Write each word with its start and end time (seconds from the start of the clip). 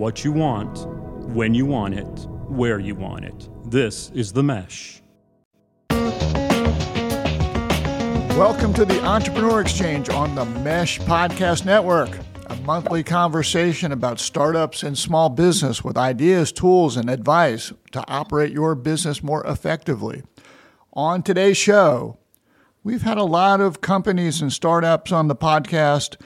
what 0.00 0.24
you 0.24 0.32
want, 0.32 0.86
when 1.34 1.52
you 1.52 1.66
want 1.66 1.92
it, 1.92 2.26
where 2.48 2.78
you 2.78 2.94
want 2.94 3.22
it. 3.22 3.50
This 3.70 4.08
is 4.14 4.32
The 4.32 4.42
Mesh. 4.42 5.02
Welcome 8.30 8.72
to 8.72 8.86
the 8.86 8.98
Entrepreneur 9.04 9.60
Exchange 9.60 10.08
on 10.08 10.34
the 10.34 10.46
Mesh 10.46 10.98
Podcast 11.00 11.66
Network, 11.66 12.18
a 12.46 12.56
monthly 12.62 13.02
conversation 13.02 13.92
about 13.92 14.18
startups 14.18 14.82
and 14.82 14.96
small 14.96 15.28
business 15.28 15.84
with 15.84 15.98
ideas, 15.98 16.50
tools, 16.50 16.96
and 16.96 17.10
advice 17.10 17.70
to 17.92 18.02
operate 18.08 18.52
your 18.52 18.74
business 18.74 19.22
more 19.22 19.44
effectively. 19.44 20.22
On 20.94 21.22
today's 21.22 21.58
show, 21.58 22.16
we've 22.82 23.02
had 23.02 23.18
a 23.18 23.24
lot 23.24 23.60
of 23.60 23.82
companies 23.82 24.40
and 24.40 24.50
startups 24.50 25.12
on 25.12 25.28
the 25.28 25.36
podcast 25.36 26.16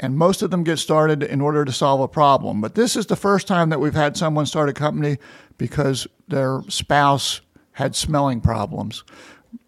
and 0.00 0.16
most 0.16 0.42
of 0.42 0.50
them 0.50 0.64
get 0.64 0.78
started 0.78 1.22
in 1.22 1.40
order 1.40 1.64
to 1.64 1.72
solve 1.72 2.00
a 2.00 2.08
problem. 2.08 2.60
But 2.60 2.74
this 2.74 2.96
is 2.96 3.06
the 3.06 3.16
first 3.16 3.46
time 3.46 3.70
that 3.70 3.80
we've 3.80 3.94
had 3.94 4.16
someone 4.16 4.46
start 4.46 4.68
a 4.68 4.72
company 4.72 5.18
because 5.58 6.06
their 6.28 6.62
spouse 6.68 7.40
had 7.72 7.94
smelling 7.94 8.40
problems. 8.40 9.04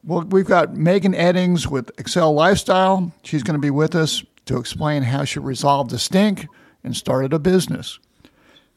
Well, 0.04 0.22
we've 0.22 0.46
got 0.46 0.76
Megan 0.76 1.14
Eddings 1.14 1.66
with 1.66 1.94
Accel 1.96 2.34
Lifestyle. 2.34 3.12
She's 3.22 3.42
going 3.42 3.58
to 3.58 3.60
be 3.60 3.70
with 3.70 3.94
us 3.94 4.24
to 4.46 4.58
explain 4.58 5.02
how 5.02 5.24
she 5.24 5.38
resolved 5.38 5.90
the 5.90 5.98
stink 5.98 6.46
and 6.84 6.96
started 6.96 7.32
a 7.32 7.38
business. 7.38 7.98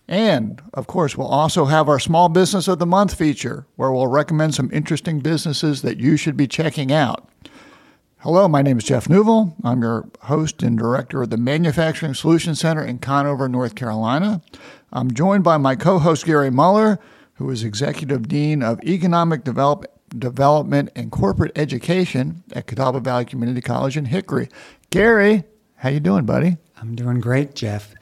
And 0.07 0.59
of 0.73 0.87
course, 0.87 1.15
we'll 1.15 1.27
also 1.27 1.65
have 1.65 1.87
our 1.87 1.99
Small 1.99 2.29
Business 2.29 2.67
of 2.67 2.79
the 2.79 2.87
Month 2.87 3.13
feature 3.13 3.67
where 3.75 3.91
we'll 3.91 4.07
recommend 4.07 4.55
some 4.55 4.71
interesting 4.73 5.19
businesses 5.19 5.83
that 5.83 5.99
you 5.99 6.17
should 6.17 6.35
be 6.35 6.47
checking 6.47 6.91
out. 6.91 7.29
Hello, 8.21 8.49
my 8.49 8.61
name 8.61 8.77
is 8.77 8.83
Jeff 8.83 9.07
Neuville. 9.07 9.55
I'm 9.63 9.81
your 9.81 10.09
host 10.23 10.61
and 10.61 10.77
director 10.77 11.21
of 11.21 11.29
the 11.29 11.37
Manufacturing 11.37 12.13
Solutions 12.13 12.59
Center 12.59 12.83
in 12.83 12.99
Conover, 12.99 13.47
North 13.47 13.75
Carolina. 13.75 14.41
I'm 14.91 15.11
joined 15.13 15.45
by 15.45 15.55
my 15.55 15.77
co 15.77 15.99
host, 15.99 16.25
Gary 16.25 16.49
Muller, 16.49 16.99
who 17.35 17.49
is 17.49 17.63
Executive 17.63 18.27
Dean 18.27 18.61
of 18.61 18.83
Economic 18.83 19.45
Develop- 19.45 19.85
Development 20.09 20.89
and 20.97 21.13
Corporate 21.13 21.57
Education 21.57 22.43
at 22.51 22.67
Catawba 22.67 22.99
Valley 22.99 23.23
Community 23.23 23.61
College 23.61 23.95
in 23.95 24.03
Hickory. 24.05 24.49
Gary, 24.89 25.45
how 25.75 25.87
you 25.87 26.01
doing, 26.01 26.25
buddy? 26.25 26.57
I'm 26.81 26.95
doing 26.95 27.21
great, 27.21 27.55
Jeff. 27.55 27.95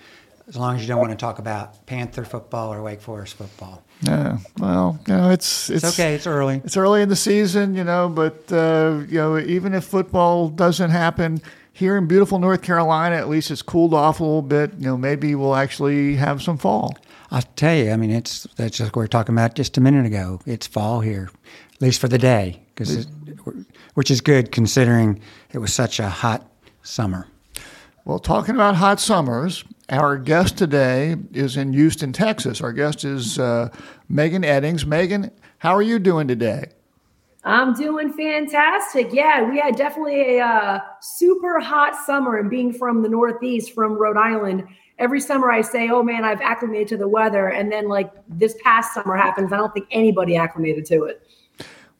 As 0.47 0.55
long 0.55 0.75
as 0.75 0.81
you 0.81 0.87
don't 0.87 0.99
want 0.99 1.11
to 1.11 1.17
talk 1.17 1.39
about 1.39 1.85
Panther 1.85 2.23
football 2.23 2.73
or 2.73 2.81
Wake 2.81 3.01
Forest 3.01 3.35
football. 3.35 3.83
Yeah, 4.01 4.37
well, 4.59 4.97
you 5.05 5.13
know, 5.13 5.29
it's, 5.29 5.69
it's, 5.69 5.83
it's 5.83 5.99
okay. 5.99 6.15
It's 6.15 6.25
early. 6.25 6.61
It's 6.63 6.77
early 6.77 7.01
in 7.01 7.09
the 7.09 7.17
season, 7.17 7.75
you 7.75 7.83
know. 7.83 8.07
But 8.07 8.51
uh, 8.51 9.03
you 9.09 9.17
know, 9.17 9.37
even 9.37 9.73
if 9.73 9.83
football 9.83 10.47
doesn't 10.47 10.91
happen 10.91 11.41
here 11.73 11.97
in 11.97 12.07
beautiful 12.07 12.39
North 12.39 12.61
Carolina, 12.61 13.15
at 13.17 13.27
least 13.27 13.51
it's 13.51 13.61
cooled 13.61 13.93
off 13.93 14.19
a 14.19 14.23
little 14.23 14.41
bit. 14.41 14.71
You 14.77 14.85
know, 14.85 14.97
maybe 14.97 15.35
we'll 15.35 15.55
actually 15.55 16.15
have 16.15 16.41
some 16.41 16.57
fall. 16.57 16.97
I'll 17.29 17.41
tell 17.55 17.75
you. 17.75 17.91
I 17.91 17.97
mean, 17.97 18.11
it's 18.11 18.47
that's 18.55 18.77
just 18.77 18.91
what 18.91 19.01
we 19.01 19.03
were 19.03 19.07
talking 19.09 19.35
about 19.35 19.55
just 19.55 19.77
a 19.77 19.81
minute 19.81 20.05
ago. 20.05 20.39
It's 20.45 20.65
fall 20.65 21.01
here, 21.01 21.29
at 21.73 21.81
least 21.81 21.99
for 21.99 22.07
the 22.07 22.17
day, 22.17 22.61
because 22.73 23.07
which 23.95 24.09
is 24.09 24.21
good 24.21 24.51
considering 24.51 25.19
it 25.51 25.57
was 25.57 25.73
such 25.73 25.99
a 25.99 26.07
hot 26.07 26.49
summer. 26.83 27.27
Well, 28.05 28.19
talking 28.19 28.55
about 28.55 28.75
hot 28.75 29.01
summers, 29.01 29.65
our 29.89 30.17
guest 30.17 30.57
today 30.57 31.15
is 31.33 31.55
in 31.55 31.73
Houston, 31.73 32.11
Texas. 32.11 32.61
Our 32.61 32.73
guest 32.73 33.03
is 33.03 33.39
uh, 33.39 33.69
Megan 34.09 34.43
Eddings. 34.43 34.85
Megan, 34.85 35.31
how 35.59 35.73
are 35.75 35.81
you 35.81 35.99
doing 35.99 36.27
today? 36.27 36.65
I'm 37.43 37.73
doing 37.73 38.11
fantastic. 38.11 39.13
Yeah, 39.13 39.49
we 39.49 39.59
had 39.59 39.77
definitely 39.77 40.39
a 40.39 40.45
uh, 40.45 40.79
super 40.99 41.61
hot 41.61 41.95
summer. 41.95 42.37
And 42.37 42.49
being 42.49 42.73
from 42.73 43.01
the 43.01 43.07
Northeast, 43.07 43.73
from 43.73 43.93
Rhode 43.93 44.17
Island, 44.17 44.67
every 44.99 45.21
summer 45.21 45.49
I 45.49 45.61
say, 45.61 45.87
oh 45.89 46.03
man, 46.03 46.25
I've 46.25 46.41
acclimated 46.41 46.89
to 46.89 46.97
the 46.97 47.07
weather. 47.07 47.47
And 47.47 47.71
then, 47.71 47.87
like, 47.87 48.11
this 48.27 48.57
past 48.63 48.93
summer 48.93 49.15
happens. 49.15 49.53
I 49.53 49.57
don't 49.57 49.73
think 49.73 49.87
anybody 49.91 50.35
acclimated 50.35 50.85
to 50.87 51.03
it. 51.03 51.25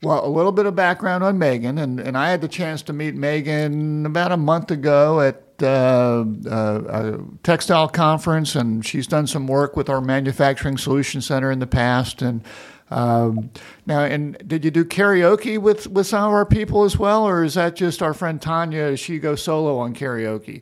Well, 0.03 0.25
a 0.25 0.27
little 0.27 0.52
bit 0.52 0.65
of 0.65 0.76
background 0.76 1.23
on 1.23 1.39
Megan, 1.39 1.80
and, 1.80 1.99
and 1.99 2.17
I 2.17 2.30
had 2.30 2.42
the 2.42 2.47
chance 2.47 2.83
to 2.83 2.93
meet 2.93 3.15
Megan 3.15 4.05
about 4.05 4.31
a 4.31 4.37
month 4.37 4.70
ago 4.70 5.21
at 5.21 5.42
uh, 5.62 6.26
uh, 6.50 6.82
a 6.88 7.20
textile 7.44 7.88
conference, 7.88 8.56
and 8.56 8.86
she's 8.86 9.08
done 9.08 9.28
some 9.28 9.48
work 9.48 9.76
with 9.76 9.90
our 9.90 10.02
manufacturing 10.02 10.78
solution 10.78 11.22
center 11.22 11.52
in 11.52 11.60
the 11.60 11.68
past. 11.68 12.22
And 12.22 12.44
um, 12.90 13.52
now, 13.86 14.02
and 14.02 14.38
did 14.48 14.64
you 14.64 14.72
do 14.72 14.86
karaoke 14.86 15.58
with 15.58 15.88
with 15.88 16.08
some 16.08 16.23
of 16.23 16.34
our 16.34 16.45
people 16.45 16.84
as 16.84 16.98
well, 16.98 17.28
or 17.28 17.44
is 17.44 17.56
that 17.56 17.76
just 17.76 18.02
our 18.02 18.14
friend 18.14 18.42
Tanya? 18.42 18.92
Does 18.92 19.00
she 19.00 19.20
go 19.20 19.36
solo 19.36 19.78
on 19.78 19.94
karaoke? 19.94 20.62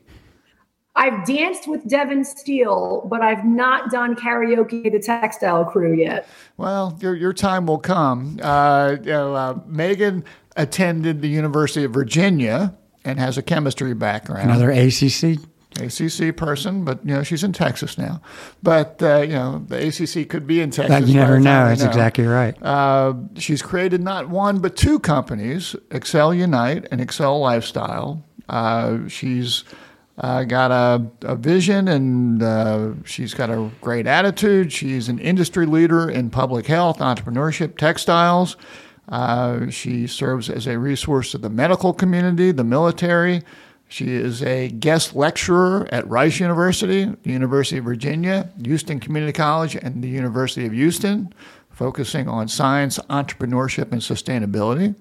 I've 0.98 1.26
danced 1.26 1.68
with 1.68 1.86
Devin 1.88 2.24
Steele, 2.24 3.06
but 3.10 3.22
I've 3.22 3.44
not 3.44 3.92
done 3.92 4.16
karaoke 4.16 4.90
the 4.90 5.00
textile 5.00 5.66
crew 5.66 5.94
yet. 5.94 6.28
Well, 6.58 6.98
your 7.02 7.16
your 7.16 7.34
time 7.34 7.66
will 7.68 7.80
come. 7.80 8.40
Uh, 8.42 8.96
you 9.04 9.12
know, 9.12 9.36
uh, 9.36 9.60
Megan 9.68 10.24
attended 10.56 11.22
the 11.22 11.28
University 11.28 11.84
of 11.84 11.92
Virginia 11.92 12.76
and 13.06 13.20
has 13.20 13.38
a 13.38 13.42
chemistry 13.42 13.94
background. 13.94 14.50
Another 14.50 14.72
ACC 14.72 15.40
ACC 15.80 16.36
person, 16.36 16.86
but 16.86 17.06
you 17.06 17.14
know 17.14 17.24
she's 17.24 17.44
in 17.44 17.54
Texas 17.54 17.98
now. 17.98 18.22
But 18.64 19.02
uh, 19.02 19.22
you 19.22 19.34
know 19.34 19.64
the 19.68 19.88
ACC 19.88 20.30
could 20.30 20.48
be 20.48 20.62
in 20.62 20.72
Texas. 20.72 20.90
That 20.90 21.08
you 21.08 21.16
never 21.16 21.40
know. 21.40 21.68
That's 21.68 21.82
know. 21.82 21.88
exactly 21.88 22.26
right. 22.26 22.56
Uh, 22.62 23.14
she's 23.38 23.62
created 23.62 24.02
not 24.02 24.30
one 24.30 24.60
but 24.60 24.76
two 24.76 25.00
companies: 25.00 25.76
Accel 25.90 26.36
Unite 26.38 26.88
and 26.92 27.02
Accel 27.02 27.40
Lifestyle. 27.40 28.24
Uh, 28.48 29.08
she's 29.08 29.64
uh, 30.18 30.44
got 30.44 30.72
a, 30.72 31.06
a, 31.24 31.36
vision 31.36 31.88
and 31.88 32.42
uh, 32.42 32.92
she's 33.04 33.34
got 33.34 33.50
a 33.50 33.70
great 33.82 34.08
attitude. 34.08 34.72
She's 34.72 35.10
an 35.10 35.20
industry 35.20 35.66
leader 35.66 36.10
in 36.10 36.30
public 36.30 36.68
health, 36.68 37.00
entrepreneurship, 37.00 37.78
textiles. 37.78 38.56
Uh, 39.10 39.70
she 39.70 40.08
serves 40.08 40.50
as 40.50 40.68
a 40.68 40.80
resource 40.80 41.32
to 41.32 41.38
the 41.38 41.50
medical 41.50 41.94
community, 41.94 42.52
the 42.52 42.64
military. 42.64 43.42
She 43.88 44.14
is 44.14 44.42
a 44.42 44.70
guest 44.70 45.16
lecturer 45.16 45.88
at 45.92 46.08
Rice 46.10 46.40
University, 46.40 47.06
the 47.24 47.32
University 47.32 47.78
of 47.78 47.86
Virginia, 47.86 48.50
Houston 48.64 49.00
Community 49.00 49.34
College, 49.34 49.76
and 49.76 50.04
the 50.04 50.10
University 50.10 50.66
of 50.66 50.74
Houston, 50.74 51.32
focusing 51.70 52.28
on 52.28 52.48
science, 52.48 52.98
entrepreneurship, 53.10 53.92
and 53.92 54.02
sustainability. 54.02 54.96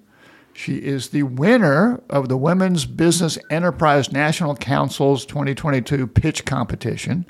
She 0.53 0.77
is 0.77 1.09
the 1.09 1.25
winner 1.25 2.01
of 2.09 2.29
the 2.29 2.37
Women's 2.37 2.85
Business 2.85 3.39
Enterprise 3.51 4.13
National 4.13 4.55
Council's 4.55 5.27
2022 5.27 6.07
pitch 6.07 6.45
competition. 6.45 7.27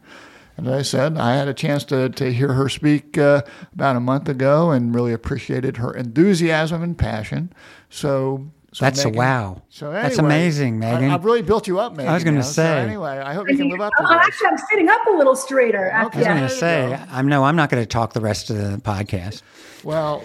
As 0.56 0.69
I 0.69 0.82
said, 0.82 1.19
I 1.19 1.34
had 1.34 1.48
a 1.48 1.54
chance 1.54 1.84
to, 1.84 2.09
to 2.10 2.32
hear 2.32 2.53
her 2.53 2.69
speak 2.69 3.19
uh, 3.19 3.42
about 3.72 3.97
a 3.97 4.00
month 4.00 4.28
ago 4.28 4.70
and 4.70 4.94
really 4.94 5.12
appreciated 5.12 5.78
her 5.78 5.92
enthusiasm 5.92 6.82
and 6.82 6.97
passion. 6.97 7.53
So, 7.91 8.47
so 8.72 8.84
that's 8.84 9.04
Megan, 9.04 9.15
a 9.15 9.19
wow. 9.19 9.62
So 9.69 9.87
anyway, 9.87 10.03
that's 10.03 10.19
amazing, 10.19 10.78
Megan. 10.78 11.04
I, 11.04 11.12
have 11.12 11.25
really 11.25 11.42
built 11.42 11.66
you 11.66 11.81
up, 11.81 11.97
Megan. 11.97 12.10
I 12.10 12.15
was 12.15 12.22
going 12.22 12.37
to 12.37 12.42
say. 12.44 12.62
So 12.62 12.76
anyway, 12.76 13.19
I 13.19 13.34
hope 13.34 13.48
you 13.48 13.56
can 13.56 13.69
live 13.69 13.81
up 13.81 13.92
to 13.97 14.04
oh, 14.04 14.09
that. 14.09 14.26
Actually, 14.26 14.48
I'm 14.48 14.59
sitting 14.70 14.88
up 14.88 15.00
a 15.12 15.16
little 15.16 15.34
straighter. 15.34 15.87
Okay. 15.87 15.98
I 15.98 16.04
was 16.04 16.26
going 16.26 16.42
to 16.42 16.48
say, 16.48 17.04
I'm 17.10 17.28
no, 17.28 17.44
I'm 17.44 17.56
not 17.56 17.69
going 17.69 17.82
to 17.82 17.86
talk 17.86 18.12
the 18.12 18.21
rest 18.21 18.50
of 18.50 18.56
the 18.56 18.78
podcast. 18.78 19.42
Well, 19.82 20.25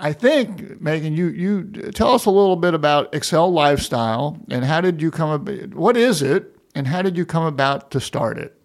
I 0.00 0.12
think 0.12 0.80
Megan, 0.80 1.14
you 1.14 1.28
you 1.28 1.64
tell 1.92 2.12
us 2.14 2.26
a 2.26 2.30
little 2.30 2.56
bit 2.56 2.74
about 2.74 3.12
Accel 3.12 3.52
Lifestyle 3.52 4.36
and 4.50 4.64
how 4.64 4.80
did 4.80 5.00
you 5.00 5.12
come 5.12 5.30
about? 5.30 5.74
What 5.74 5.96
is 5.96 6.22
it, 6.22 6.56
and 6.74 6.88
how 6.88 7.02
did 7.02 7.16
you 7.16 7.24
come 7.24 7.44
about 7.44 7.92
to 7.92 8.00
start 8.00 8.38
it? 8.38 8.59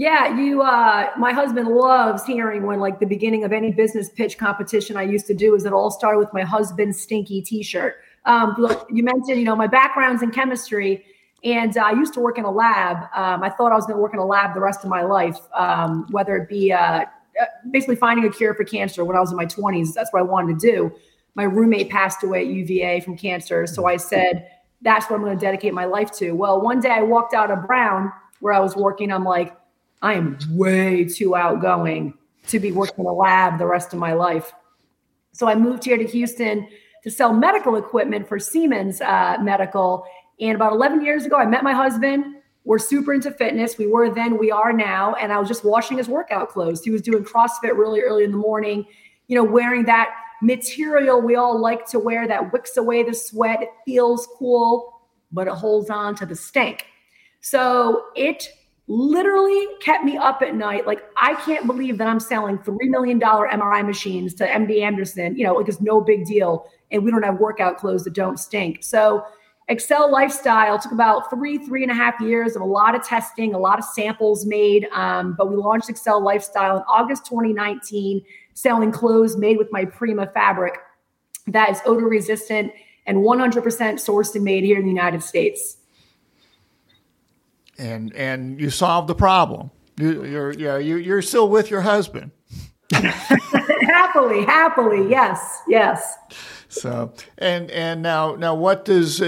Yeah, 0.00 0.34
you. 0.34 0.62
Uh, 0.62 1.10
my 1.18 1.30
husband 1.30 1.68
loves 1.68 2.24
hearing 2.24 2.64
when, 2.64 2.80
like, 2.80 3.00
the 3.00 3.06
beginning 3.06 3.44
of 3.44 3.52
any 3.52 3.70
business 3.70 4.08
pitch 4.08 4.38
competition 4.38 4.96
I 4.96 5.02
used 5.02 5.26
to 5.26 5.34
do 5.34 5.54
is 5.54 5.66
it 5.66 5.74
all 5.74 5.90
started 5.90 6.20
with 6.20 6.32
my 6.32 6.40
husband's 6.40 6.98
stinky 6.98 7.42
T-shirt. 7.42 7.96
Um, 8.24 8.54
look, 8.56 8.88
you 8.90 9.02
mentioned, 9.02 9.38
you 9.38 9.44
know, 9.44 9.54
my 9.54 9.66
background's 9.66 10.22
in 10.22 10.30
chemistry, 10.30 11.04
and 11.44 11.76
uh, 11.76 11.82
I 11.82 11.90
used 11.90 12.14
to 12.14 12.20
work 12.20 12.38
in 12.38 12.46
a 12.46 12.50
lab. 12.50 12.96
Um, 13.14 13.42
I 13.42 13.50
thought 13.50 13.72
I 13.72 13.74
was 13.74 13.84
going 13.84 13.98
to 13.98 14.00
work 14.00 14.14
in 14.14 14.20
a 14.20 14.24
lab 14.24 14.54
the 14.54 14.62
rest 14.62 14.84
of 14.84 14.88
my 14.88 15.02
life, 15.02 15.36
um, 15.54 16.06
whether 16.12 16.34
it 16.34 16.48
be 16.48 16.72
uh, 16.72 16.80
uh, 16.80 17.04
basically 17.70 17.96
finding 17.96 18.24
a 18.24 18.30
cure 18.30 18.54
for 18.54 18.64
cancer 18.64 19.04
when 19.04 19.18
I 19.18 19.20
was 19.20 19.32
in 19.32 19.36
my 19.36 19.44
20s. 19.44 19.92
That's 19.92 20.10
what 20.14 20.20
I 20.20 20.22
wanted 20.22 20.58
to 20.60 20.66
do. 20.66 20.92
My 21.34 21.44
roommate 21.44 21.90
passed 21.90 22.24
away 22.24 22.40
at 22.40 22.46
UVA 22.46 23.00
from 23.00 23.18
cancer, 23.18 23.66
so 23.66 23.84
I 23.84 23.98
said 23.98 24.48
that's 24.80 25.10
what 25.10 25.16
I'm 25.16 25.22
going 25.22 25.38
to 25.38 25.44
dedicate 25.44 25.74
my 25.74 25.84
life 25.84 26.10
to. 26.12 26.32
Well, 26.32 26.62
one 26.62 26.80
day 26.80 26.88
I 26.88 27.02
walked 27.02 27.34
out 27.34 27.50
of 27.50 27.66
Brown 27.66 28.10
where 28.38 28.54
I 28.54 28.60
was 28.60 28.74
working. 28.76 29.12
I'm 29.12 29.24
like 29.24 29.54
I 30.02 30.14
am 30.14 30.38
way 30.50 31.04
too 31.04 31.36
outgoing 31.36 32.14
to 32.48 32.58
be 32.58 32.72
working 32.72 33.00
in 33.00 33.06
a 33.06 33.12
lab 33.12 33.58
the 33.58 33.66
rest 33.66 33.92
of 33.92 33.98
my 33.98 34.12
life. 34.12 34.52
So 35.32 35.48
I 35.48 35.54
moved 35.54 35.84
here 35.84 35.96
to 35.96 36.06
Houston 36.06 36.66
to 37.02 37.10
sell 37.10 37.32
medical 37.32 37.76
equipment 37.76 38.28
for 38.28 38.38
Siemens 38.38 39.00
uh, 39.00 39.36
Medical. 39.40 40.04
And 40.40 40.54
about 40.54 40.72
11 40.72 41.04
years 41.04 41.26
ago, 41.26 41.36
I 41.36 41.46
met 41.46 41.62
my 41.62 41.72
husband. 41.72 42.36
We're 42.64 42.78
super 42.78 43.14
into 43.14 43.30
fitness. 43.30 43.78
We 43.78 43.86
were 43.86 44.12
then, 44.12 44.38
we 44.38 44.50
are 44.50 44.72
now. 44.72 45.14
And 45.14 45.32
I 45.32 45.38
was 45.38 45.48
just 45.48 45.64
washing 45.64 45.98
his 45.98 46.08
workout 46.08 46.48
clothes. 46.48 46.82
He 46.82 46.90
was 46.90 47.02
doing 47.02 47.24
CrossFit 47.24 47.76
really 47.76 48.00
early 48.00 48.24
in 48.24 48.32
the 48.32 48.36
morning, 48.36 48.86
you 49.28 49.36
know, 49.36 49.44
wearing 49.44 49.84
that 49.84 50.14
material 50.42 51.20
we 51.20 51.36
all 51.36 51.58
like 51.58 51.86
to 51.86 51.98
wear 51.98 52.26
that 52.26 52.52
wicks 52.52 52.76
away 52.76 53.02
the 53.02 53.14
sweat. 53.14 53.62
It 53.62 53.70
feels 53.84 54.26
cool, 54.38 55.00
but 55.32 55.46
it 55.46 55.52
holds 55.52 55.90
on 55.90 56.14
to 56.16 56.26
the 56.26 56.36
stink. 56.36 56.86
So 57.40 58.06
it 58.14 58.48
literally 58.90 59.66
kept 59.80 60.04
me 60.04 60.16
up 60.16 60.42
at 60.42 60.54
night. 60.54 60.86
Like, 60.86 61.02
I 61.16 61.34
can't 61.34 61.66
believe 61.66 61.96
that 61.98 62.08
I'm 62.08 62.18
selling 62.20 62.58
$3 62.58 62.76
million 62.88 63.20
MRI 63.20 63.86
machines 63.86 64.34
to 64.34 64.46
MD 64.46 64.82
Anderson, 64.82 65.36
you 65.36 65.44
know, 65.44 65.54
like 65.54 65.68
it's 65.68 65.80
no 65.80 66.00
big 66.00 66.26
deal. 66.26 66.68
And 66.90 67.04
we 67.04 67.10
don't 67.10 67.22
have 67.22 67.38
workout 67.38 67.78
clothes 67.78 68.04
that 68.04 68.14
don't 68.14 68.38
stink. 68.38 68.82
So, 68.82 69.24
Accel 69.70 70.10
Lifestyle 70.10 70.80
took 70.80 70.90
about 70.90 71.30
three, 71.30 71.56
three 71.56 71.84
and 71.84 71.92
a 71.92 71.94
half 71.94 72.20
years 72.20 72.56
of 72.56 72.62
a 72.62 72.64
lot 72.64 72.96
of 72.96 73.04
testing, 73.04 73.54
a 73.54 73.58
lot 73.58 73.78
of 73.78 73.84
samples 73.84 74.44
made. 74.44 74.88
Um, 74.92 75.36
but 75.38 75.48
we 75.48 75.54
launched 75.54 75.88
Accel 75.88 76.20
Lifestyle 76.20 76.78
in 76.78 76.82
August 76.88 77.24
2019, 77.26 78.20
selling 78.54 78.90
clothes 78.90 79.36
made 79.36 79.58
with 79.58 79.68
my 79.70 79.84
Prima 79.84 80.26
fabric 80.26 80.74
that 81.46 81.70
is 81.70 81.80
odor 81.84 82.06
resistant 82.06 82.72
and 83.06 83.18
100% 83.18 83.62
sourced 83.62 84.34
and 84.34 84.44
made 84.44 84.64
here 84.64 84.78
in 84.78 84.84
the 84.84 84.90
United 84.90 85.22
States 85.22 85.78
and 87.80 88.14
and 88.14 88.60
you 88.60 88.70
solved 88.70 89.08
the 89.08 89.14
problem. 89.14 89.70
You, 89.98 90.24
you're 90.24 90.52
yeah 90.52 90.78
you, 90.78 90.96
you're 90.96 91.22
still 91.22 91.48
with 91.48 91.70
your 91.70 91.80
husband. 91.80 92.30
happily, 92.92 94.44
happily, 94.44 95.08
yes, 95.08 95.62
yes. 95.68 96.16
So 96.68 97.12
and 97.38 97.70
and 97.70 98.02
now 98.02 98.36
now 98.36 98.54
what 98.54 98.84
does 98.84 99.20
uh, 99.20 99.24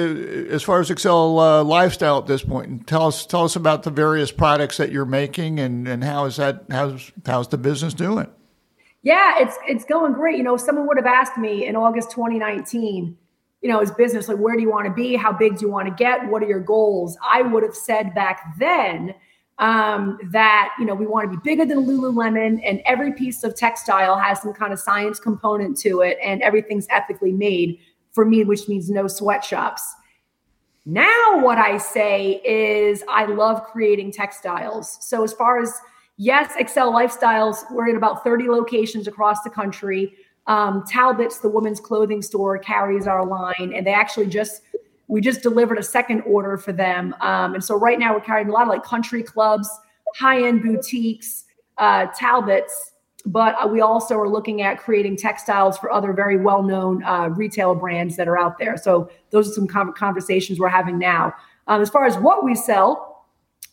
as 0.50 0.62
far 0.62 0.80
as 0.80 0.90
Accel 0.90 1.38
uh, 1.38 1.64
lifestyle 1.64 2.18
at 2.18 2.26
this 2.26 2.42
point? 2.42 2.68
And 2.68 2.86
tell 2.86 3.06
us 3.06 3.26
tell 3.26 3.44
us 3.44 3.56
about 3.56 3.82
the 3.82 3.90
various 3.90 4.30
products 4.30 4.76
that 4.76 4.92
you're 4.92 5.04
making 5.04 5.58
and 5.58 5.88
and 5.88 6.04
how 6.04 6.26
is 6.26 6.36
that 6.36 6.64
how's 6.70 7.10
how's 7.26 7.48
the 7.48 7.58
business 7.58 7.94
doing? 7.94 8.28
Yeah, 9.02 9.40
it's 9.40 9.56
it's 9.66 9.84
going 9.84 10.12
great. 10.12 10.36
You 10.36 10.44
know, 10.44 10.56
someone 10.56 10.86
would 10.86 10.98
have 10.98 11.06
asked 11.06 11.36
me 11.36 11.66
in 11.66 11.74
August 11.74 12.10
2019 12.12 13.16
you 13.62 13.68
know, 13.68 13.80
as 13.80 13.90
business, 13.92 14.28
like 14.28 14.38
where 14.38 14.54
do 14.54 14.60
you 14.60 14.70
want 14.70 14.86
to 14.86 14.92
be? 14.92 15.14
How 15.14 15.32
big 15.32 15.58
do 15.58 15.66
you 15.66 15.70
want 15.70 15.88
to 15.88 15.94
get? 15.94 16.28
What 16.28 16.42
are 16.42 16.46
your 16.46 16.60
goals? 16.60 17.16
I 17.22 17.42
would 17.42 17.62
have 17.62 17.76
said 17.76 18.14
back 18.14 18.58
then 18.58 19.14
um, 19.58 20.18
that, 20.32 20.74
you 20.78 20.84
know, 20.84 20.94
we 20.94 21.06
want 21.06 21.30
to 21.30 21.36
be 21.36 21.40
bigger 21.44 21.64
than 21.64 21.86
Lululemon 21.86 22.60
and 22.64 22.82
every 22.84 23.12
piece 23.12 23.44
of 23.44 23.54
textile 23.54 24.18
has 24.18 24.42
some 24.42 24.52
kind 24.52 24.72
of 24.72 24.80
science 24.80 25.20
component 25.20 25.78
to 25.78 26.00
it 26.00 26.18
and 26.22 26.42
everything's 26.42 26.86
ethically 26.90 27.32
made 27.32 27.78
for 28.10 28.24
me, 28.24 28.42
which 28.44 28.68
means 28.68 28.90
no 28.90 29.06
sweatshops. 29.06 29.94
Now, 30.84 31.38
what 31.40 31.58
I 31.58 31.78
say 31.78 32.42
is 32.44 33.04
I 33.08 33.26
love 33.26 33.62
creating 33.62 34.10
textiles. 34.10 34.98
So, 35.00 35.22
as 35.22 35.32
far 35.32 35.62
as 35.62 35.72
yes, 36.16 36.52
Accel 36.60 36.92
Lifestyles, 36.92 37.58
we're 37.70 37.88
in 37.88 37.96
about 37.96 38.24
30 38.24 38.48
locations 38.48 39.06
across 39.06 39.42
the 39.42 39.50
country. 39.50 40.12
Um, 40.46 40.84
Talbot's, 40.88 41.38
the 41.38 41.48
women's 41.48 41.80
clothing 41.80 42.22
store, 42.22 42.58
carries 42.58 43.06
our 43.06 43.24
line, 43.24 43.72
and 43.74 43.86
they 43.86 43.92
actually 43.92 44.26
just 44.26 44.62
we 45.08 45.20
just 45.20 45.42
delivered 45.42 45.78
a 45.78 45.82
second 45.82 46.22
order 46.22 46.56
for 46.56 46.72
them. 46.72 47.14
Um, 47.20 47.54
and 47.54 47.62
so 47.62 47.78
right 47.78 47.98
now 47.98 48.14
we're 48.14 48.20
carrying 48.20 48.48
a 48.48 48.52
lot 48.52 48.62
of 48.62 48.68
like 48.68 48.82
country 48.82 49.22
clubs, 49.22 49.68
high 50.16 50.46
end 50.46 50.62
boutiques, 50.62 51.44
uh, 51.76 52.06
Talbot's, 52.18 52.92
but 53.26 53.54
uh, 53.62 53.66
we 53.66 53.80
also 53.80 54.18
are 54.18 54.28
looking 54.28 54.62
at 54.62 54.78
creating 54.78 55.16
textiles 55.16 55.78
for 55.78 55.90
other 55.90 56.12
very 56.12 56.36
well 56.36 56.62
known 56.62 57.04
uh, 57.04 57.28
retail 57.28 57.74
brands 57.74 58.16
that 58.16 58.26
are 58.26 58.38
out 58.38 58.58
there. 58.58 58.76
So 58.76 59.10
those 59.30 59.50
are 59.50 59.52
some 59.52 59.66
conversations 59.92 60.58
we're 60.58 60.68
having 60.68 60.98
now. 60.98 61.34
Um, 61.68 61.80
as 61.80 61.90
far 61.90 62.06
as 62.06 62.16
what 62.16 62.44
we 62.44 62.54
sell, 62.54 63.26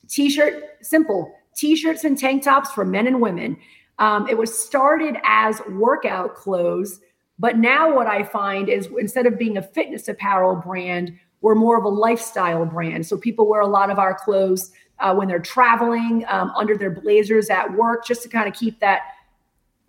t 0.07 0.29
shirt, 0.29 0.63
simple 0.81 1.33
t 1.55 1.75
shirts 1.75 2.03
and 2.03 2.17
tank 2.17 2.43
tops 2.43 2.71
for 2.71 2.85
men 2.85 3.07
and 3.07 3.21
women. 3.21 3.57
Um, 3.99 4.27
it 4.27 4.37
was 4.37 4.57
started 4.57 5.17
as 5.23 5.61
workout 5.69 6.35
clothes, 6.35 7.01
but 7.37 7.57
now 7.57 7.93
what 7.93 8.07
I 8.07 8.23
find 8.23 8.69
is 8.69 8.89
instead 8.97 9.25
of 9.25 9.37
being 9.37 9.57
a 9.57 9.61
fitness 9.61 10.07
apparel 10.07 10.55
brand, 10.55 11.17
we're 11.41 11.55
more 11.55 11.77
of 11.77 11.85
a 11.85 11.89
lifestyle 11.89 12.65
brand. 12.65 13.05
So 13.05 13.17
people 13.17 13.47
wear 13.47 13.61
a 13.61 13.67
lot 13.67 13.89
of 13.89 13.99
our 13.99 14.13
clothes 14.13 14.71
uh, 14.99 15.13
when 15.15 15.27
they're 15.27 15.39
traveling, 15.39 16.25
um, 16.27 16.51
under 16.57 16.77
their 16.77 16.89
blazers 16.89 17.49
at 17.49 17.73
work, 17.73 18.05
just 18.05 18.23
to 18.23 18.29
kind 18.29 18.47
of 18.47 18.53
keep 18.53 18.79
that, 18.79 19.01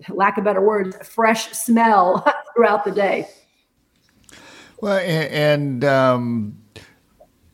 lack 0.09 0.39
of 0.39 0.45
better 0.45 0.61
words, 0.61 0.97
fresh 1.07 1.51
smell 1.51 2.25
throughout 2.55 2.85
the 2.85 2.93
day. 2.93 3.27
Well, 4.81 4.99
and, 4.99 5.85
um, 5.85 6.57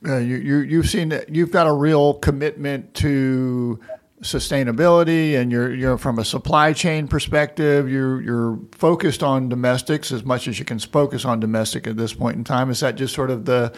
uh, 0.07 0.19
you, 0.19 0.37
you 0.37 0.59
you've 0.59 0.89
seen 0.89 1.09
that 1.09 1.35
you've 1.35 1.51
got 1.51 1.67
a 1.67 1.73
real 1.73 2.15
commitment 2.15 2.95
to 2.95 3.81
sustainability 4.23 5.39
and 5.39 5.53
you're 5.53 5.75
you're 5.75 5.99
from 5.99 6.19
a 6.19 6.25
supply 6.25 6.73
chain 6.73 7.07
perspective 7.07 7.87
you're 7.91 8.23
you're 8.23 8.59
focused 8.73 9.23
on 9.23 9.49
domestics 9.49 10.11
as 10.11 10.25
much 10.25 10.49
as 10.49 10.59
you 10.59 10.65
can 10.65 10.79
focus 10.79 11.27
on 11.27 11.39
domestic 11.39 11.87
at 11.87 11.97
this 11.97 12.15
point 12.15 12.37
in 12.37 12.43
time. 12.43 12.71
Is 12.71 12.81
that 12.81 12.97
just 12.97 13.15
sort 13.15 13.31
of 13.31 13.45
the 13.45 13.75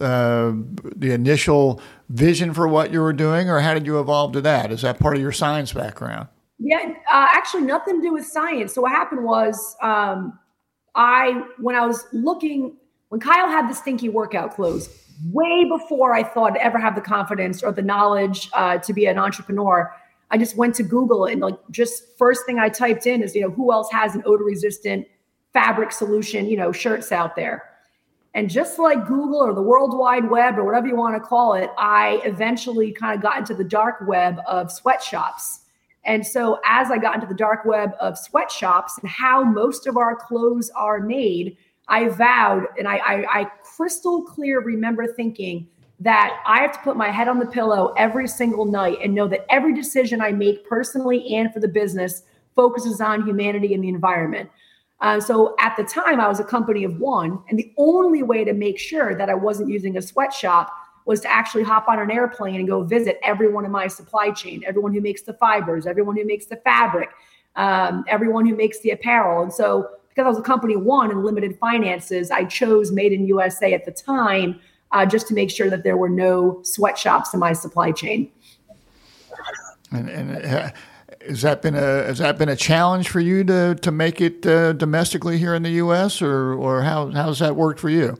uh, 0.00 0.52
the 0.96 1.12
initial 1.12 1.80
vision 2.08 2.54
for 2.54 2.66
what 2.66 2.90
you 2.90 3.00
were 3.00 3.12
doing 3.12 3.50
or 3.50 3.60
how 3.60 3.74
did 3.74 3.84
you 3.84 4.00
evolve 4.00 4.32
to 4.32 4.40
that? 4.40 4.72
Is 4.72 4.82
that 4.82 4.98
part 4.98 5.16
of 5.16 5.20
your 5.20 5.32
science 5.32 5.72
background? 5.72 6.28
Yeah 6.58 6.94
uh, 7.12 7.26
actually 7.30 7.62
nothing 7.64 8.00
to 8.00 8.08
do 8.08 8.12
with 8.14 8.24
science. 8.24 8.74
So 8.74 8.82
what 8.82 8.92
happened 8.92 9.24
was 9.24 9.76
um, 9.82 10.38
i 10.94 11.42
when 11.58 11.74
i 11.74 11.86
was 11.86 12.06
looking 12.12 12.76
when 13.08 13.20
kyle 13.20 13.48
had 13.48 13.68
the 13.68 13.74
stinky 13.74 14.08
workout 14.08 14.54
clothes 14.54 14.88
way 15.26 15.64
before 15.64 16.14
I 16.14 16.22
thought 16.22 16.52
I'd 16.52 16.58
ever 16.58 16.78
have 16.78 16.94
the 16.94 17.00
confidence 17.00 17.62
or 17.62 17.72
the 17.72 17.82
knowledge 17.82 18.48
uh, 18.54 18.78
to 18.78 18.92
be 18.92 19.06
an 19.06 19.18
entrepreneur. 19.18 19.92
I 20.30 20.38
just 20.38 20.56
went 20.56 20.74
to 20.76 20.82
Google 20.82 21.26
and 21.26 21.40
like 21.40 21.58
just 21.70 22.16
first 22.16 22.46
thing 22.46 22.58
I 22.58 22.68
typed 22.68 23.06
in 23.06 23.22
is, 23.22 23.34
you 23.34 23.42
know, 23.42 23.50
who 23.50 23.72
else 23.72 23.90
has 23.92 24.14
an 24.14 24.22
odor 24.24 24.44
resistant 24.44 25.06
fabric 25.52 25.92
solution, 25.92 26.46
you 26.46 26.56
know, 26.56 26.72
shirts 26.72 27.12
out 27.12 27.36
there. 27.36 27.64
And 28.34 28.48
just 28.48 28.78
like 28.78 29.06
Google 29.06 29.40
or 29.40 29.54
the 29.54 29.62
World 29.62 29.96
Wide 29.96 30.30
Web 30.30 30.56
or 30.56 30.64
whatever 30.64 30.86
you 30.86 30.96
want 30.96 31.14
to 31.16 31.20
call 31.20 31.52
it, 31.52 31.70
I 31.76 32.22
eventually 32.24 32.90
kind 32.90 33.14
of 33.14 33.22
got 33.22 33.38
into 33.38 33.54
the 33.54 33.64
dark 33.64 33.96
web 34.06 34.38
of 34.48 34.72
sweatshops. 34.72 35.60
And 36.04 36.26
so 36.26 36.58
as 36.64 36.90
I 36.90 36.98
got 36.98 37.14
into 37.14 37.26
the 37.26 37.34
dark 37.34 37.64
web 37.64 37.92
of 38.00 38.18
sweatshops 38.18 38.98
and 38.98 39.08
how 39.08 39.44
most 39.44 39.86
of 39.86 39.98
our 39.98 40.16
clothes 40.16 40.70
are 40.74 41.00
made, 41.00 41.58
I 41.92 42.08
vowed 42.08 42.68
and 42.78 42.88
I, 42.88 42.96
I, 42.96 43.40
I 43.40 43.44
crystal 43.62 44.22
clear 44.22 44.60
remember 44.60 45.06
thinking 45.06 45.68
that 46.00 46.40
I 46.46 46.62
have 46.62 46.72
to 46.72 46.78
put 46.78 46.96
my 46.96 47.10
head 47.10 47.28
on 47.28 47.38
the 47.38 47.46
pillow 47.46 47.92
every 47.98 48.26
single 48.26 48.64
night 48.64 48.96
and 49.04 49.14
know 49.14 49.28
that 49.28 49.44
every 49.50 49.74
decision 49.74 50.22
I 50.22 50.32
make 50.32 50.66
personally 50.66 51.34
and 51.34 51.52
for 51.52 51.60
the 51.60 51.68
business 51.68 52.22
focuses 52.56 53.02
on 53.02 53.26
humanity 53.26 53.74
and 53.74 53.84
the 53.84 53.90
environment. 53.90 54.48
Uh, 55.02 55.20
so 55.20 55.54
at 55.60 55.76
the 55.76 55.84
time, 55.84 56.18
I 56.18 56.28
was 56.28 56.40
a 56.40 56.44
company 56.44 56.84
of 56.84 56.98
one, 56.98 57.42
and 57.48 57.58
the 57.58 57.72
only 57.76 58.22
way 58.22 58.42
to 58.44 58.54
make 58.54 58.78
sure 58.78 59.14
that 59.14 59.28
I 59.28 59.34
wasn't 59.34 59.68
using 59.68 59.98
a 59.98 60.02
sweatshop 60.02 60.72
was 61.04 61.20
to 61.20 61.30
actually 61.30 61.64
hop 61.64 61.88
on 61.88 61.98
an 61.98 62.10
airplane 62.10 62.54
and 62.54 62.66
go 62.66 62.84
visit 62.84 63.18
everyone 63.22 63.64
in 63.66 63.70
my 63.70 63.86
supply 63.86 64.30
chain, 64.30 64.62
everyone 64.66 64.94
who 64.94 65.00
makes 65.00 65.22
the 65.22 65.34
fibers, 65.34 65.86
everyone 65.86 66.16
who 66.16 66.24
makes 66.24 66.46
the 66.46 66.56
fabric, 66.56 67.10
um, 67.56 68.04
everyone 68.08 68.46
who 68.46 68.56
makes 68.56 68.80
the 68.80 68.90
apparel. 68.90 69.42
And 69.42 69.52
so 69.52 69.90
because 70.14 70.26
I 70.26 70.28
was 70.28 70.38
a 70.38 70.42
company 70.42 70.76
one 70.76 71.10
and 71.10 71.24
limited 71.24 71.58
finances, 71.58 72.30
I 72.30 72.44
chose 72.44 72.92
Made 72.92 73.12
in 73.12 73.26
USA 73.26 73.72
at 73.72 73.84
the 73.84 73.92
time 73.92 74.60
uh, 74.90 75.06
just 75.06 75.26
to 75.28 75.34
make 75.34 75.50
sure 75.50 75.70
that 75.70 75.84
there 75.84 75.96
were 75.96 76.08
no 76.08 76.60
sweatshops 76.64 77.32
in 77.32 77.40
my 77.40 77.54
supply 77.54 77.92
chain. 77.92 78.30
And, 79.90 80.08
and 80.08 80.44
uh, 80.44 80.70
has 81.26 81.42
that 81.42 81.62
been 81.62 81.74
a 81.74 82.04
has 82.04 82.18
that 82.18 82.36
been 82.38 82.48
a 82.48 82.56
challenge 82.56 83.08
for 83.08 83.20
you 83.20 83.44
to 83.44 83.74
to 83.76 83.90
make 83.90 84.20
it 84.20 84.46
uh, 84.46 84.72
domestically 84.74 85.38
here 85.38 85.54
in 85.54 85.62
the 85.62 85.70
U.S. 85.70 86.20
or 86.20 86.54
or 86.54 86.82
how 86.82 87.10
how's 87.10 87.38
that 87.38 87.56
worked 87.56 87.80
for 87.80 87.90
you? 87.90 88.18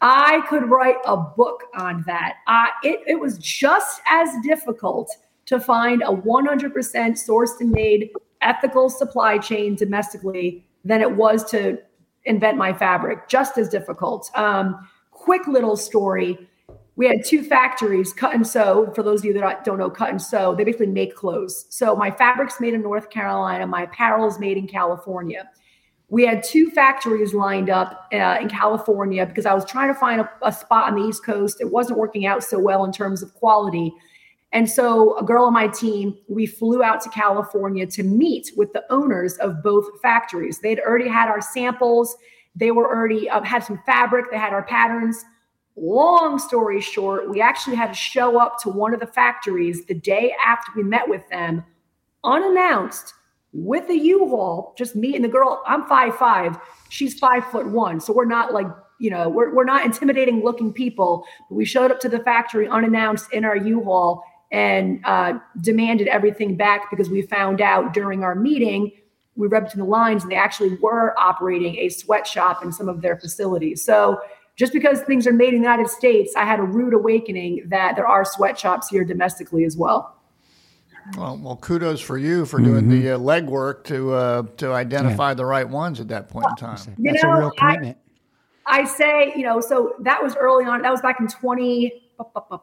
I 0.00 0.42
could 0.48 0.68
write 0.68 0.96
a 1.06 1.16
book 1.16 1.64
on 1.76 2.04
that. 2.06 2.36
Uh, 2.46 2.66
it, 2.82 3.00
it 3.06 3.18
was 3.18 3.38
just 3.38 4.02
as 4.08 4.28
difficult 4.42 5.10
to 5.46 5.58
find 5.58 6.02
a 6.02 6.08
100% 6.08 6.72
sourced 6.72 7.60
and 7.60 7.70
made 7.70 8.10
ethical 8.42 8.90
supply 8.90 9.38
chain 9.38 9.74
domestically 9.74 10.66
than 10.84 11.00
it 11.00 11.16
was 11.16 11.44
to 11.50 11.78
invent 12.24 12.56
my 12.56 12.72
fabric, 12.72 13.28
just 13.28 13.58
as 13.58 13.68
difficult. 13.68 14.30
Um, 14.34 14.88
quick 15.10 15.46
little 15.46 15.76
story. 15.76 16.48
We 16.96 17.06
had 17.06 17.24
two 17.24 17.42
factories, 17.42 18.12
cut 18.12 18.34
and 18.34 18.46
sew. 18.46 18.92
For 18.94 19.02
those 19.02 19.20
of 19.20 19.24
you 19.24 19.32
that 19.34 19.64
don't 19.64 19.78
know 19.78 19.90
cut 19.90 20.10
and 20.10 20.22
sew, 20.22 20.54
they 20.54 20.64
basically 20.64 20.86
make 20.86 21.16
clothes. 21.16 21.66
So 21.70 21.96
my 21.96 22.10
fabric's 22.10 22.60
made 22.60 22.74
in 22.74 22.82
North 22.82 23.10
Carolina, 23.10 23.66
my 23.66 23.82
apparel 23.82 24.28
is 24.28 24.38
made 24.38 24.56
in 24.56 24.68
California. 24.68 25.50
We 26.08 26.24
had 26.24 26.44
two 26.44 26.70
factories 26.70 27.34
lined 27.34 27.70
up 27.70 28.06
uh, 28.12 28.38
in 28.40 28.48
California 28.48 29.26
because 29.26 29.46
I 29.46 29.54
was 29.54 29.64
trying 29.64 29.88
to 29.88 29.98
find 29.98 30.20
a, 30.20 30.30
a 30.42 30.52
spot 30.52 30.92
on 30.92 31.00
the 31.00 31.08
East 31.08 31.24
Coast. 31.24 31.60
It 31.60 31.72
wasn't 31.72 31.98
working 31.98 32.26
out 32.26 32.44
so 32.44 32.58
well 32.58 32.84
in 32.84 32.92
terms 32.92 33.22
of 33.22 33.34
quality. 33.34 33.92
And 34.54 34.70
so, 34.70 35.18
a 35.18 35.24
girl 35.24 35.46
on 35.46 35.52
my 35.52 35.66
team, 35.66 36.16
we 36.28 36.46
flew 36.46 36.84
out 36.84 37.00
to 37.02 37.10
California 37.10 37.86
to 37.88 38.04
meet 38.04 38.52
with 38.56 38.72
the 38.72 38.84
owners 38.88 39.36
of 39.38 39.64
both 39.64 39.84
factories. 40.00 40.60
They'd 40.60 40.78
already 40.78 41.08
had 41.08 41.28
our 41.28 41.40
samples, 41.40 42.16
they 42.54 42.70
were 42.70 42.86
already 42.86 43.28
uh, 43.28 43.42
had 43.42 43.64
some 43.64 43.82
fabric, 43.84 44.30
they 44.30 44.38
had 44.38 44.52
our 44.52 44.62
patterns. 44.62 45.24
Long 45.76 46.38
story 46.38 46.80
short, 46.80 47.28
we 47.28 47.40
actually 47.40 47.74
had 47.74 47.88
to 47.88 47.98
show 47.98 48.38
up 48.38 48.60
to 48.62 48.68
one 48.68 48.94
of 48.94 49.00
the 49.00 49.08
factories 49.08 49.86
the 49.86 49.94
day 49.94 50.32
after 50.46 50.70
we 50.76 50.84
met 50.84 51.08
with 51.08 51.28
them, 51.30 51.64
unannounced, 52.22 53.12
with 53.52 53.90
a 53.90 53.98
U-Haul. 53.98 54.72
Just 54.78 54.94
me 54.94 55.16
and 55.16 55.24
the 55.24 55.28
girl. 55.28 55.64
I'm 55.66 55.84
five 55.86 56.16
five, 56.16 56.56
she's 56.90 57.18
five 57.18 57.44
foot 57.46 57.66
one, 57.66 57.98
so 57.98 58.12
we're 58.12 58.24
not 58.24 58.52
like 58.52 58.68
you 59.00 59.10
know 59.10 59.28
we're 59.28 59.52
we're 59.52 59.64
not 59.64 59.84
intimidating 59.84 60.44
looking 60.44 60.72
people. 60.72 61.26
But 61.48 61.56
we 61.56 61.64
showed 61.64 61.90
up 61.90 61.98
to 62.00 62.08
the 62.08 62.20
factory 62.20 62.68
unannounced 62.68 63.32
in 63.32 63.44
our 63.44 63.56
U-Haul 63.56 64.22
and 64.54 65.00
uh, 65.04 65.34
demanded 65.60 66.06
everything 66.06 66.56
back 66.56 66.88
because 66.90 67.10
we 67.10 67.22
found 67.22 67.60
out 67.60 67.92
during 67.92 68.22
our 68.22 68.36
meeting 68.36 68.92
we 69.36 69.48
read 69.48 69.64
between 69.64 69.84
the 69.84 69.90
lines 69.90 70.22
and 70.22 70.30
they 70.30 70.36
actually 70.36 70.76
were 70.76 71.18
operating 71.18 71.76
a 71.78 71.88
sweatshop 71.88 72.62
in 72.64 72.72
some 72.72 72.88
of 72.88 73.02
their 73.02 73.16
facilities. 73.16 73.84
So 73.84 74.20
just 74.56 74.72
because 74.72 75.00
things 75.00 75.26
are 75.26 75.32
made 75.32 75.48
in 75.48 75.54
the 75.54 75.66
United 75.66 75.88
States, 75.88 76.34
I 76.36 76.44
had 76.44 76.60
a 76.60 76.62
rude 76.62 76.94
awakening 76.94 77.64
that 77.66 77.96
there 77.96 78.06
are 78.06 78.24
sweatshops 78.24 78.88
here 78.88 79.04
domestically 79.04 79.64
as 79.64 79.76
well. 79.76 80.16
Well, 81.16 81.38
well, 81.42 81.56
kudos 81.56 82.00
for 82.00 82.16
you 82.16 82.46
for 82.46 82.60
doing 82.60 82.84
mm-hmm. 82.84 83.02
the 83.02 83.10
uh, 83.10 83.18
legwork 83.18 83.84
to 83.84 84.14
uh, 84.14 84.42
to 84.56 84.72
identify 84.72 85.30
yeah. 85.30 85.34
the 85.34 85.44
right 85.44 85.68
ones 85.68 86.00
at 86.00 86.08
that 86.08 86.30
point 86.30 86.46
in 86.48 86.56
time. 86.56 86.78
That's 86.98 87.22
know, 87.22 87.32
a 87.32 87.38
real 87.40 87.50
commitment. 87.50 87.98
I, 88.64 88.80
I, 88.80 88.84
say, 88.84 89.32
you 89.36 89.42
know, 89.42 89.60
so 89.60 89.96
that 90.00 90.22
was 90.22 90.34
early 90.36 90.64
on. 90.64 90.80
That 90.80 90.92
was 90.92 91.02
back 91.02 91.20
in 91.20 91.28
twenty. 92.16 92.62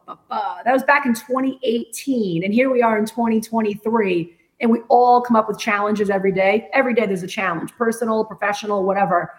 That 0.64 0.72
was 0.72 0.82
back 0.84 1.06
in 1.06 1.14
2018, 1.14 2.44
and 2.44 2.52
here 2.52 2.70
we 2.70 2.82
are 2.82 2.98
in 2.98 3.06
2023, 3.06 4.36
and 4.60 4.70
we 4.70 4.80
all 4.88 5.20
come 5.20 5.36
up 5.36 5.48
with 5.48 5.58
challenges 5.58 6.10
every 6.10 6.32
day. 6.32 6.68
Every 6.72 6.94
day 6.94 7.06
there's 7.06 7.22
a 7.22 7.28
challenge, 7.28 7.72
personal, 7.72 8.24
professional, 8.24 8.84
whatever. 8.84 9.34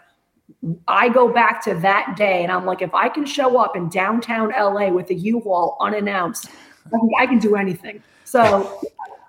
I 0.88 1.10
go 1.10 1.32
back 1.32 1.64
to 1.66 1.76
that 1.76 2.16
day, 2.18 2.44
and 2.44 2.52
I'm 2.52 2.66
like, 2.66 2.82
if 2.82 2.94
I 2.94 3.10
can 3.10 3.26
show 3.26 3.58
up 3.58 3.76
in 3.76 3.90
downtown 3.90 4.50
LA 4.50 4.90
with 4.90 5.10
a 5.10 5.16
U-Haul 5.16 5.78
unannounced, 5.80 6.50
I 6.88 6.90
can, 6.90 7.10
I 7.20 7.26
can 7.26 7.40
do 7.40 7.56
anything. 7.56 8.04
So 8.26 8.82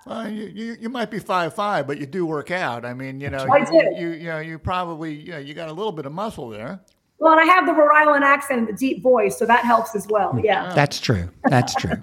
well, 0.05 0.29
you, 0.29 0.45
you, 0.45 0.77
you 0.81 0.89
might 0.89 1.09
be 1.09 1.19
five 1.19 1.55
five, 1.55 1.87
but 1.87 1.97
you 1.97 2.05
do 2.05 2.25
work 2.25 2.51
out. 2.51 2.85
I 2.85 2.93
mean, 2.93 3.19
you 3.19 3.29
know, 3.31 3.45
you, 3.71 3.91
you 3.97 4.09
you 4.09 4.27
know 4.27 4.39
you 4.39 4.59
probably 4.59 5.15
you 5.15 5.31
know, 5.31 5.39
you 5.39 5.53
got 5.55 5.67
a 5.67 5.73
little 5.73 5.91
bit 5.91 6.05
of 6.05 6.11
muscle 6.11 6.49
there. 6.49 6.79
Well, 7.17 7.31
and 7.31 7.41
I 7.41 7.45
have 7.53 7.65
the 7.65 7.73
Rhode 7.73 7.95
Island 7.95 8.23
accent 8.23 8.59
and 8.59 8.67
the 8.67 8.73
deep 8.73 9.01
voice, 9.01 9.37
so 9.37 9.45
that 9.45 9.63
helps 9.63 9.95
as 9.95 10.07
well. 10.07 10.37
Yeah, 10.43 10.73
that's 10.73 10.99
true. 10.99 11.29
That's 11.45 11.73
true. 11.75 11.95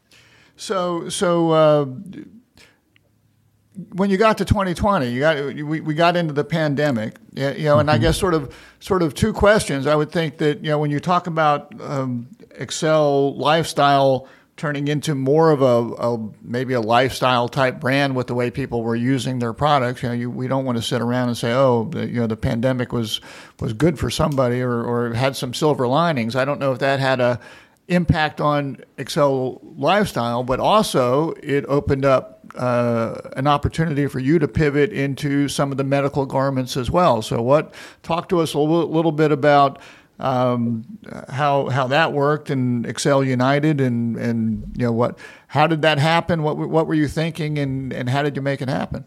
so 0.56 1.08
so 1.08 1.50
uh, 1.50 1.84
when 3.92 4.08
you 4.08 4.16
got 4.16 4.38
to 4.38 4.44
2020, 4.44 5.08
you 5.08 5.20
got 5.20 5.44
we, 5.44 5.80
we 5.80 5.94
got 5.94 6.16
into 6.16 6.32
the 6.32 6.44
pandemic, 6.44 7.16
you 7.34 7.42
know, 7.42 7.50
mm-hmm. 7.50 7.80
and 7.80 7.90
I 7.90 7.94
mm-hmm. 7.94 8.02
guess 8.02 8.18
sort 8.18 8.34
of 8.34 8.54
sort 8.80 9.02
of 9.02 9.14
two 9.14 9.32
questions. 9.32 9.86
I 9.86 9.96
would 9.96 10.12
think 10.12 10.38
that 10.38 10.62
you 10.62 10.70
know 10.70 10.78
when 10.78 10.90
you 10.90 11.00
talk 11.00 11.26
about 11.26 11.78
um, 11.80 12.28
Accel 12.58 13.36
lifestyle 13.36 14.28
turning 14.56 14.86
into 14.86 15.14
more 15.14 15.50
of 15.50 15.62
a, 15.62 15.94
a, 15.94 16.30
maybe 16.42 16.74
a 16.74 16.80
lifestyle 16.80 17.48
type 17.48 17.80
brand 17.80 18.14
with 18.14 18.28
the 18.28 18.34
way 18.34 18.50
people 18.50 18.82
were 18.82 18.94
using 18.94 19.40
their 19.40 19.52
products. 19.52 20.02
You 20.02 20.10
know, 20.10 20.14
you, 20.14 20.30
we 20.30 20.46
don't 20.46 20.64
want 20.64 20.78
to 20.78 20.82
sit 20.82 21.00
around 21.00 21.28
and 21.28 21.36
say, 21.36 21.52
oh, 21.52 21.88
the, 21.90 22.06
you 22.06 22.20
know, 22.20 22.26
the 22.26 22.36
pandemic 22.36 22.92
was 22.92 23.20
was 23.60 23.72
good 23.72 23.98
for 23.98 24.10
somebody 24.10 24.60
or, 24.60 24.82
or 24.82 25.14
had 25.14 25.34
some 25.36 25.54
silver 25.54 25.88
linings. 25.88 26.36
I 26.36 26.44
don't 26.44 26.60
know 26.60 26.72
if 26.72 26.78
that 26.78 27.00
had 27.00 27.20
a 27.20 27.40
impact 27.88 28.40
on 28.40 28.78
Accel 28.96 29.60
lifestyle, 29.76 30.42
but 30.42 30.60
also 30.60 31.32
it 31.42 31.64
opened 31.66 32.04
up 32.04 32.40
uh, 32.54 33.20
an 33.36 33.46
opportunity 33.46 34.06
for 34.06 34.20
you 34.20 34.38
to 34.38 34.46
pivot 34.46 34.92
into 34.92 35.48
some 35.48 35.72
of 35.72 35.76
the 35.76 35.84
medical 35.84 36.24
garments 36.26 36.76
as 36.76 36.90
well. 36.90 37.22
So, 37.22 37.42
what 37.42 37.74
talk 38.02 38.28
to 38.28 38.40
us 38.40 38.54
a 38.54 38.58
little, 38.58 38.88
little 38.88 39.12
bit 39.12 39.32
about 39.32 39.80
um, 40.20 40.84
how 41.28 41.68
how 41.68 41.86
that 41.88 42.12
worked 42.12 42.50
and 42.50 42.86
Accel 42.86 43.26
United 43.26 43.80
and 43.80 44.16
and 44.16 44.74
you 44.76 44.86
know 44.86 44.92
what 44.92 45.18
how 45.48 45.66
did 45.66 45.82
that 45.82 45.98
happen? 45.98 46.42
What 46.42 46.56
what 46.56 46.86
were 46.86 46.94
you 46.94 47.08
thinking 47.08 47.58
and 47.58 47.92
and 47.92 48.08
how 48.08 48.22
did 48.22 48.36
you 48.36 48.42
make 48.42 48.62
it 48.62 48.68
happen? 48.68 49.04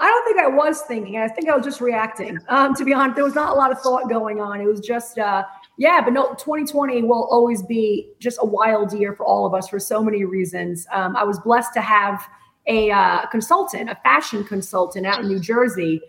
I 0.00 0.06
don't 0.06 0.24
think 0.24 0.38
I 0.38 0.48
was 0.48 0.82
thinking. 0.82 1.16
I 1.16 1.26
think 1.26 1.48
I 1.48 1.56
was 1.56 1.64
just 1.64 1.80
reacting. 1.80 2.38
Um, 2.48 2.72
to 2.76 2.84
be 2.84 2.94
honest, 2.94 3.16
there 3.16 3.24
was 3.24 3.34
not 3.34 3.52
a 3.52 3.54
lot 3.54 3.72
of 3.72 3.80
thought 3.80 4.08
going 4.08 4.40
on. 4.40 4.60
It 4.60 4.66
was 4.66 4.78
just, 4.78 5.18
uh, 5.18 5.42
yeah, 5.76 6.00
but 6.00 6.12
no, 6.12 6.28
2020 6.34 7.02
will 7.02 7.26
always 7.32 7.62
be 7.62 8.08
just 8.20 8.38
a 8.40 8.46
wild 8.46 8.92
year 8.92 9.12
for 9.12 9.26
all 9.26 9.44
of 9.44 9.54
us 9.54 9.68
for 9.68 9.80
so 9.80 10.00
many 10.00 10.24
reasons. 10.24 10.86
Um, 10.92 11.16
I 11.16 11.24
was 11.24 11.40
blessed 11.40 11.74
to 11.74 11.80
have 11.80 12.24
a 12.68 12.92
uh, 12.92 13.26
consultant, 13.26 13.90
a 13.90 13.96
fashion 13.96 14.44
consultant 14.44 15.04
out 15.04 15.20
in 15.20 15.26
New 15.26 15.40
Jersey 15.40 16.00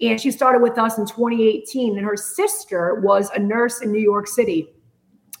and 0.00 0.20
she 0.20 0.30
started 0.30 0.62
with 0.62 0.78
us 0.78 0.98
in 0.98 1.06
2018, 1.06 1.96
and 1.96 2.06
her 2.06 2.16
sister 2.16 3.00
was 3.02 3.30
a 3.30 3.38
nurse 3.38 3.80
in 3.82 3.90
New 3.90 4.00
York 4.00 4.28
City. 4.28 4.68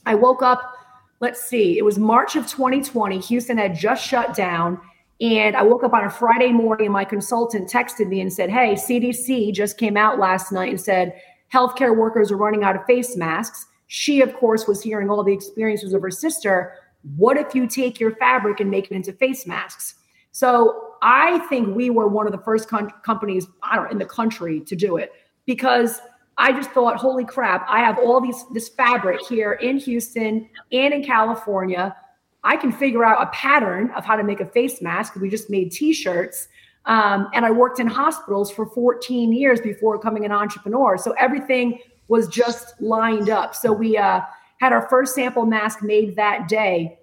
I 0.04 0.14
woke 0.14 0.42
up, 0.42 0.74
let's 1.20 1.42
see, 1.42 1.78
it 1.78 1.84
was 1.84 1.98
March 1.98 2.34
of 2.34 2.46
2020. 2.46 3.18
Houston 3.20 3.58
had 3.58 3.76
just 3.76 4.04
shut 4.04 4.34
down. 4.34 4.80
And 5.20 5.56
I 5.56 5.62
woke 5.62 5.82
up 5.82 5.92
on 5.94 6.04
a 6.04 6.10
Friday 6.10 6.52
morning, 6.52 6.86
and 6.86 6.92
my 6.92 7.04
consultant 7.04 7.68
texted 7.68 8.08
me 8.08 8.20
and 8.20 8.32
said, 8.32 8.50
Hey, 8.50 8.74
CDC 8.74 9.52
just 9.52 9.76
came 9.76 9.96
out 9.96 10.18
last 10.18 10.52
night 10.52 10.70
and 10.70 10.80
said 10.80 11.20
healthcare 11.52 11.96
workers 11.96 12.30
are 12.30 12.36
running 12.36 12.62
out 12.62 12.76
of 12.76 12.84
face 12.86 13.16
masks. 13.16 13.66
She, 13.88 14.20
of 14.20 14.34
course, 14.34 14.68
was 14.68 14.82
hearing 14.82 15.10
all 15.10 15.24
the 15.24 15.32
experiences 15.32 15.92
of 15.92 16.02
her 16.02 16.10
sister. 16.10 16.74
What 17.16 17.36
if 17.36 17.54
you 17.54 17.66
take 17.66 17.98
your 17.98 18.14
fabric 18.16 18.60
and 18.60 18.70
make 18.70 18.90
it 18.90 18.94
into 18.94 19.12
face 19.12 19.46
masks? 19.46 19.96
So 20.30 20.87
I 21.02 21.38
think 21.48 21.74
we 21.74 21.90
were 21.90 22.08
one 22.08 22.26
of 22.26 22.32
the 22.32 22.38
first 22.38 22.68
com- 22.68 22.90
companies 23.04 23.46
I 23.62 23.76
don't 23.76 23.86
know, 23.86 23.90
in 23.90 23.98
the 23.98 24.06
country 24.06 24.60
to 24.60 24.76
do 24.76 24.96
it 24.96 25.12
because 25.46 26.00
I 26.36 26.52
just 26.52 26.70
thought, 26.70 26.96
holy 26.96 27.24
crap, 27.24 27.66
I 27.68 27.80
have 27.80 27.98
all 27.98 28.20
these 28.20 28.44
this 28.54 28.68
fabric 28.68 29.20
here 29.28 29.52
in 29.52 29.78
Houston 29.78 30.48
and 30.72 30.94
in 30.94 31.02
California. 31.04 31.96
I 32.44 32.56
can 32.56 32.70
figure 32.70 33.04
out 33.04 33.20
a 33.20 33.26
pattern 33.30 33.90
of 33.96 34.04
how 34.04 34.14
to 34.14 34.22
make 34.22 34.40
a 34.40 34.46
face 34.46 34.80
mask. 34.80 35.16
We 35.16 35.28
just 35.28 35.50
made 35.50 35.72
t-shirts. 35.72 36.48
Um, 36.84 37.28
and 37.34 37.44
I 37.44 37.50
worked 37.50 37.80
in 37.80 37.86
hospitals 37.88 38.50
for 38.50 38.66
14 38.66 39.32
years 39.32 39.60
before 39.60 39.98
becoming 39.98 40.24
an 40.24 40.32
entrepreneur. 40.32 40.96
So 40.96 41.12
everything 41.18 41.80
was 42.06 42.28
just 42.28 42.80
lined 42.80 43.28
up. 43.28 43.54
So 43.54 43.72
we 43.72 43.98
uh, 43.98 44.20
had 44.60 44.72
our 44.72 44.88
first 44.88 45.14
sample 45.14 45.44
mask 45.44 45.82
made 45.82 46.16
that 46.16 46.48
day. 46.48 46.98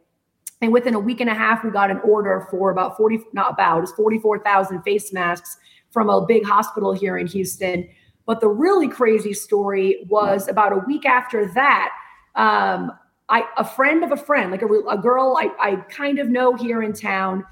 And 0.62 0.72
within 0.72 0.94
a 0.94 1.00
week 1.00 1.22
and 1.22 1.30
a 1.30 1.34
half, 1.34 1.64
we 1.64 1.70
got 1.70 1.92
an 1.92 2.00
order 2.00 2.48
for 2.50 2.72
about 2.72 2.98
40, 2.98 3.20
not 3.34 3.52
about, 3.52 3.84
it's 3.84 3.92
44,000 3.94 4.82
face 4.84 5.12
masks 5.12 5.58
from 5.92 6.10
a 6.10 6.26
big 6.26 6.46
hospital 6.46 6.94
here 6.94 7.18
in 7.18 7.28
Houston. 7.28 7.88
But 8.26 8.42
the 8.42 8.48
really 8.48 8.88
crazy 8.88 9.34
story 9.34 10.06
was 10.10 10.48
about 10.48 10.74
a 10.74 10.78
week 10.88 11.06
after 11.06 11.46
that, 11.54 11.90
um, 12.36 12.92
I, 13.28 13.44
a 13.58 13.66
friend 13.66 14.04
of 14.04 14.12
a 14.12 14.18
friend, 14.18 14.52
like 14.52 14.62
a, 14.62 14.68
a 14.68 14.98
girl 14.98 15.38
I, 15.40 15.50
I 15.60 15.76
kind 15.90 16.20
of 16.20 16.30
know 16.30 16.56
here 16.56 16.84
in 16.84 16.94
town, 16.94 17.44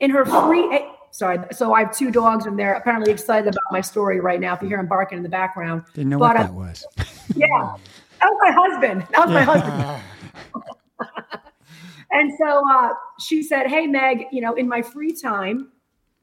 in 0.00 0.10
her 0.10 0.24
free, 0.24 0.86
sorry, 1.12 1.38
so 1.52 1.72
I 1.72 1.80
have 1.80 1.96
two 1.96 2.10
dogs 2.10 2.46
and 2.46 2.58
they're 2.58 2.74
apparently 2.74 3.12
excited 3.12 3.48
about 3.48 3.62
my 3.70 3.80
story 3.80 4.20
right 4.20 4.40
now. 4.40 4.54
If 4.54 4.62
you 4.62 4.68
hear 4.68 4.78
them 4.78 4.88
barking 4.88 5.18
in 5.18 5.22
the 5.22 5.30
background, 5.30 5.84
didn't 5.94 6.10
know 6.10 6.18
but, 6.18 6.36
what 6.36 6.42
that 6.42 6.50
uh, 6.50 6.54
was. 6.54 6.86
yeah, 7.36 7.76
that 8.20 8.28
was 8.28 8.38
my 8.42 8.52
husband. 8.52 9.06
That 9.10 9.26
was 9.26 9.30
yeah. 9.30 9.34
my 9.34 9.44
husband. 9.44 10.02
And 12.12 12.30
so 12.38 12.62
uh, 12.70 12.92
she 13.18 13.42
said, 13.42 13.66
Hey, 13.66 13.86
Meg, 13.86 14.26
you 14.30 14.40
know, 14.40 14.54
in 14.54 14.68
my 14.68 14.82
free 14.82 15.12
time, 15.12 15.72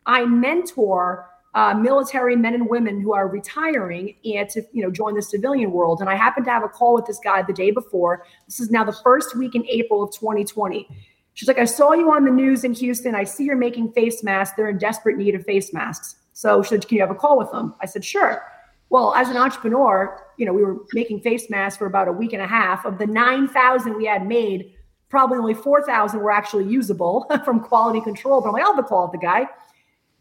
I 0.05 0.25
mentor 0.25 1.29
uh, 1.55 1.73
military 1.73 2.35
men 2.35 2.53
and 2.53 2.69
women 2.69 3.01
who 3.01 3.13
are 3.13 3.27
retiring 3.27 4.15
and 4.23 4.47
to 4.49 4.61
you 4.71 4.83
know 4.83 4.91
join 4.91 5.15
the 5.15 5.21
civilian 5.21 5.71
world. 5.71 5.99
And 5.99 6.09
I 6.09 6.15
happened 6.15 6.45
to 6.45 6.51
have 6.51 6.63
a 6.63 6.69
call 6.69 6.93
with 6.93 7.05
this 7.05 7.19
guy 7.23 7.41
the 7.41 7.53
day 7.53 7.71
before. 7.71 8.25
This 8.45 8.59
is 8.59 8.69
now 8.69 8.83
the 8.83 8.93
first 9.03 9.35
week 9.35 9.55
in 9.55 9.65
April 9.67 10.03
of 10.03 10.13
2020. 10.13 10.87
She's 11.33 11.47
like, 11.47 11.57
I 11.57 11.65
saw 11.65 11.93
you 11.93 12.11
on 12.11 12.25
the 12.25 12.31
news 12.31 12.63
in 12.63 12.73
Houston. 12.73 13.15
I 13.15 13.23
see 13.23 13.45
you're 13.45 13.55
making 13.55 13.93
face 13.93 14.23
masks. 14.23 14.55
They're 14.57 14.69
in 14.69 14.77
desperate 14.77 15.17
need 15.17 15.35
of 15.35 15.45
face 15.45 15.73
masks. 15.73 16.15
So 16.33 16.61
she 16.61 16.69
said, 16.69 16.87
Can 16.87 16.95
you 16.97 17.01
have 17.01 17.11
a 17.11 17.15
call 17.15 17.37
with 17.37 17.51
them? 17.51 17.75
I 17.81 17.85
said, 17.85 18.05
Sure. 18.05 18.43
Well, 18.89 19.13
as 19.15 19.29
an 19.29 19.37
entrepreneur, 19.37 20.19
you 20.37 20.45
know, 20.45 20.53
we 20.53 20.63
were 20.63 20.77
making 20.93 21.21
face 21.21 21.49
masks 21.49 21.77
for 21.77 21.85
about 21.85 22.07
a 22.07 22.11
week 22.11 22.33
and 22.33 22.41
a 22.41 22.47
half. 22.47 22.85
Of 22.85 22.97
the 22.97 23.05
9,000 23.05 23.95
we 23.95 24.05
had 24.05 24.27
made, 24.27 24.73
probably 25.09 25.37
only 25.37 25.53
4,000 25.53 26.19
were 26.19 26.31
actually 26.31 26.65
usable 26.65 27.25
from 27.45 27.59
quality 27.59 28.01
control. 28.01 28.41
But 28.41 28.49
I'm 28.49 28.53
like, 28.53 28.63
I'll 28.63 28.83
call 28.83 29.09
the 29.09 29.17
guy. 29.17 29.47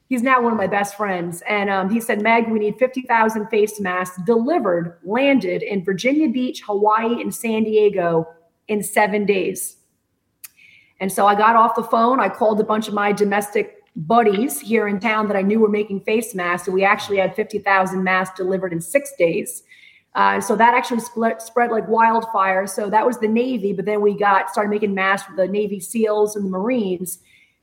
He's 0.08 0.22
now 0.22 0.40
one 0.40 0.52
of 0.52 0.58
my 0.58 0.66
best 0.66 0.96
friends. 0.96 1.42
And 1.46 1.68
um, 1.68 1.90
he 1.90 2.00
said, 2.00 2.22
Meg, 2.22 2.48
we 2.48 2.58
need 2.58 2.78
50,000 2.78 3.46
face 3.48 3.78
masks 3.78 4.18
delivered, 4.24 4.98
landed 5.04 5.62
in 5.62 5.84
Virginia 5.84 6.28
Beach, 6.30 6.62
Hawaii, 6.62 7.20
and 7.20 7.34
San 7.34 7.64
Diego 7.64 8.26
in 8.68 8.82
seven 8.82 9.26
days. 9.26 9.76
And 11.00 11.12
so 11.12 11.26
I 11.26 11.34
got 11.34 11.56
off 11.56 11.76
the 11.76 11.82
phone. 11.82 12.20
I 12.20 12.30
called 12.30 12.58
a 12.58 12.64
bunch 12.64 12.88
of 12.88 12.94
my 12.94 13.12
domestic 13.12 13.82
buddies 13.96 14.60
here 14.60 14.88
in 14.88 14.98
town 14.98 15.28
that 15.28 15.36
I 15.36 15.42
knew 15.42 15.60
were 15.60 15.68
making 15.68 16.00
face 16.00 16.34
masks. 16.34 16.66
And 16.68 16.74
we 16.74 16.84
actually 16.84 17.18
had 17.18 17.36
50,000 17.36 18.02
masks 18.02 18.36
delivered 18.36 18.72
in 18.72 18.80
six 18.80 19.12
days. 19.18 19.62
Uh, 20.18 20.40
so 20.40 20.56
that 20.56 20.74
actually 20.74 20.98
split, 20.98 21.40
spread 21.40 21.70
like 21.70 21.86
wildfire. 21.86 22.66
So 22.66 22.90
that 22.90 23.06
was 23.06 23.20
the 23.20 23.28
Navy, 23.28 23.72
but 23.72 23.84
then 23.84 24.00
we 24.00 24.18
got 24.18 24.50
started 24.50 24.68
making 24.68 24.92
masks 24.92 25.28
for 25.28 25.36
the 25.36 25.46
Navy 25.46 25.78
SEALs 25.78 26.34
and 26.34 26.46
the 26.46 26.50
Marines. 26.50 27.20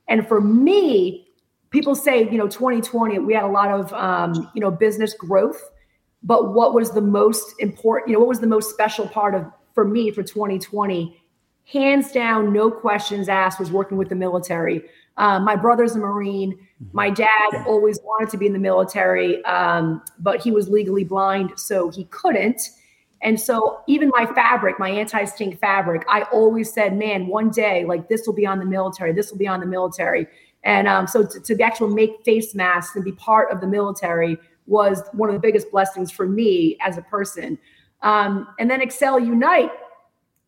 And 0.08 0.26
for 0.26 0.40
me, 0.40 1.28
people 1.68 1.94
say, 1.94 2.26
you 2.30 2.38
know, 2.38 2.48
2020, 2.48 3.18
we 3.18 3.34
had 3.34 3.44
a 3.44 3.48
lot 3.48 3.70
of, 3.70 3.92
um, 3.92 4.50
you 4.54 4.62
know, 4.62 4.70
business 4.70 5.12
growth. 5.12 5.60
But 6.22 6.54
what 6.54 6.72
was 6.72 6.92
the 6.92 7.02
most 7.02 7.56
important, 7.58 8.08
you 8.08 8.14
know, 8.14 8.20
what 8.20 8.28
was 8.28 8.40
the 8.40 8.46
most 8.46 8.70
special 8.70 9.06
part 9.06 9.34
of 9.34 9.44
for 9.74 9.84
me 9.84 10.10
for 10.10 10.22
2020? 10.22 11.14
Hands 11.66 12.10
down, 12.10 12.54
no 12.54 12.70
questions 12.70 13.28
asked, 13.28 13.60
was 13.60 13.70
working 13.70 13.98
with 13.98 14.08
the 14.08 14.14
military. 14.14 14.82
Um, 15.18 15.44
my 15.44 15.56
brother's 15.56 15.94
a 15.96 15.98
Marine. 15.98 16.52
Mm-hmm. 16.52 16.84
My 16.92 17.10
dad 17.10 17.64
always 17.66 17.98
wanted 18.02 18.30
to 18.30 18.36
be 18.36 18.46
in 18.46 18.52
the 18.52 18.58
military, 18.58 19.44
um, 19.44 20.02
but 20.18 20.42
he 20.42 20.50
was 20.50 20.68
legally 20.68 21.04
blind, 21.04 21.52
so 21.56 21.90
he 21.90 22.04
couldn't. 22.04 22.70
And 23.22 23.40
so 23.40 23.80
even 23.86 24.10
my 24.10 24.26
fabric, 24.26 24.78
my 24.78 24.90
anti-stink 24.90 25.58
fabric, 25.58 26.04
I 26.08 26.22
always 26.24 26.72
said, 26.72 26.96
man, 26.96 27.26
one 27.26 27.50
day 27.50 27.84
like 27.84 28.08
this 28.08 28.26
will 28.26 28.34
be 28.34 28.46
on 28.46 28.58
the 28.58 28.66
military. 28.66 29.12
This 29.12 29.30
will 29.30 29.38
be 29.38 29.48
on 29.48 29.60
the 29.60 29.66
military. 29.66 30.26
And 30.64 30.86
um, 30.86 31.06
so 31.06 31.24
to, 31.24 31.40
to 31.40 31.62
actually 31.62 31.94
make 31.94 32.22
face 32.24 32.54
masks 32.54 32.94
and 32.94 33.04
be 33.04 33.12
part 33.12 33.50
of 33.50 33.60
the 33.60 33.66
military 33.66 34.36
was 34.66 35.02
one 35.12 35.28
of 35.28 35.34
the 35.34 35.40
biggest 35.40 35.70
blessings 35.70 36.10
for 36.10 36.26
me 36.26 36.76
as 36.80 36.98
a 36.98 37.02
person. 37.02 37.58
Um, 38.02 38.48
and 38.58 38.70
then 38.70 38.80
Accel 38.80 39.24
Unite, 39.24 39.70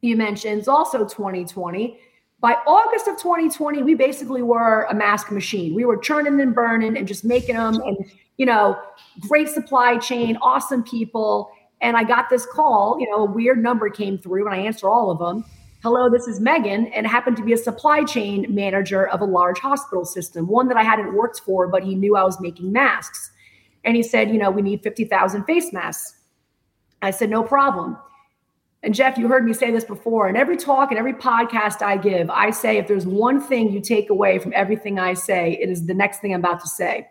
you 0.02 0.16
mentioned, 0.16 0.60
is 0.60 0.68
also 0.68 0.98
2020. 0.98 1.98
By 2.40 2.52
August 2.66 3.08
of 3.08 3.16
2020, 3.16 3.82
we 3.82 3.94
basically 3.94 4.42
were 4.42 4.82
a 4.84 4.94
mask 4.94 5.32
machine. 5.32 5.74
We 5.74 5.84
were 5.84 5.96
churning 5.96 6.40
and 6.40 6.54
burning 6.54 6.96
and 6.96 7.08
just 7.08 7.24
making 7.24 7.56
them, 7.56 7.80
and 7.80 7.96
you 8.36 8.46
know, 8.46 8.78
great 9.20 9.48
supply 9.48 9.98
chain, 9.98 10.38
awesome 10.40 10.84
people. 10.84 11.50
And 11.80 11.96
I 11.96 12.04
got 12.04 12.30
this 12.30 12.46
call, 12.46 12.98
you 13.00 13.10
know, 13.10 13.24
a 13.24 13.30
weird 13.30 13.60
number 13.60 13.90
came 13.90 14.18
through, 14.18 14.46
and 14.46 14.54
I 14.54 14.58
answer 14.58 14.88
all 14.88 15.10
of 15.10 15.18
them. 15.18 15.44
Hello, 15.82 16.08
this 16.08 16.28
is 16.28 16.40
Megan, 16.40 16.86
and 16.88 17.06
happened 17.06 17.36
to 17.38 17.44
be 17.44 17.52
a 17.52 17.56
supply 17.56 18.04
chain 18.04 18.46
manager 18.48 19.08
of 19.08 19.20
a 19.20 19.24
large 19.24 19.58
hospital 19.58 20.04
system, 20.04 20.46
one 20.46 20.68
that 20.68 20.76
I 20.76 20.82
hadn't 20.82 21.14
worked 21.14 21.40
for, 21.40 21.66
but 21.68 21.82
he 21.84 21.94
knew 21.94 22.16
I 22.16 22.24
was 22.24 22.40
making 22.40 22.72
masks. 22.72 23.30
And 23.84 23.96
he 23.96 24.02
said, 24.02 24.30
you 24.30 24.38
know, 24.38 24.50
we 24.50 24.62
need 24.62 24.82
50,000 24.82 25.44
face 25.44 25.72
masks. 25.72 26.16
I 27.00 27.10
said, 27.12 27.30
no 27.30 27.42
problem. 27.42 27.96
And 28.82 28.94
Jeff, 28.94 29.18
you 29.18 29.26
heard 29.26 29.44
me 29.44 29.52
say 29.52 29.70
this 29.72 29.84
before. 29.84 30.28
In 30.28 30.36
every 30.36 30.56
talk 30.56 30.90
and 30.90 30.98
every 30.98 31.14
podcast 31.14 31.82
I 31.82 31.96
give, 31.96 32.30
I 32.30 32.50
say 32.50 32.78
if 32.78 32.86
there's 32.86 33.06
one 33.06 33.40
thing 33.40 33.72
you 33.72 33.80
take 33.80 34.08
away 34.08 34.38
from 34.38 34.52
everything 34.54 35.00
I 35.00 35.14
say, 35.14 35.58
it 35.60 35.68
is 35.68 35.86
the 35.86 35.94
next 35.94 36.20
thing 36.20 36.32
I'm 36.32 36.40
about 36.40 36.60
to 36.60 36.68
say. 36.68 37.08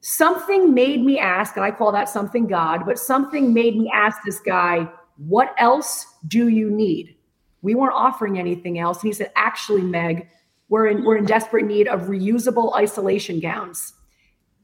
Something 0.00 0.74
made 0.74 1.04
me 1.04 1.18
ask, 1.18 1.56
and 1.56 1.64
I 1.64 1.70
call 1.70 1.92
that 1.92 2.08
something 2.08 2.46
God, 2.46 2.84
but 2.84 2.98
something 2.98 3.52
made 3.52 3.76
me 3.76 3.90
ask 3.92 4.18
this 4.24 4.40
guy, 4.40 4.88
What 5.16 5.54
else 5.58 6.06
do 6.26 6.48
you 6.48 6.70
need? 6.70 7.16
We 7.62 7.74
weren't 7.74 7.94
offering 7.94 8.38
anything 8.38 8.78
else. 8.78 9.02
And 9.02 9.08
he 9.08 9.12
said, 9.12 9.32
Actually, 9.36 9.82
Meg, 9.82 10.28
we're 10.68 10.86
in, 10.88 11.04
we're 11.04 11.16
in 11.16 11.24
desperate 11.24 11.64
need 11.64 11.88
of 11.88 12.02
reusable 12.02 12.74
isolation 12.76 13.40
gowns. 13.40 13.92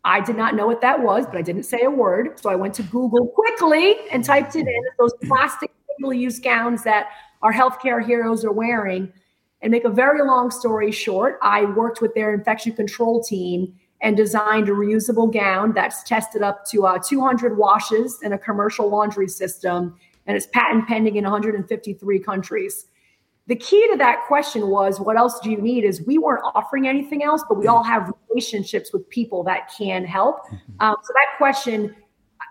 I 0.05 0.21
did 0.21 0.37
not 0.37 0.55
know 0.55 0.67
what 0.67 0.83
that 0.83 1.00
was, 1.00 1.26
but 1.26 1.37
I 1.37 1.43
didn't 1.43 1.62
say 1.62 1.83
a 1.83 1.91
word. 1.91 2.38
So 2.38 2.50
I 2.50 2.57
went 2.57 2.75
to 2.75 2.83
Google 2.83 3.26
quickly 3.29 3.97
and 4.12 4.23
typed 4.23 4.55
it 4.55 4.67
in 4.67 4.83
those 4.99 5.14
plastic 5.25 5.71
single 5.97 6.13
use 6.13 6.39
gowns 6.39 6.83
that 6.85 7.09
our 7.43 7.53
healthcare 7.53 8.05
heroes 8.05 8.45
are 8.45 8.53
wearing. 8.53 9.13
And 9.63 9.71
make 9.71 9.85
a 9.85 9.91
very 9.91 10.23
long 10.23 10.51
story 10.51 10.93
short, 10.93 11.39
I 11.41 11.65
worked 11.65 12.03
with 12.03 12.15
their 12.15 12.35
infection 12.35 12.75
control 12.75 13.23
team 13.23 13.75
and 14.03 14.17
designed 14.17 14.69
a 14.69 14.73
reusable 14.73 15.33
gown 15.33 15.73
that's 15.73 16.03
tested 16.03 16.43
up 16.43 16.67
to 16.67 16.87
uh, 16.87 16.99
200 16.99 17.57
washes 17.57 18.21
in 18.23 18.35
a 18.35 18.39
commercial 18.39 18.91
laundry 18.91 19.29
system, 19.29 19.97
and 20.27 20.37
it's 20.37 20.47
patent 20.47 20.87
pending 20.87 21.17
in 21.17 21.25
153 21.25 22.19
countries. 22.19 22.87
The 23.47 23.57
key 23.57 23.87
to 23.91 23.97
that 23.97 24.25
question 24.27 24.69
was, 24.69 25.01
what 25.01 25.17
else 25.17 25.41
do 25.41 25.51
you 25.51 25.61
need? 25.61 25.85
Is 25.85 26.03
we 26.07 26.19
weren't 26.19 26.43
offering 26.55 26.87
anything 26.87 27.23
else, 27.23 27.43
but 27.49 27.59
we 27.59 27.67
all 27.67 27.83
have 27.83 28.13
relationships 28.29 28.93
with 28.93 29.09
people 29.09 29.43
that 29.45 29.73
can 29.77 30.05
help. 30.05 30.47
Mm-hmm. 30.47 30.57
Um, 30.81 30.97
so 31.03 31.13
that 31.15 31.39
question 31.39 31.95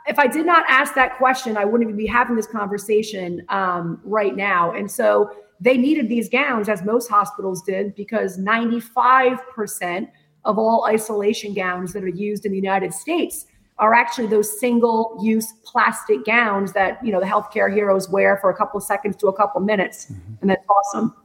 if 0.08 0.20
I 0.20 0.28
did 0.28 0.46
not 0.46 0.66
ask 0.68 0.96
that 0.96 1.18
question, 1.18 1.58
I 1.58 1.66
wouldn't 1.66 1.90
even 1.90 1.98
be 1.98 2.06
having 2.06 2.36
this 2.36 2.48
conversation 2.48 3.44
um, 3.50 4.02
right 4.04 4.36
now. 4.36 4.74
And 4.74 4.92
so 4.92 5.32
they 5.60 5.78
needed 5.78 6.10
these 6.10 6.30
gowns, 6.30 6.68
as 6.68 6.84
most 6.84 7.10
hospitals 7.10 7.62
did, 7.62 7.96
because 7.96 8.38
95% 8.38 10.10
of 10.46 10.58
all 10.58 10.86
isolation 10.86 11.54
gowns 11.54 11.94
that 11.94 12.04
are 12.04 12.10
used 12.10 12.46
in 12.46 12.52
the 12.52 12.58
United 12.58 12.94
States 12.94 13.46
are 13.80 13.94
actually 13.94 14.28
those 14.28 14.60
single 14.60 15.18
use 15.22 15.54
plastic 15.64 16.26
gowns 16.26 16.74
that 16.74 17.04
you 17.04 17.12
know 17.12 17.20
the 17.20 17.26
healthcare 17.26 17.74
heroes 17.74 18.08
wear 18.10 18.38
for 18.38 18.50
a 18.50 18.56
couple 18.56 18.78
of 18.78 18.84
seconds 18.84 19.16
to 19.16 19.28
a 19.28 19.34
couple 19.34 19.60
of 19.60 19.66
minutes 19.66 20.06
mm-hmm. 20.12 20.34
and 20.42 20.50
that's 20.50 20.64
awesome 20.70 21.16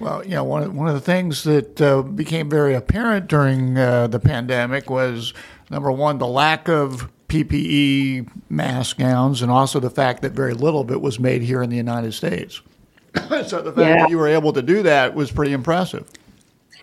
well, 0.00 0.24
you 0.24 0.30
know, 0.30 0.44
one 0.44 0.62
of, 0.62 0.74
one 0.74 0.86
of 0.86 0.94
the 0.94 1.00
things 1.00 1.42
that 1.42 1.80
uh, 1.80 2.02
became 2.02 2.48
very 2.48 2.74
apparent 2.74 3.26
during 3.26 3.76
uh, 3.76 4.06
the 4.06 4.20
pandemic 4.20 4.88
was 4.88 5.34
number 5.70 5.90
one, 5.90 6.18
the 6.18 6.26
lack 6.26 6.68
of 6.68 7.10
PPE 7.28 8.28
mask 8.48 8.98
gowns, 8.98 9.42
and 9.42 9.50
also 9.50 9.80
the 9.80 9.90
fact 9.90 10.22
that 10.22 10.32
very 10.32 10.54
little 10.54 10.80
of 10.80 10.90
it 10.90 11.00
was 11.00 11.20
made 11.20 11.42
here 11.42 11.62
in 11.62 11.70
the 11.70 11.76
United 11.76 12.12
States. 12.14 12.60
so 13.46 13.62
the 13.62 13.72
fact 13.72 13.78
yeah. 13.78 13.98
that 13.98 14.10
you 14.10 14.18
were 14.18 14.28
able 14.28 14.52
to 14.52 14.62
do 14.62 14.82
that 14.82 15.14
was 15.14 15.30
pretty 15.30 15.52
impressive. 15.52 16.08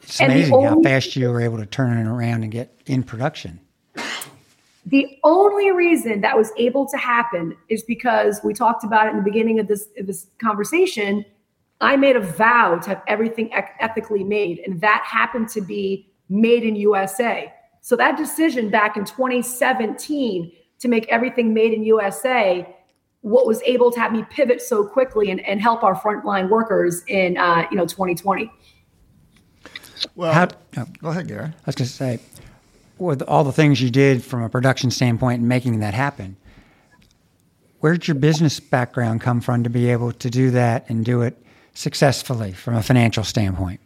It's 0.04 0.20
amazing 0.20 0.54
only, 0.54 0.68
how 0.68 0.82
fast 0.82 1.16
you 1.16 1.30
were 1.30 1.42
able 1.42 1.58
to 1.58 1.66
turn 1.66 1.98
it 1.98 2.08
around 2.08 2.44
and 2.44 2.52
get 2.52 2.80
in 2.86 3.02
production. 3.04 3.60
The 4.86 5.18
only 5.24 5.72
reason 5.72 6.22
that 6.22 6.38
was 6.38 6.52
able 6.58 6.86
to 6.88 6.98
happen 6.98 7.58
is 7.70 7.82
because 7.82 8.40
we 8.44 8.54
talked 8.54 8.84
about 8.84 9.08
it 9.08 9.12
in 9.12 9.18
the 9.18 9.24
beginning 9.24 9.60
of 9.60 9.68
this, 9.68 9.88
of 9.98 10.06
this 10.06 10.28
conversation. 10.40 11.26
I 11.82 11.98
made 11.98 12.16
a 12.16 12.20
vow 12.20 12.78
to 12.78 12.90
have 12.90 13.02
everything 13.08 13.52
ethically 13.52 14.24
made, 14.24 14.60
and 14.60 14.80
that 14.82 15.04
happened 15.04 15.50
to 15.50 15.62
be 15.62 16.08
made 16.30 16.64
in 16.64 16.76
USA. 16.76 17.52
So 17.86 17.96
that 17.98 18.18
decision 18.18 18.72
back 18.72 18.98
in 18.98 19.06
2017 19.06 20.52
to 20.80 20.88
make 20.88 21.08
everything 21.08 21.54
made 21.54 21.72
in 21.72 21.84
USA, 21.84 22.68
what 23.22 23.46
was 23.46 23.62
able 23.62 23.92
to 23.92 24.00
have 24.00 24.12
me 24.12 24.26
pivot 24.32 24.60
so 24.60 24.88
quickly 24.88 25.30
and, 25.30 25.40
and 25.42 25.62
help 25.62 25.84
our 25.84 25.94
frontline 25.94 26.50
workers 26.50 27.04
in 27.08 27.38
uh, 27.38 27.68
you 27.70 27.78
know 27.78 27.86
2020. 27.86 28.52
Well, 30.16 30.34
How, 30.34 30.48
oh, 30.78 30.88
go 31.00 31.10
ahead, 31.10 31.28
Gary. 31.28 31.44
I 31.46 31.52
was 31.68 31.76
going 31.76 31.86
to 31.88 31.94
say, 31.94 32.20
with 32.98 33.22
all 33.22 33.44
the 33.44 33.52
things 33.52 33.80
you 33.80 33.92
did 33.92 34.24
from 34.24 34.42
a 34.42 34.50
production 34.50 34.90
standpoint 34.90 35.42
and 35.42 35.48
making 35.48 35.82
that 35.82 35.94
happen, 35.94 36.38
where 37.82 37.94
did 37.94 38.08
your 38.08 38.16
business 38.16 38.60
background 38.60 39.22
come 39.22 39.42
from 39.42 39.64
to 39.64 39.70
be 39.70 39.92
able 39.92 40.12
to 40.12 40.30
do 40.32 40.50
that 40.50 40.90
and 40.90 41.06
do 41.06 41.22
it 41.22 41.38
successfully 41.76 42.52
from 42.52 42.74
a 42.74 42.82
financial 42.82 43.24
standpoint? 43.24 43.80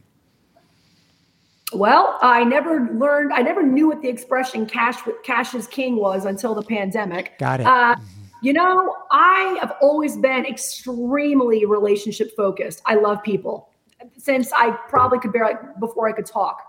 Well, 1.71 2.17
I 2.21 2.43
never 2.43 2.89
learned. 2.93 3.31
I 3.33 3.41
never 3.41 3.61
knew 3.61 3.87
what 3.87 4.01
the 4.01 4.09
expression 4.09 4.65
"cash 4.65 4.97
cash 5.23 5.53
is 5.53 5.67
king" 5.67 5.97
was 5.97 6.25
until 6.25 6.55
the 6.55 6.63
pandemic. 6.63 7.37
Got 7.37 7.59
it. 7.59 7.67
Uh, 7.67 7.95
mm-hmm. 7.95 8.05
You 8.41 8.53
know, 8.53 8.95
I 9.11 9.57
have 9.59 9.75
always 9.81 10.15
been 10.17 10.45
extremely 10.45 11.65
relationship 11.65 12.35
focused. 12.35 12.81
I 12.85 12.95
love 12.95 13.21
people 13.21 13.69
since 14.17 14.51
I 14.53 14.71
probably 14.87 15.19
could 15.19 15.33
bear 15.33 15.45
barely 15.45 15.73
before 15.79 16.07
I 16.07 16.13
could 16.13 16.25
talk. 16.25 16.63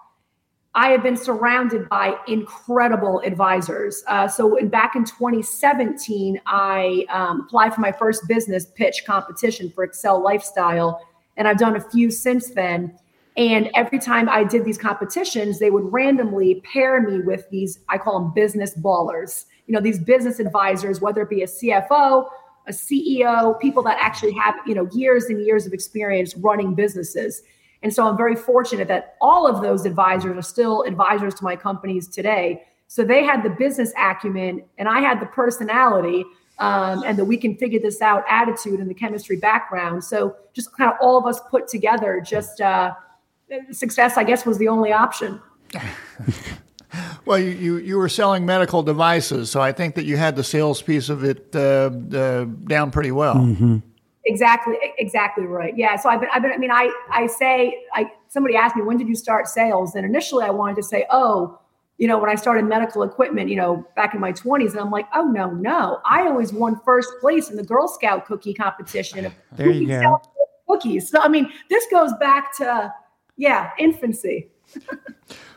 I 0.75 0.91
have 0.91 1.03
been 1.03 1.17
surrounded 1.17 1.89
by 1.89 2.15
incredible 2.29 3.21
advisors. 3.25 4.05
Uh, 4.07 4.29
so, 4.29 4.57
in, 4.57 4.69
back 4.69 4.95
in 4.95 5.05
2017, 5.05 6.41
I 6.47 7.07
um, 7.09 7.43
applied 7.43 7.75
for 7.75 7.81
my 7.81 7.91
first 7.91 8.29
business 8.29 8.67
pitch 8.67 9.03
competition 9.05 9.71
for 9.71 9.87
Accel 9.87 10.23
Lifestyle, 10.23 11.05
and 11.37 11.49
I've 11.49 11.59
done 11.59 11.75
a 11.75 11.81
few 11.81 12.11
since 12.11 12.51
then. 12.51 12.97
And 13.41 13.71
every 13.75 13.99
time 13.99 14.29
I 14.29 14.45
did 14.45 14.67
these 14.67 14.77
competitions, 14.77 15.59
they 15.59 15.71
would 15.71 15.91
randomly 15.91 16.57
pair 16.57 17.01
me 17.01 17.21
with 17.21 17.49
these, 17.49 17.79
I 17.89 17.97
call 17.97 18.21
them 18.21 18.35
business 18.35 18.77
ballers, 18.77 19.47
you 19.67 19.73
know, 19.73 19.81
these 19.81 19.99
business 19.99 20.41
advisors, 20.41 21.01
whether 21.01 21.23
it 21.23 21.31
be 21.31 21.41
a 21.41 21.47
CFO, 21.47 22.29
a 22.67 22.71
CEO, 22.71 23.59
people 23.59 23.83
that 23.85 23.97
actually 23.99 24.35
have, 24.35 24.57
you 24.67 24.75
know, 24.75 24.87
years 24.93 25.25
and 25.31 25.43
years 25.43 25.65
of 25.65 25.73
experience 25.73 26.37
running 26.37 26.75
businesses. 26.75 27.43
And 27.83 27.95
so 27.95 28.07
I'm 28.07 28.15
very 28.15 28.37
fortunate 28.37 28.89
that 28.89 29.17
all 29.23 29.47
of 29.47 29.63
those 29.63 29.87
advisors 29.87 30.37
are 30.37 30.43
still 30.43 30.83
advisors 30.83 31.35
to 31.37 31.45
my 31.45 31.57
companies 31.57 32.09
today. 32.09 32.65
So 32.89 33.05
they 33.05 33.25
had 33.25 33.43
the 33.43 33.49
business 33.49 33.95
acumen 33.97 34.65
and 34.77 34.87
I 34.87 35.01
had 35.01 35.19
the 35.19 35.27
personality 35.27 36.27
um, 36.59 37.05
and 37.05 37.17
the 37.17 37.25
we 37.25 37.39
can 37.39 37.57
figure 37.57 37.81
this 37.81 38.03
out 38.03 38.23
attitude 38.29 38.81
and 38.81 38.91
the 38.91 38.95
chemistry 38.95 39.37
background. 39.37 40.05
So 40.05 40.37
just 40.53 40.77
kind 40.77 40.93
of 40.93 40.99
all 41.01 41.17
of 41.17 41.25
us 41.25 41.41
put 41.51 41.69
together 41.69 42.21
just, 42.21 42.61
uh, 42.61 42.93
success, 43.73 44.17
I 44.17 44.25
guess, 44.25 44.47
was 44.47 44.59
the 44.59 44.69
only 44.69 44.93
option. 44.93 45.41
well, 47.25 47.39
you, 47.39 47.51
you, 47.51 47.77
you, 47.79 47.97
were 47.97 48.09
selling 48.09 48.45
medical 48.45 48.83
devices, 48.83 49.51
so 49.51 49.61
I 49.61 49.73
think 49.73 49.95
that 49.95 50.05
you 50.05 50.17
had 50.17 50.37
the 50.37 50.45
sales 50.45 50.83
piece 50.83 51.09
of 51.09 51.25
it 51.25 51.55
uh, 51.55 51.91
uh, 52.17 52.45
down 52.45 52.91
pretty 52.91 53.13
well. 53.13 53.37
Mm-hmm. 53.37 53.79
Exactly, 54.27 54.77
exactly 54.99 55.45
right. 55.45 55.77
Yeah. 55.77 55.97
So 55.97 56.09
I've 56.09 56.21
been, 56.21 56.29
I've 56.33 56.43
been. 56.43 56.53
I 56.53 56.59
mean, 56.59 56.71
I, 56.71 56.93
I 57.11 57.27
say, 57.27 57.83
I 57.95 58.13
somebody 58.29 58.55
asked 58.55 58.77
me 58.77 58.83
when 58.83 58.99
did 58.99 59.09
you 59.09 59.15
start 59.15 59.49
sales, 59.49 59.95
and 59.95 60.05
initially 60.05 60.45
I 60.45 60.51
wanted 60.51 60.77
to 60.77 60.83
say, 60.83 61.07
oh, 61.11 61.59
you 62.01 62.09
know, 62.09 62.19
when 62.19 62.31
I 62.31 62.35
started 62.35 62.65
medical 62.65 63.03
equipment, 63.03 63.51
you 63.51 63.57
know, 63.57 63.87
back 63.95 64.15
in 64.15 64.21
my 64.21 64.33
20s. 64.33 64.71
And 64.71 64.81
I'm 64.81 64.91
like, 64.91 65.07
oh, 65.15 65.27
no, 65.27 65.51
no. 65.51 66.01
I 66.07 66.23
always 66.23 66.51
won 66.51 66.81
first 66.83 67.11
place 67.21 67.51
in 67.51 67.57
the 67.57 67.63
Girl 67.63 67.87
Scout 67.89 68.25
cookie 68.25 68.55
competition. 68.55 69.31
There 69.53 69.69
you 69.69 69.87
go. 69.87 70.19
Cookies. 70.67 71.11
So, 71.11 71.21
I 71.21 71.29
mean, 71.29 71.53
this 71.69 71.85
goes 71.91 72.13
back 72.19 72.57
to 72.57 72.91
yeah, 73.41 73.71
infancy. 73.79 74.49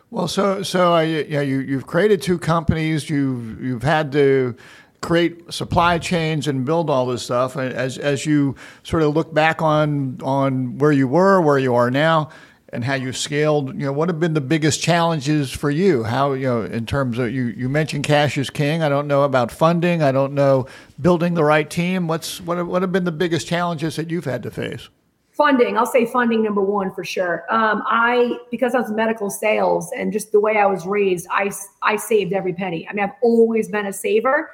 well, 0.09 0.29
so 0.29 0.63
so 0.63 0.95
uh, 0.95 1.01
yeah, 1.01 1.41
you 1.41 1.59
you've 1.59 1.85
created 1.85 2.21
two 2.21 2.39
companies. 2.39 3.09
You've 3.09 3.61
you've 3.61 3.83
had 3.83 4.13
to 4.13 4.55
create 5.01 5.53
supply 5.53 5.99
chains 5.99 6.47
and 6.47 6.63
build 6.63 6.89
all 6.89 7.05
this 7.05 7.23
stuff. 7.23 7.57
As 7.57 7.97
as 7.97 8.25
you 8.25 8.55
sort 8.83 9.03
of 9.03 9.13
look 9.13 9.33
back 9.33 9.61
on 9.61 10.17
on 10.23 10.77
where 10.77 10.93
you 10.93 11.09
were, 11.09 11.41
where 11.41 11.59
you 11.59 11.75
are 11.75 11.91
now, 11.91 12.29
and 12.71 12.85
how 12.85 12.93
you 12.93 13.11
scaled. 13.11 13.75
You 13.77 13.87
know, 13.87 13.91
what 13.91 14.07
have 14.07 14.17
been 14.17 14.33
the 14.33 14.39
biggest 14.39 14.81
challenges 14.81 15.51
for 15.51 15.69
you? 15.69 16.05
How 16.05 16.31
you 16.31 16.47
know, 16.47 16.61
in 16.61 16.85
terms 16.85 17.19
of 17.19 17.33
you, 17.33 17.47
you 17.47 17.67
mentioned 17.67 18.05
cash 18.05 18.37
is 18.37 18.49
king. 18.49 18.81
I 18.81 18.87
don't 18.87 19.09
know 19.09 19.23
about 19.23 19.51
funding. 19.51 20.01
I 20.01 20.13
don't 20.13 20.33
know 20.33 20.67
building 21.01 21.33
the 21.33 21.43
right 21.43 21.69
team. 21.69 22.07
What's 22.07 22.39
what 22.39 22.57
have, 22.57 22.67
what 22.67 22.81
have 22.81 22.93
been 22.93 23.03
the 23.03 23.11
biggest 23.11 23.45
challenges 23.45 23.97
that 23.97 24.09
you've 24.09 24.23
had 24.23 24.41
to 24.43 24.51
face? 24.51 24.87
Funding. 25.33 25.77
I'll 25.77 25.87
say 25.87 26.05
funding 26.05 26.43
number 26.43 26.61
one 26.61 26.93
for 26.93 27.03
sure. 27.03 27.43
Um, 27.49 27.81
I 27.87 28.37
because 28.51 28.75
I 28.75 28.79
was 28.79 28.91
medical 28.91 29.31
sales 29.31 29.91
and 29.97 30.13
just 30.13 30.31
the 30.31 30.39
way 30.39 30.57
I 30.57 30.67
was 30.67 30.85
raised, 30.85 31.27
I 31.31 31.51
I 31.81 31.95
saved 31.95 32.33
every 32.33 32.53
penny. 32.53 32.87
I 32.87 32.93
mean, 32.93 33.03
I've 33.03 33.15
always 33.21 33.67
been 33.67 33.87
a 33.87 33.93
saver. 33.93 34.51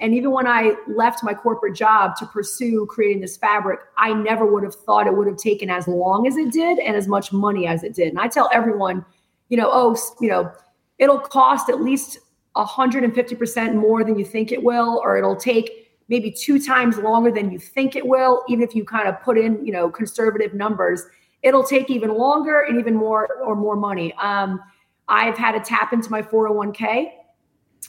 And 0.00 0.14
even 0.14 0.30
when 0.30 0.46
I 0.46 0.76
left 0.86 1.24
my 1.24 1.34
corporate 1.34 1.74
job 1.74 2.14
to 2.16 2.26
pursue 2.26 2.86
creating 2.86 3.20
this 3.20 3.36
fabric, 3.36 3.80
I 3.96 4.12
never 4.12 4.46
would 4.46 4.62
have 4.62 4.74
thought 4.74 5.06
it 5.06 5.16
would 5.16 5.26
have 5.26 5.38
taken 5.38 5.70
as 5.70 5.88
long 5.88 6.26
as 6.26 6.36
it 6.36 6.52
did 6.52 6.78
and 6.78 6.94
as 6.94 7.08
much 7.08 7.32
money 7.32 7.66
as 7.66 7.82
it 7.82 7.94
did. 7.94 8.08
And 8.08 8.20
I 8.20 8.28
tell 8.28 8.48
everyone, 8.52 9.04
you 9.48 9.56
know, 9.56 9.68
oh, 9.72 9.96
you 10.20 10.28
know, 10.28 10.52
it'll 10.98 11.18
cost 11.18 11.68
at 11.68 11.80
least 11.80 12.18
150% 12.54 13.74
more 13.74 14.04
than 14.04 14.18
you 14.18 14.24
think 14.24 14.52
it 14.52 14.62
will, 14.62 15.00
or 15.02 15.16
it'll 15.16 15.36
take 15.36 15.77
maybe 16.08 16.30
two 16.30 16.58
times 16.58 16.98
longer 16.98 17.30
than 17.30 17.50
you 17.50 17.58
think 17.58 17.96
it 17.96 18.06
will, 18.06 18.42
even 18.48 18.64
if 18.64 18.74
you 18.74 18.84
kind 18.84 19.08
of 19.08 19.20
put 19.22 19.38
in, 19.38 19.64
you 19.64 19.72
know, 19.72 19.90
conservative 19.90 20.54
numbers. 20.54 21.04
It'll 21.42 21.64
take 21.64 21.88
even 21.90 22.14
longer 22.14 22.62
and 22.62 22.80
even 22.80 22.94
more 22.94 23.28
or 23.42 23.54
more 23.54 23.76
money. 23.76 24.12
Um, 24.14 24.60
I've 25.06 25.38
had 25.38 25.52
to 25.52 25.60
tap 25.60 25.92
into 25.92 26.10
my 26.10 26.20
401k 26.20 27.12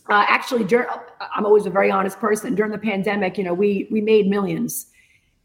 uh, 0.10 0.26
actually, 0.28 0.64
during, 0.64 0.88
I'm 1.36 1.46
always 1.46 1.66
a 1.66 1.70
very 1.70 1.92
honest 1.92 2.20
person. 2.20 2.56
During 2.56 2.72
the 2.72 2.78
pandemic, 2.78 3.38
you 3.38 3.44
know, 3.44 3.54
we 3.54 3.88
we 3.92 4.02
made 4.02 4.28
millions, 4.28 4.88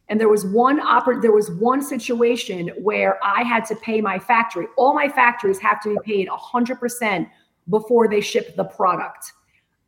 and 0.09 0.19
there 0.19 0.29
was 0.29 0.47
one 0.47 0.81
oper- 0.81 1.21
there 1.21 1.33
was 1.33 1.51
one 1.51 1.83
situation 1.83 2.69
where 2.79 3.19
I 3.23 3.43
had 3.43 3.65
to 3.67 3.77
pay 3.77 4.01
my 4.01 4.19
factory. 4.19 4.67
All 4.77 4.95
my 4.95 5.09
factories 5.09 5.59
have 5.59 5.83
to 5.83 5.91
be 5.91 5.99
paid 6.05 6.29
100 6.29 6.81
percent 6.81 7.29
before 7.69 8.09
they 8.09 8.21
ship 8.21 8.57
the 8.57 8.65
product. 8.65 9.33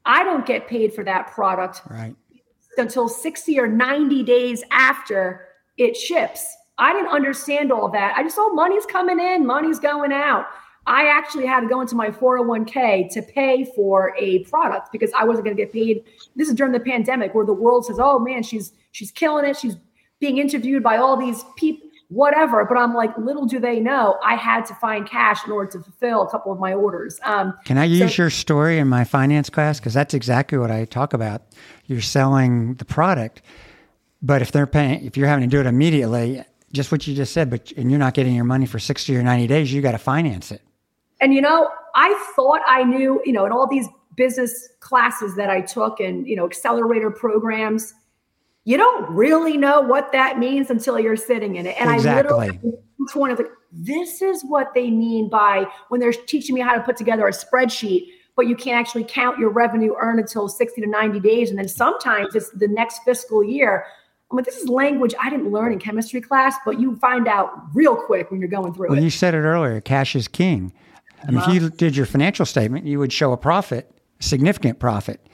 I 0.04 0.24
don't 0.24 0.46
get 0.46 0.68
paid 0.68 0.92
for 0.94 1.04
that 1.04 1.28
product 1.28 1.82
right. 1.90 2.14
Until 2.78 3.08
60 3.08 3.58
or 3.58 3.66
90 3.66 4.22
days 4.22 4.62
after 4.70 5.48
it 5.76 5.96
ships. 5.96 6.56
I 6.78 6.92
didn't 6.92 7.08
understand 7.08 7.72
all 7.72 7.88
that. 7.90 8.14
I 8.16 8.22
just, 8.22 8.36
saw 8.36 8.52
money's 8.52 8.86
coming 8.86 9.18
in, 9.18 9.46
money's 9.46 9.78
going 9.78 10.12
out. 10.12 10.46
I 10.86 11.08
actually 11.08 11.46
had 11.46 11.60
to 11.60 11.68
go 11.68 11.80
into 11.80 11.96
my 11.96 12.10
401k 12.10 13.12
to 13.12 13.22
pay 13.22 13.64
for 13.74 14.14
a 14.18 14.44
product 14.44 14.92
because 14.92 15.10
I 15.18 15.24
wasn't 15.24 15.46
going 15.46 15.56
to 15.56 15.62
get 15.62 15.72
paid. 15.72 16.04
This 16.36 16.48
is 16.48 16.54
during 16.54 16.72
the 16.72 16.80
pandemic 16.80 17.34
where 17.34 17.44
the 17.44 17.52
world 17.52 17.86
says, 17.86 17.96
"Oh 17.98 18.20
man, 18.20 18.44
she's 18.44 18.72
she's 18.92 19.10
killing 19.10 19.44
it. 19.44 19.56
She's 19.56 19.76
being 20.20 20.38
interviewed 20.38 20.84
by 20.84 20.96
all 20.98 21.16
these 21.16 21.44
people, 21.56 21.85
whatever." 22.08 22.64
But 22.64 22.78
I'm 22.78 22.94
like, 22.94 23.16
little 23.18 23.46
do 23.46 23.58
they 23.58 23.80
know, 23.80 24.18
I 24.24 24.36
had 24.36 24.64
to 24.66 24.74
find 24.74 25.08
cash 25.08 25.44
in 25.46 25.52
order 25.52 25.70
to 25.72 25.80
fulfill 25.80 26.22
a 26.22 26.30
couple 26.30 26.52
of 26.52 26.58
my 26.58 26.74
orders. 26.74 27.20
Um, 27.24 27.54
Can 27.64 27.78
I 27.78 27.84
use 27.84 28.14
so- 28.14 28.22
your 28.22 28.30
story 28.30 28.78
in 28.78 28.88
my 28.88 29.04
finance 29.04 29.50
class 29.50 29.78
because 29.80 29.94
that's 29.94 30.14
exactly 30.14 30.58
what 30.58 30.70
I 30.70 30.84
talk 30.84 31.12
about. 31.12 31.42
You're 31.86 32.00
selling 32.00 32.74
the 32.74 32.84
product, 32.84 33.42
but 34.22 34.42
if 34.42 34.52
they're 34.52 34.66
paying, 34.66 35.04
if 35.04 35.16
you're 35.16 35.28
having 35.28 35.48
to 35.48 35.54
do 35.54 35.60
it 35.60 35.66
immediately, 35.66 36.42
just 36.72 36.90
what 36.90 37.06
you 37.06 37.14
just 37.14 37.32
said, 37.32 37.50
but 37.50 37.72
and 37.76 37.90
you're 37.90 37.98
not 37.98 38.14
getting 38.14 38.34
your 38.34 38.44
money 38.44 38.66
for 38.66 38.78
60 38.78 39.16
or 39.16 39.22
90 39.22 39.46
days, 39.46 39.72
you 39.72 39.82
got 39.82 39.92
to 39.92 39.98
finance 39.98 40.50
it. 40.50 40.62
And 41.20 41.32
you 41.32 41.40
know, 41.40 41.68
I 41.94 42.30
thought 42.36 42.60
I 42.66 42.84
knew, 42.84 43.22
you 43.24 43.32
know, 43.32 43.46
in 43.46 43.52
all 43.52 43.66
these 43.66 43.88
business 44.16 44.68
classes 44.80 45.36
that 45.36 45.50
I 45.50 45.60
took 45.60 46.00
and, 46.00 46.26
you 46.26 46.36
know, 46.36 46.46
accelerator 46.46 47.10
programs, 47.10 47.94
you 48.66 48.76
don't 48.76 49.08
really 49.08 49.56
know 49.56 49.80
what 49.80 50.10
that 50.10 50.40
means 50.40 50.70
until 50.70 50.98
you're 50.98 51.16
sitting 51.16 51.54
in 51.54 51.66
it. 51.66 51.76
And 51.78 51.88
exactly. 51.88 52.34
I 52.34 52.46
literally 52.46 52.72
each 53.00 53.14
one 53.14 53.30
of 53.30 53.38
like, 53.38 53.46
this 53.70 54.20
is 54.20 54.42
what 54.42 54.74
they 54.74 54.90
mean 54.90 55.30
by 55.30 55.66
when 55.88 56.00
they're 56.00 56.12
teaching 56.12 56.54
me 56.54 56.60
how 56.60 56.74
to 56.74 56.82
put 56.82 56.96
together 56.96 57.28
a 57.28 57.30
spreadsheet, 57.30 58.08
but 58.34 58.48
you 58.48 58.56
can't 58.56 58.76
actually 58.76 59.04
count 59.04 59.38
your 59.38 59.50
revenue 59.50 59.94
earned 60.00 60.18
until 60.18 60.48
60 60.48 60.80
to 60.80 60.86
90 60.88 61.20
days. 61.20 61.48
And 61.50 61.58
then 61.60 61.68
sometimes 61.68 62.34
it's 62.34 62.50
the 62.50 62.66
next 62.66 63.02
fiscal 63.04 63.44
year. 63.44 63.84
I'm 64.32 64.36
like, 64.36 64.46
this 64.46 64.56
is 64.56 64.68
language 64.68 65.14
I 65.20 65.30
didn't 65.30 65.52
learn 65.52 65.72
in 65.72 65.78
chemistry 65.78 66.20
class, 66.20 66.56
but 66.64 66.80
you 66.80 66.96
find 66.96 67.28
out 67.28 67.52
real 67.72 67.94
quick 67.94 68.32
when 68.32 68.40
you're 68.40 68.48
going 68.48 68.74
through 68.74 68.88
well, 68.88 68.98
it. 68.98 69.04
you 69.04 69.10
said 69.10 69.34
it 69.34 69.38
earlier, 69.38 69.80
cash 69.80 70.16
is 70.16 70.26
king. 70.26 70.72
I 71.22 71.30
mean, 71.30 71.36
if 71.36 71.42
uh-huh. 71.44 71.52
you 71.52 71.70
did 71.70 71.96
your 71.96 72.06
financial 72.06 72.44
statement, 72.44 72.84
you 72.84 72.98
would 72.98 73.12
show 73.12 73.30
a 73.32 73.36
profit, 73.36 73.92
significant 74.18 74.80
profit, 74.80 75.24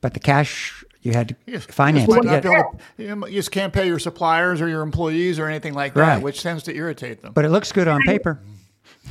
but 0.00 0.14
the 0.14 0.20
cash 0.20 0.82
you 1.02 1.12
had 1.12 1.28
to 1.28 1.36
yes, 1.46 1.64
finance 1.64 2.08
you 2.08 2.22
just, 2.22 2.42
to, 2.42 2.78
you 2.98 3.26
just 3.30 3.50
can't 3.50 3.72
pay 3.72 3.86
your 3.86 3.98
suppliers 3.98 4.60
or 4.60 4.68
your 4.68 4.82
employees 4.82 5.38
or 5.38 5.46
anything 5.46 5.74
like 5.74 5.94
that, 5.94 6.00
right. 6.00 6.22
which 6.22 6.42
tends 6.42 6.62
to 6.64 6.74
irritate 6.74 7.22
them. 7.22 7.32
But 7.32 7.44
it 7.44 7.50
looks 7.50 7.72
good 7.72 7.88
on 7.88 8.02
paper. 8.02 8.38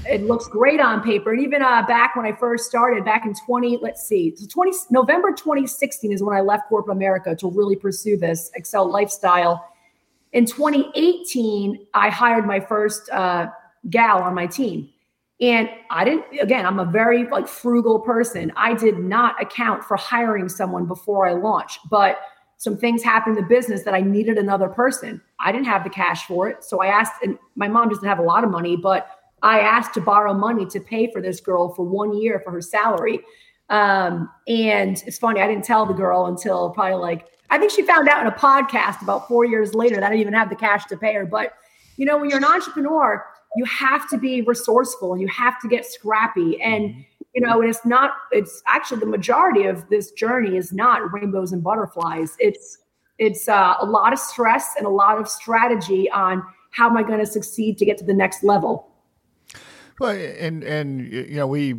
It 0.06 0.24
looks 0.24 0.48
great 0.48 0.80
on 0.80 1.02
paper, 1.02 1.32
and 1.34 1.42
even 1.42 1.62
uh, 1.62 1.86
back 1.86 2.16
when 2.16 2.26
I 2.26 2.34
first 2.34 2.66
started, 2.66 3.04
back 3.04 3.26
in 3.26 3.34
twenty, 3.46 3.78
let's 3.82 4.08
see, 4.08 4.36
twenty 4.50 4.72
November 4.90 5.32
twenty 5.32 5.66
sixteen 5.68 6.12
is 6.12 6.22
when 6.22 6.36
I 6.36 6.42
left 6.42 6.70
corporate 6.70 6.96
America 6.96 7.36
to 7.36 7.50
really 7.50 7.76
pursue 7.76 8.18
this 8.18 8.52
Accel 8.58 8.90
lifestyle. 8.92 9.66
In 10.32 10.46
2018, 10.46 11.88
I 11.96 12.10
hired 12.10 12.46
my 12.46 12.60
first 12.60 13.10
uh, 13.10 13.48
gal 13.90 14.22
on 14.22 14.36
my 14.36 14.46
team 14.46 14.90
and 15.42 15.70
I 15.90 16.04
didn't, 16.04 16.26
again, 16.42 16.66
I'm 16.66 16.80
a 16.80 16.86
very 16.86 17.26
like 17.30 17.48
frugal 17.48 18.00
person. 18.00 18.52
I 18.58 18.74
did 18.74 19.00
not 19.00 19.42
account 19.42 19.84
for 19.84 19.96
hiring 19.96 20.50
someone 20.50 20.86
before 20.86 21.28
I 21.28 21.34
launched, 21.34 21.80
but 21.90 22.20
some 22.58 22.76
things 22.76 23.02
happened 23.02 23.38
in 23.38 23.44
the 23.44 23.50
business 23.50 23.84
that 23.84 23.94
I 23.94 24.02
needed 24.02 24.38
another 24.38 24.68
person. 24.68 25.22
I 25.40 25.54
didn't 25.54 25.68
have 25.68 25.86
the 25.86 25.90
cash 25.90 26.26
for 26.26 26.50
it. 26.50 26.64
So 26.66 26.82
I 26.82 26.88
asked, 26.88 27.14
and 27.24 27.38
my 27.56 27.70
mom 27.70 27.88
doesn't 27.88 28.08
have 28.08 28.20
a 28.20 28.24
lot 28.24 28.44
of 28.44 28.50
money, 28.50 28.76
but 28.76 29.08
I 29.42 29.62
asked 29.62 29.94
to 29.94 30.02
borrow 30.02 30.34
money 30.34 30.66
to 30.66 30.80
pay 30.82 31.10
for 31.10 31.22
this 31.22 31.40
girl 31.40 31.74
for 31.74 31.84
one 31.84 32.18
year 32.22 32.42
for 32.44 32.52
her 32.52 32.62
salary. 32.62 33.22
Um, 33.70 34.30
and 34.48 35.02
it's 35.08 35.18
funny, 35.18 35.40
I 35.40 35.48
didn't 35.48 35.64
tell 35.64 35.86
the 35.86 35.94
girl 35.94 36.26
until 36.26 36.72
probably 36.72 36.96
like, 36.96 37.28
I 37.50 37.58
think 37.58 37.72
she 37.72 37.84
found 37.84 38.10
out 38.10 38.20
in 38.20 38.28
a 38.28 38.36
podcast 38.36 39.02
about 39.02 39.30
four 39.30 39.46
years 39.46 39.74
later 39.74 39.96
that 39.96 40.04
I 40.04 40.10
didn't 40.10 40.22
even 40.22 40.34
have 40.34 40.50
the 40.50 40.56
cash 40.58 40.86
to 40.88 40.98
pay 40.98 41.14
her. 41.14 41.26
But, 41.26 41.54
you 41.96 42.06
know, 42.06 42.18
when 42.18 42.30
you're 42.30 42.40
an 42.40 42.44
entrepreneur, 42.44 43.26
you 43.56 43.66
have 43.66 44.10
to 44.10 44.18
be 44.18 44.42
resourceful 44.42 45.14
and 45.14 45.22
you 45.22 45.28
have 45.28 45.60
to 45.62 45.68
get 45.68 45.86
scrappy. 45.86 46.62
And 46.62 46.90
mm-hmm. 46.90 47.02
you 47.34 47.42
know 47.42 47.62
and 47.62 47.70
it's 47.70 47.86
not 47.86 48.12
it's 48.32 48.62
actually 48.68 49.00
the 49.00 49.06
majority 49.06 49.66
of 49.66 49.88
this 49.90 50.12
journey 50.12 50.58
is 50.58 50.72
not 50.72 51.12
rainbows 51.14 51.52
and 51.52 51.64
butterflies. 51.64 52.36
It's 52.40 52.78
it's 53.18 53.50
uh, 53.50 53.76
a 53.80 53.86
lot 53.86 54.14
of 54.14 54.20
stress 54.20 54.76
and 54.78 54.86
a 54.86 54.90
lot 54.90 55.20
of 55.20 55.28
strategy 55.28 56.10
on 56.12 56.44
how 56.72 56.90
am 56.90 56.96
i 56.96 57.04
going 57.04 57.20
to 57.20 57.26
succeed 57.26 57.78
to 57.78 57.86
get 57.86 57.98
to 57.98 58.06
the 58.06 58.14
next 58.14 58.44
level. 58.44 58.88
Well 60.00 60.12
and 60.12 60.64
and 60.64 61.12
you 61.12 61.36
know 61.36 61.48
we 61.48 61.76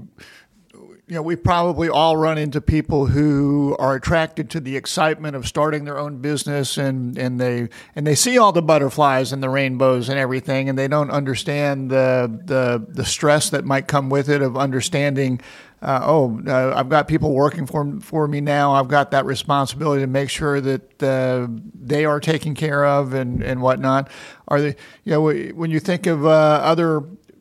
you 1.10 1.16
know, 1.16 1.22
we 1.22 1.34
probably 1.34 1.88
all 1.88 2.16
run 2.16 2.38
into 2.38 2.60
people 2.60 3.06
who 3.06 3.74
are 3.80 3.96
attracted 3.96 4.48
to 4.50 4.60
the 4.60 4.76
excitement 4.76 5.34
of 5.34 5.44
starting 5.44 5.84
their 5.84 5.98
own 5.98 6.18
business 6.18 6.78
and, 6.78 7.18
and 7.18 7.40
they 7.40 7.68
and 7.96 8.06
they 8.06 8.14
see 8.14 8.38
all 8.38 8.52
the 8.52 8.62
butterflies 8.62 9.32
and 9.32 9.42
the 9.42 9.48
rainbows 9.48 10.08
and 10.08 10.20
everything 10.20 10.68
and 10.68 10.78
they 10.78 10.86
don't 10.86 11.10
understand 11.10 11.90
the 11.90 12.40
the 12.44 12.86
the 12.92 13.04
stress 13.04 13.50
that 13.50 13.64
might 13.64 13.88
come 13.88 14.08
with 14.08 14.28
it 14.28 14.40
of 14.40 14.56
understanding 14.56 15.40
uh, 15.82 16.00
oh 16.04 16.40
uh, 16.46 16.74
I've 16.76 16.88
got 16.88 17.08
people 17.08 17.34
working 17.34 17.66
for 17.66 17.98
for 18.00 18.28
me 18.28 18.40
now. 18.40 18.74
I've 18.74 18.86
got 18.86 19.10
that 19.10 19.24
responsibility 19.24 20.02
to 20.02 20.06
make 20.06 20.30
sure 20.30 20.60
that 20.60 21.02
uh, 21.02 21.48
they 21.74 22.04
are 22.04 22.20
taken 22.20 22.54
care 22.54 22.84
of 22.86 23.14
and 23.14 23.42
and 23.42 23.60
whatnot. 23.60 24.08
Are 24.46 24.60
they 24.60 24.76
you 25.02 25.12
know 25.12 25.22
when 25.22 25.72
you 25.72 25.80
think 25.80 26.06
of 26.06 26.24
uh, 26.24 26.60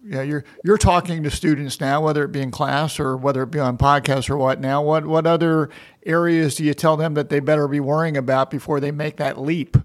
other 0.09 0.15
yeah, 0.15 0.21
you're 0.23 0.43
you're 0.63 0.77
talking 0.77 1.23
to 1.23 1.31
students 1.31 1.79
now, 1.79 2.01
whether 2.01 2.23
it 2.23 2.31
be 2.31 2.41
in 2.41 2.51
class 2.51 2.99
or 2.99 3.17
whether 3.17 3.43
it 3.43 3.51
be 3.51 3.59
on 3.59 3.77
podcasts 3.77 4.29
or 4.29 4.37
what. 4.37 4.59
Now, 4.59 4.81
what 4.81 5.05
what 5.05 5.25
other 5.25 5.69
areas 6.05 6.55
do 6.55 6.63
you 6.63 6.73
tell 6.73 6.97
them 6.97 7.13
that 7.13 7.29
they 7.29 7.39
better 7.39 7.67
be 7.67 7.79
worrying 7.79 8.17
about 8.17 8.49
before 8.51 8.79
they 8.79 8.91
make 8.91 9.17
that 9.17 9.39
leap? 9.39 9.77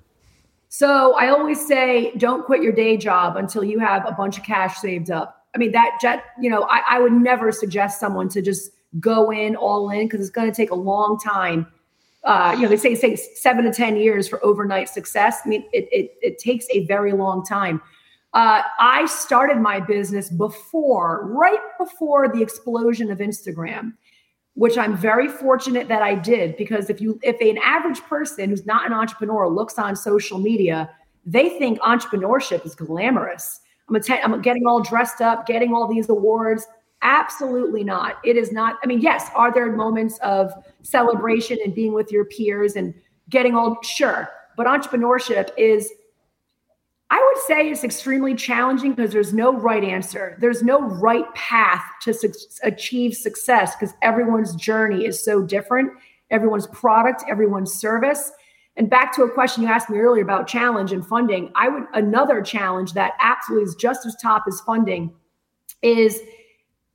So 0.69 1.15
I 1.15 1.29
always 1.29 1.65
say, 1.65 2.13
don't 2.17 2.45
quit 2.45 2.63
your 2.63 2.73
day 2.73 2.97
job 2.97 3.37
until 3.37 3.63
you 3.63 3.79
have 3.79 4.05
a 4.09 4.13
bunch 4.13 4.39
of 4.39 4.45
cash 4.45 4.79
saved 4.79 5.11
up. 5.11 5.47
I 5.55 5.59
mean, 5.59 5.71
that 5.71 5.99
jet, 6.01 6.25
you 6.41 6.51
know, 6.51 6.67
I, 6.69 6.83
I 6.89 6.99
would 6.99 7.13
never 7.13 7.53
suggest 7.53 8.01
someone 8.01 8.29
to 8.31 8.43
just 8.43 8.73
go 8.99 9.31
in 9.31 9.55
all 9.55 9.89
in 9.91 10.07
because 10.07 10.21
it's 10.21 10.31
going 10.31 10.51
to 10.51 10.57
take 10.57 10.73
a 10.73 10.77
long 10.77 11.19
time. 11.25 11.69
Uh, 12.25 12.55
you 12.57 12.63
know, 12.63 12.69
they 12.69 12.77
say 12.77 12.95
say 12.95 13.15
seven 13.17 13.65
to 13.65 13.73
ten 13.73 13.97
years 13.97 14.27
for 14.27 14.45
overnight 14.45 14.89
success. 14.89 15.41
I 15.45 15.49
mean, 15.49 15.65
it 15.73 15.89
it, 15.93 16.15
it 16.23 16.39
takes 16.39 16.67
a 16.73 16.87
very 16.87 17.13
long 17.13 17.45
time. 17.45 17.81
Uh, 18.35 18.63
I 18.81 19.07
started 19.07 19.59
my 19.59 19.79
business 19.79 20.29
before, 20.29 21.25
right 21.27 21.61
before 21.79 22.29
the 22.29 22.43
explosion 22.43 23.11
of 23.13 23.19
Instagram, 23.19 23.93
which 24.55 24.77
I'm 24.77 24.97
very 24.97 25.29
fortunate 25.29 25.87
that 25.87 26.03
I 26.03 26.17
did 26.17 26.57
because 26.57 26.91
if 26.91 27.01
you, 27.01 27.21
if 27.23 27.41
an 27.41 27.59
average 27.63 28.01
person 28.03 28.51
who's 28.51 28.67
not 28.67 28.87
an 28.87 28.93
entrepreneur 28.93 29.49
looks 29.49 29.79
on 29.79 29.95
social 29.95 30.39
media, 30.39 30.91
they 31.25 31.49
think 31.59 31.79
entrepreneurship 31.81 32.67
is 32.67 32.75
glamorous. 32.75 33.61
I'm, 33.89 33.95
att- 33.97 34.11
I'm 34.25 34.43
getting 34.43 34.67
all 34.67 34.83
dressed 34.83 35.21
up, 35.21 35.47
getting 35.47 35.73
all 35.73 35.87
these 35.87 36.09
awards. 36.09 36.67
Absolutely 37.03 37.85
not. 37.85 38.19
It 38.25 38.37
is 38.37 38.51
not. 38.51 38.79
I 38.83 38.87
mean, 38.87 39.01
yes, 39.01 39.31
are 39.37 39.53
there 39.55 39.71
moments 39.71 40.19
of 40.19 40.53
celebration 40.83 41.59
and 41.65 41.73
being 41.73 41.93
with 41.93 42.11
your 42.11 42.25
peers 42.25 42.75
and 42.75 42.95
getting 43.29 43.55
all 43.55 43.81
sure, 43.83 44.31
but 44.57 44.67
entrepreneurship 44.67 45.51
is 45.57 45.93
I 47.11 47.17
would 47.17 47.43
say 47.45 47.69
it's 47.69 47.85
extremely 47.85 48.35
challenging 48.35 48.95
because 48.95 49.13
there's 49.13 49.33
no 49.33 49.53
right 49.57 49.85
answer. 49.85 50.37
There's 50.41 50.63
no 50.63 50.81
right 50.81 51.33
path 51.35 51.85
to 52.03 52.15
su- 52.15 52.33
achieve 52.63 53.15
success 53.15 53.77
because 53.77 53.95
everyone's 54.03 54.55
journey 54.57 55.05
is 55.05 55.23
so 55.23 55.43
different. 55.43 55.93
Everyone's 56.31 56.67
product, 56.69 57.25
everyone's 57.29 57.73
service. 57.73 58.33
And 58.77 58.91
back 58.91 59.15
to 59.15 59.23
a 59.23 59.31
question 59.31 59.63
you 59.63 59.69
asked 59.69 59.91
me 59.91 59.99
earlier 59.99 60.25
about 60.25 60.49
challenge 60.49 60.93
and 60.93 61.07
funding, 61.07 61.53
I 61.55 61.69
would 61.69 61.85
another 61.93 62.43
challenge 62.43 62.95
that 62.95 63.13
absolutely 63.21 63.69
is 63.69 63.75
just 63.77 64.05
as 64.07 64.17
top 64.17 64.45
as 64.49 64.61
funding 64.63 65.13
is 65.83 66.21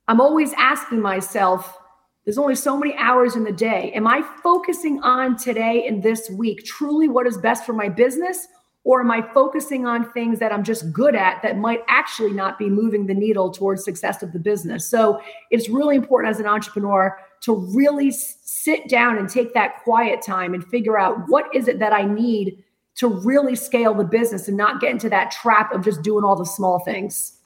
I'm 0.08 0.20
always 0.20 0.52
asking 0.54 1.00
myself, 1.00 1.78
there's 2.24 2.36
only 2.36 2.56
so 2.56 2.76
many 2.76 2.94
hours 2.96 3.36
in 3.36 3.44
the 3.44 3.52
day. 3.52 3.92
Am 3.94 4.06
I 4.06 4.22
focusing 4.42 5.00
on 5.02 5.36
today 5.36 5.86
and 5.86 6.02
this 6.02 6.28
week 6.30 6.64
truly 6.64 7.08
what 7.08 7.26
is 7.26 7.38
best 7.38 7.64
for 7.64 7.72
my 7.72 7.88
business? 7.88 8.48
Or 8.90 9.02
am 9.02 9.10
I 9.12 9.22
focusing 9.22 9.86
on 9.86 10.10
things 10.10 10.40
that 10.40 10.52
I'm 10.52 10.64
just 10.64 10.92
good 10.92 11.14
at 11.14 11.42
that 11.44 11.56
might 11.56 11.84
actually 11.86 12.32
not 12.32 12.58
be 12.58 12.68
moving 12.68 13.06
the 13.06 13.14
needle 13.14 13.52
towards 13.52 13.84
success 13.84 14.20
of 14.20 14.32
the 14.32 14.40
business? 14.40 14.84
So 14.84 15.22
it's 15.52 15.68
really 15.68 15.94
important 15.94 16.28
as 16.28 16.40
an 16.40 16.46
entrepreneur 16.46 17.16
to 17.42 17.54
really 17.72 18.10
sit 18.10 18.88
down 18.88 19.16
and 19.16 19.28
take 19.28 19.54
that 19.54 19.84
quiet 19.84 20.22
time 20.22 20.54
and 20.54 20.64
figure 20.66 20.98
out 20.98 21.18
what 21.28 21.54
is 21.54 21.68
it 21.68 21.78
that 21.78 21.92
I 21.92 22.02
need 22.02 22.64
to 22.96 23.06
really 23.06 23.54
scale 23.54 23.94
the 23.94 24.02
business 24.02 24.48
and 24.48 24.56
not 24.56 24.80
get 24.80 24.90
into 24.90 25.08
that 25.08 25.30
trap 25.30 25.72
of 25.72 25.84
just 25.84 26.02
doing 26.02 26.24
all 26.24 26.34
the 26.34 26.44
small 26.44 26.80
things. 26.80 27.38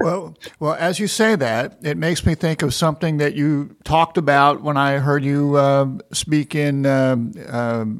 Well, 0.00 0.34
well, 0.58 0.74
as 0.74 0.98
you 0.98 1.06
say 1.06 1.36
that, 1.36 1.78
it 1.82 1.98
makes 1.98 2.24
me 2.24 2.34
think 2.34 2.62
of 2.62 2.72
something 2.72 3.18
that 3.18 3.34
you 3.34 3.76
talked 3.84 4.16
about 4.16 4.62
when 4.62 4.78
I 4.78 4.96
heard 4.96 5.22
you 5.22 5.56
uh, 5.56 5.88
speak 6.12 6.54
in 6.54 6.86
um, 6.86 7.32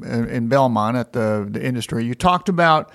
in 0.02 0.48
Belmont 0.48 0.96
at 0.96 1.12
the, 1.12 1.46
the 1.48 1.62
industry. 1.62 2.04
You 2.04 2.14
talked 2.14 2.48
about 2.48 2.90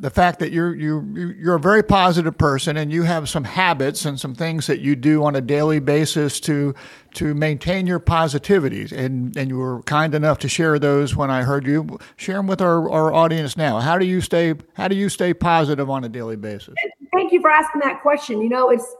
the 0.00 0.10
fact 0.10 0.38
that 0.38 0.52
you're 0.52 0.74
you 0.74 1.34
you're 1.38 1.56
a 1.56 1.60
very 1.60 1.82
positive 1.82 2.36
person 2.36 2.76
and 2.76 2.92
you 2.92 3.02
have 3.02 3.28
some 3.28 3.44
habits 3.44 4.04
and 4.04 4.20
some 4.20 4.34
things 4.34 4.66
that 4.66 4.80
you 4.80 4.94
do 4.94 5.24
on 5.24 5.34
a 5.34 5.40
daily 5.40 5.80
basis 5.80 6.40
to 6.40 6.74
to 7.14 7.34
maintain 7.34 7.86
your 7.86 8.00
positivities. 8.00 8.92
And 8.92 9.36
and 9.36 9.50
you 9.50 9.58
were 9.58 9.82
kind 9.82 10.14
enough 10.14 10.38
to 10.38 10.48
share 10.48 10.78
those 10.78 11.14
when 11.14 11.30
I 11.30 11.42
heard 11.42 11.66
you. 11.66 11.98
Share 12.16 12.36
them 12.36 12.46
with 12.46 12.62
our, 12.62 12.90
our 12.90 13.12
audience 13.12 13.56
now. 13.58 13.80
How 13.80 13.98
do 13.98 14.06
you 14.06 14.22
stay 14.22 14.54
how 14.74 14.88
do 14.88 14.96
you 14.96 15.10
stay 15.10 15.34
positive 15.34 15.90
on 15.90 16.04
a 16.04 16.08
daily 16.08 16.36
basis 16.36 16.74
thank 17.12 17.32
you 17.32 17.40
for 17.40 17.50
asking 17.50 17.80
that 17.80 18.00
question 18.02 18.40
you 18.40 18.48
know 18.48 18.70
it's 18.70 18.94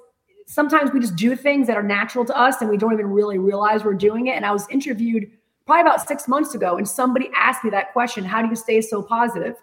sometimes 0.46 0.90
we 0.92 1.00
just 1.00 1.16
do 1.16 1.36
things 1.36 1.66
that 1.66 1.76
are 1.76 1.82
natural 1.82 2.24
to 2.24 2.36
us 2.36 2.60
and 2.60 2.68
we 2.68 2.76
don't 2.76 2.92
even 2.92 3.06
really 3.06 3.38
realize 3.38 3.84
we're 3.84 3.94
doing 3.94 4.26
it 4.26 4.32
and 4.36 4.44
I 4.44 4.52
was 4.52 4.68
interviewed 4.68 5.30
probably 5.66 5.82
about 5.82 6.06
6 6.06 6.28
months 6.28 6.54
ago 6.54 6.76
and 6.76 6.88
somebody 6.88 7.30
asked 7.34 7.64
me 7.64 7.70
that 7.70 7.92
question 7.92 8.24
how 8.24 8.42
do 8.42 8.48
you 8.48 8.56
stay 8.56 8.80
so 8.80 9.02
positive? 9.02 9.56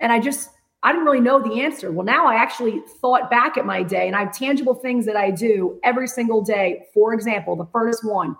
and 0.00 0.12
I 0.12 0.20
just, 0.20 0.50
I 0.82 0.92
didn't 0.92 1.06
really 1.06 1.20
know 1.20 1.40
the 1.40 1.60
answer. 1.60 1.90
Well, 1.90 2.04
now 2.04 2.26
I 2.26 2.36
actually 2.36 2.82
thought 3.00 3.30
back 3.30 3.56
at 3.56 3.66
my 3.66 3.82
day 3.82 4.06
and 4.06 4.14
I 4.14 4.20
have 4.20 4.32
tangible 4.32 4.74
things 4.74 5.06
that 5.06 5.16
I 5.16 5.30
do 5.30 5.78
every 5.82 6.06
single 6.06 6.42
day. 6.42 6.86
For 6.94 7.12
example, 7.14 7.56
the 7.56 7.66
first 7.66 8.04
one, 8.04 8.36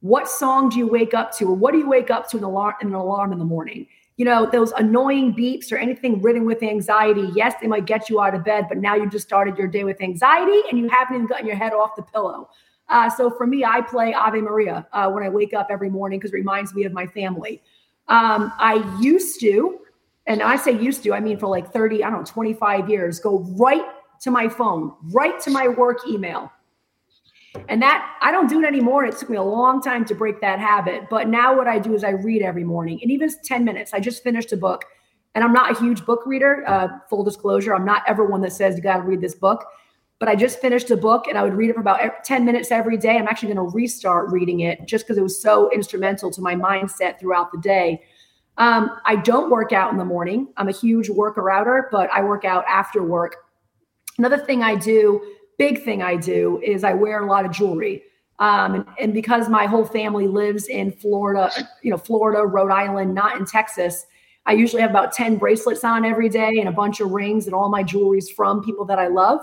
what 0.00 0.28
song 0.28 0.68
do 0.68 0.78
you 0.78 0.86
wake 0.86 1.14
up 1.14 1.32
to 1.38 1.46
or 1.46 1.54
what 1.54 1.72
do 1.72 1.78
you 1.78 1.88
wake 1.88 2.10
up 2.10 2.28
to 2.30 2.36
an 2.36 2.44
alarm, 2.44 2.74
an 2.80 2.92
alarm 2.92 3.32
in 3.32 3.38
the 3.38 3.44
morning? 3.44 3.86
You 4.16 4.24
know, 4.24 4.46
those 4.46 4.72
annoying 4.72 5.34
beeps 5.34 5.72
or 5.72 5.76
anything 5.76 6.20
ridden 6.20 6.44
with 6.44 6.62
anxiety. 6.62 7.30
Yes, 7.34 7.54
they 7.60 7.66
might 7.66 7.86
get 7.86 8.10
you 8.10 8.20
out 8.20 8.34
of 8.34 8.44
bed, 8.44 8.66
but 8.68 8.78
now 8.78 8.94
you 8.94 9.08
just 9.08 9.26
started 9.26 9.56
your 9.56 9.68
day 9.68 9.84
with 9.84 10.00
anxiety 10.02 10.60
and 10.70 10.78
you 10.78 10.88
haven't 10.88 11.16
even 11.16 11.26
gotten 11.26 11.46
your 11.46 11.56
head 11.56 11.72
off 11.72 11.96
the 11.96 12.02
pillow. 12.02 12.48
Uh, 12.88 13.08
so 13.08 13.30
for 13.30 13.46
me, 13.46 13.64
I 13.64 13.80
play 13.80 14.12
Ave 14.12 14.40
Maria 14.40 14.86
uh, 14.92 15.10
when 15.10 15.22
I 15.22 15.28
wake 15.28 15.54
up 15.54 15.68
every 15.70 15.88
morning 15.88 16.18
because 16.18 16.32
it 16.32 16.36
reminds 16.36 16.74
me 16.74 16.84
of 16.84 16.92
my 16.92 17.06
family. 17.06 17.62
Um, 18.08 18.52
I 18.58 18.84
used 19.00 19.40
to, 19.40 19.78
and 20.26 20.42
I 20.42 20.56
say 20.56 20.72
used 20.72 21.02
to, 21.04 21.14
I 21.14 21.20
mean 21.20 21.38
for 21.38 21.46
like 21.46 21.72
30, 21.72 22.04
I 22.04 22.10
don't 22.10 22.20
know, 22.20 22.24
25 22.24 22.90
years, 22.90 23.18
go 23.18 23.38
right 23.58 23.84
to 24.20 24.30
my 24.30 24.48
phone, 24.48 24.92
right 25.04 25.40
to 25.40 25.50
my 25.50 25.68
work 25.68 26.06
email. 26.06 26.52
And 27.68 27.82
that 27.82 28.16
I 28.20 28.32
don't 28.32 28.48
do 28.48 28.60
it 28.60 28.66
anymore. 28.66 29.04
It 29.04 29.16
took 29.16 29.28
me 29.28 29.36
a 29.36 29.42
long 29.42 29.82
time 29.82 30.04
to 30.06 30.14
break 30.14 30.40
that 30.40 30.58
habit. 30.58 31.08
But 31.10 31.28
now 31.28 31.56
what 31.56 31.68
I 31.68 31.78
do 31.78 31.94
is 31.94 32.02
I 32.02 32.10
read 32.10 32.42
every 32.42 32.64
morning, 32.64 32.98
and 33.02 33.10
even 33.10 33.30
10 33.44 33.64
minutes. 33.64 33.92
I 33.92 34.00
just 34.00 34.22
finished 34.22 34.52
a 34.52 34.56
book, 34.56 34.84
and 35.34 35.44
I'm 35.44 35.52
not 35.52 35.76
a 35.76 35.78
huge 35.78 36.04
book 36.06 36.24
reader. 36.26 36.64
Uh, 36.66 36.88
full 37.10 37.24
disclosure, 37.24 37.74
I'm 37.74 37.84
not 37.84 38.02
ever 38.06 38.24
one 38.24 38.40
that 38.42 38.52
says 38.52 38.76
you 38.76 38.82
got 38.82 38.98
to 38.98 39.02
read 39.02 39.20
this 39.20 39.34
book. 39.34 39.64
But 40.18 40.28
I 40.28 40.36
just 40.36 40.60
finished 40.60 40.90
a 40.90 40.96
book, 40.96 41.26
and 41.26 41.36
I 41.36 41.42
would 41.42 41.54
read 41.54 41.70
it 41.70 41.74
for 41.74 41.80
about 41.80 42.24
10 42.24 42.44
minutes 42.44 42.70
every 42.70 42.96
day. 42.96 43.16
I'm 43.16 43.26
actually 43.26 43.52
going 43.52 43.68
to 43.68 43.74
restart 43.74 44.30
reading 44.30 44.60
it 44.60 44.86
just 44.86 45.04
because 45.04 45.18
it 45.18 45.22
was 45.22 45.40
so 45.40 45.70
instrumental 45.72 46.30
to 46.30 46.40
my 46.40 46.54
mindset 46.54 47.18
throughout 47.18 47.50
the 47.50 47.58
day. 47.58 48.02
Um, 48.56 48.90
I 49.04 49.16
don't 49.16 49.50
work 49.50 49.72
out 49.72 49.90
in 49.92 49.98
the 49.98 50.04
morning. 50.04 50.48
I'm 50.56 50.68
a 50.68 50.72
huge 50.72 51.10
worker 51.10 51.50
outer, 51.50 51.88
but 51.90 52.10
I 52.12 52.22
work 52.22 52.44
out 52.44 52.64
after 52.68 53.02
work. 53.02 53.36
Another 54.18 54.38
thing 54.38 54.62
I 54.62 54.76
do, 54.76 55.20
big 55.58 55.82
thing 55.82 56.02
I 56.02 56.16
do, 56.16 56.60
is 56.64 56.84
I 56.84 56.94
wear 56.94 57.22
a 57.22 57.26
lot 57.26 57.44
of 57.44 57.52
jewelry. 57.52 58.02
Um, 58.38 58.74
and, 58.74 58.86
and, 58.98 59.14
because 59.14 59.48
my 59.48 59.66
whole 59.66 59.84
family 59.84 60.26
lives 60.26 60.66
in 60.66 60.90
Florida, 60.90 61.50
you 61.82 61.90
know, 61.90 61.96
Florida, 61.96 62.44
Rhode 62.44 62.72
Island, 62.72 63.14
not 63.14 63.38
in 63.38 63.44
Texas, 63.44 64.04
I 64.46 64.52
usually 64.54 64.82
have 64.82 64.90
about 64.90 65.12
10 65.12 65.36
bracelets 65.36 65.84
on 65.84 66.04
every 66.04 66.28
day 66.28 66.58
and 66.58 66.68
a 66.68 66.72
bunch 66.72 67.00
of 67.00 67.12
rings 67.12 67.46
and 67.46 67.54
all 67.54 67.68
my 67.68 67.84
jewelry's 67.84 68.30
from 68.30 68.64
people 68.64 68.84
that 68.86 68.98
I 68.98 69.06
love. 69.06 69.40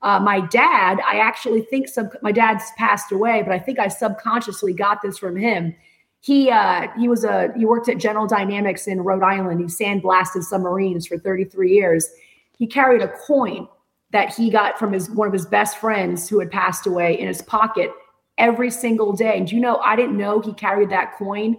Uh, 0.00 0.18
my 0.18 0.40
dad, 0.40 0.98
I 1.06 1.18
actually 1.18 1.62
think 1.62 1.86
sub- 1.86 2.16
my 2.22 2.32
dad's 2.32 2.64
passed 2.76 3.12
away, 3.12 3.42
but 3.42 3.52
I 3.52 3.60
think 3.60 3.78
I 3.78 3.86
subconsciously 3.86 4.72
got 4.72 5.02
this 5.02 5.18
from 5.18 5.36
him 5.36 5.76
he 6.22 6.50
uh, 6.50 6.86
he 6.96 7.08
was 7.08 7.24
a 7.24 7.52
he 7.56 7.66
worked 7.66 7.88
at 7.88 7.98
General 7.98 8.28
Dynamics 8.28 8.86
in 8.86 9.00
Rhode 9.00 9.24
Island. 9.24 9.60
He 9.60 9.66
sandblasted 9.66 10.44
submarines 10.44 11.06
for 11.06 11.18
33 11.18 11.74
years. 11.74 12.08
He 12.56 12.66
carried 12.66 13.02
a 13.02 13.08
coin 13.26 13.66
that 14.12 14.34
he 14.34 14.50
got 14.50 14.78
from 14.78 14.92
his 14.92 15.10
one 15.10 15.26
of 15.26 15.32
his 15.32 15.46
best 15.46 15.78
friends 15.78 16.28
who 16.28 16.38
had 16.38 16.50
passed 16.50 16.86
away 16.86 17.18
in 17.18 17.26
his 17.26 17.42
pocket 17.42 17.90
every 18.38 18.70
single 18.70 19.12
day. 19.12 19.36
And 19.36 19.50
you 19.50 19.60
know, 19.60 19.76
I 19.78 19.96
didn't 19.96 20.16
know 20.16 20.40
he 20.40 20.52
carried 20.52 20.90
that 20.90 21.16
coin 21.16 21.56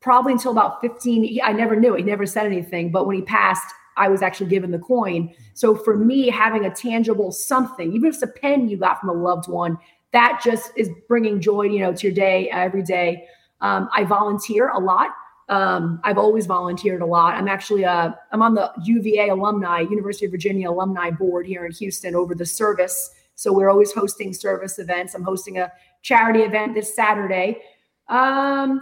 probably 0.00 0.32
until 0.32 0.52
about 0.52 0.80
15. 0.80 1.24
He, 1.24 1.42
I 1.42 1.52
never 1.52 1.76
knew. 1.76 1.94
He 1.94 2.02
never 2.02 2.26
said 2.26 2.46
anything. 2.46 2.90
But 2.90 3.06
when 3.06 3.16
he 3.16 3.22
passed, 3.22 3.72
I 3.96 4.08
was 4.08 4.22
actually 4.22 4.50
given 4.50 4.70
the 4.70 4.78
coin. 4.78 5.34
So 5.54 5.74
for 5.74 5.96
me, 5.96 6.28
having 6.28 6.64
a 6.64 6.70
tangible 6.74 7.30
something, 7.30 7.92
even 7.92 8.08
if 8.08 8.14
it's 8.14 8.22
a 8.22 8.26
pen 8.26 8.68
you 8.68 8.76
got 8.76 9.00
from 9.00 9.10
a 9.10 9.12
loved 9.12 9.48
one, 9.48 9.78
that 10.12 10.40
just 10.44 10.72
is 10.76 10.90
bringing 11.08 11.40
joy, 11.40 11.62
you 11.62 11.78
know, 11.78 11.92
to 11.92 12.06
your 12.06 12.14
day 12.14 12.50
every 12.50 12.82
day. 12.82 13.26
Um, 13.60 13.88
I 13.94 14.04
volunteer 14.04 14.68
a 14.70 14.78
lot. 14.78 15.10
Um, 15.52 16.00
I've 16.02 16.16
always 16.16 16.46
volunteered 16.46 17.02
a 17.02 17.06
lot. 17.06 17.34
I'm 17.34 17.46
actually 17.46 17.82
a, 17.82 18.18
I'm 18.30 18.40
on 18.40 18.54
the 18.54 18.72
UVA 18.84 19.28
alumni, 19.28 19.80
University 19.80 20.24
of 20.24 20.30
Virginia 20.30 20.70
alumni 20.70 21.10
board 21.10 21.46
here 21.46 21.66
in 21.66 21.72
Houston 21.72 22.14
over 22.14 22.34
the 22.34 22.46
service. 22.46 23.10
So 23.34 23.52
we're 23.52 23.68
always 23.68 23.92
hosting 23.92 24.32
service 24.32 24.78
events. 24.78 25.14
I'm 25.14 25.24
hosting 25.24 25.58
a 25.58 25.70
charity 26.00 26.40
event 26.40 26.74
this 26.74 26.96
Saturday. 26.96 27.60
Um, 28.08 28.80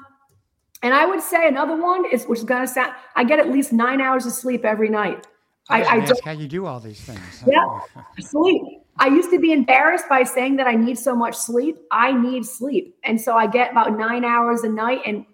and 0.80 0.94
I 0.94 1.06
would 1.06 1.20
say 1.20 1.48
another 1.48 1.74
one 1.74 2.04
is, 2.12 2.26
which 2.26 2.38
is 2.38 2.44
going 2.44 2.60
to 2.60 2.68
sound, 2.68 2.92
I 3.16 3.24
get 3.24 3.40
at 3.40 3.50
least 3.50 3.72
nine 3.72 4.00
hours 4.00 4.24
of 4.24 4.32
sleep 4.32 4.64
every 4.64 4.90
night. 4.90 5.26
I, 5.68 5.82
I, 5.82 5.94
I 5.94 5.96
ask 5.98 6.22
how 6.22 6.30
you 6.30 6.46
do 6.46 6.66
all 6.66 6.78
these 6.78 7.00
things. 7.00 7.44
Yeah, 7.48 7.80
sleep. 8.20 8.62
I 9.00 9.08
used 9.08 9.30
to 9.30 9.40
be 9.40 9.52
embarrassed 9.52 10.08
by 10.08 10.22
saying 10.22 10.54
that 10.56 10.68
I 10.68 10.74
need 10.76 10.98
so 10.98 11.16
much 11.16 11.34
sleep. 11.34 11.78
I 11.90 12.12
need 12.12 12.46
sleep. 12.46 12.96
And 13.02 13.20
so 13.20 13.34
I 13.34 13.48
get 13.48 13.72
about 13.72 13.98
nine 13.98 14.24
hours 14.24 14.62
a 14.62 14.68
night. 14.68 15.00
And 15.04 15.24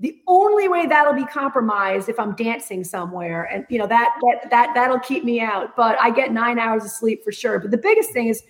the 0.00 0.20
only 0.26 0.68
way 0.68 0.86
that'll 0.86 1.14
be 1.14 1.24
compromised 1.24 2.08
if 2.08 2.18
I'm 2.18 2.34
dancing 2.34 2.84
somewhere. 2.84 3.44
And 3.44 3.64
you 3.68 3.78
know, 3.78 3.86
that 3.86 4.18
that 4.22 4.50
that 4.50 4.74
that'll 4.74 5.00
keep 5.00 5.24
me 5.24 5.40
out. 5.40 5.76
But 5.76 5.96
I 6.00 6.10
get 6.10 6.32
nine 6.32 6.58
hours 6.58 6.84
of 6.84 6.90
sleep 6.90 7.22
for 7.24 7.32
sure. 7.32 7.58
But 7.58 7.70
the 7.70 7.78
biggest 7.78 8.12
thing 8.12 8.28
is 8.28 8.42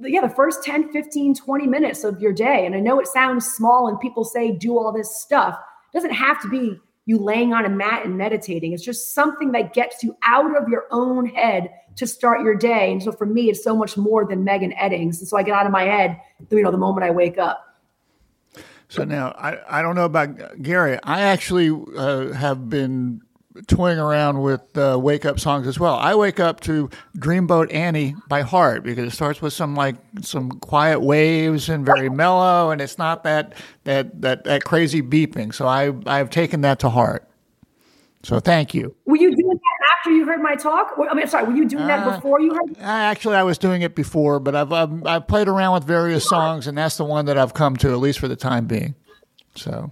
yeah, 0.00 0.20
the 0.20 0.28
first 0.28 0.62
10, 0.62 0.92
15, 0.92 1.34
20 1.34 1.66
minutes 1.66 2.04
of 2.04 2.20
your 2.20 2.32
day. 2.32 2.64
And 2.64 2.74
I 2.74 2.80
know 2.80 3.00
it 3.00 3.08
sounds 3.08 3.46
small 3.46 3.88
and 3.88 3.98
people 3.98 4.24
say 4.24 4.52
do 4.52 4.78
all 4.78 4.92
this 4.92 5.20
stuff. 5.20 5.58
It 5.92 5.96
doesn't 5.96 6.12
have 6.12 6.40
to 6.42 6.48
be 6.48 6.78
you 7.06 7.18
laying 7.18 7.52
on 7.52 7.64
a 7.64 7.68
mat 7.68 8.04
and 8.04 8.16
meditating. 8.16 8.72
It's 8.72 8.84
just 8.84 9.14
something 9.14 9.52
that 9.52 9.72
gets 9.72 10.04
you 10.04 10.16
out 10.22 10.56
of 10.56 10.68
your 10.68 10.86
own 10.90 11.26
head 11.26 11.70
to 11.96 12.06
start 12.06 12.42
your 12.42 12.54
day. 12.54 12.92
And 12.92 13.02
so 13.02 13.10
for 13.10 13.26
me, 13.26 13.48
it's 13.48 13.64
so 13.64 13.74
much 13.74 13.96
more 13.96 14.24
than 14.24 14.44
Megan 14.44 14.72
Eddings. 14.72 15.18
And 15.18 15.26
so 15.26 15.36
I 15.36 15.42
get 15.42 15.54
out 15.54 15.66
of 15.66 15.72
my 15.72 15.84
head, 15.84 16.20
you 16.50 16.62
know, 16.62 16.70
the 16.70 16.78
moment 16.78 17.04
I 17.04 17.10
wake 17.10 17.38
up. 17.38 17.64
So 18.88 19.04
now 19.04 19.34
I, 19.36 19.58
I 19.78 19.82
don't 19.82 19.94
know 19.94 20.06
about 20.06 20.62
Gary. 20.62 20.98
I 21.02 21.20
actually 21.22 21.70
uh, 21.96 22.32
have 22.32 22.70
been 22.70 23.20
toying 23.66 23.98
around 23.98 24.40
with 24.42 24.76
uh, 24.78 24.98
wake 25.00 25.24
up 25.24 25.40
songs 25.40 25.66
as 25.66 25.78
well. 25.78 25.96
I 25.96 26.14
wake 26.14 26.40
up 26.40 26.60
to 26.60 26.88
Dreamboat 27.18 27.72
Annie 27.74 28.14
by 28.28 28.42
Heart 28.42 28.84
because 28.84 29.12
it 29.12 29.14
starts 29.14 29.42
with 29.42 29.52
some 29.52 29.74
like 29.74 29.96
some 30.22 30.50
quiet 30.50 31.00
waves 31.00 31.68
and 31.68 31.84
very 31.84 32.08
mellow, 32.08 32.70
and 32.70 32.80
it's 32.80 32.98
not 32.98 33.24
that 33.24 33.54
that 33.84 34.20
that 34.22 34.44
that 34.44 34.64
crazy 34.64 35.02
beeping. 35.02 35.52
So 35.54 35.66
I 35.66 35.92
I've 36.06 36.30
taken 36.30 36.62
that 36.62 36.78
to 36.80 36.88
heart. 36.88 37.28
So 38.22 38.40
thank 38.40 38.74
you. 38.74 38.94
Were 39.06 39.16
you 39.16 39.34
doing 39.34 39.60
after 40.08 40.16
you 40.16 40.26
heard 40.26 40.40
my 40.42 40.54
talk? 40.56 40.94
I 41.10 41.14
mean, 41.14 41.26
sorry, 41.28 41.46
were 41.46 41.54
you 41.56 41.68
doing 41.68 41.86
that 41.86 42.06
uh, 42.06 42.16
before 42.16 42.40
you 42.40 42.54
heard? 42.54 42.76
Actually, 42.80 43.36
I 43.36 43.42
was 43.42 43.58
doing 43.58 43.82
it 43.82 43.94
before, 43.94 44.40
but 44.40 44.54
I've, 44.54 44.72
I've 44.72 45.06
I've 45.06 45.26
played 45.28 45.48
around 45.48 45.74
with 45.74 45.84
various 45.84 46.26
songs, 46.28 46.66
and 46.66 46.76
that's 46.76 46.96
the 46.96 47.04
one 47.04 47.26
that 47.26 47.38
I've 47.38 47.54
come 47.54 47.76
to 47.78 47.90
at 47.92 47.98
least 47.98 48.18
for 48.18 48.28
the 48.28 48.36
time 48.36 48.66
being. 48.66 48.94
So 49.54 49.90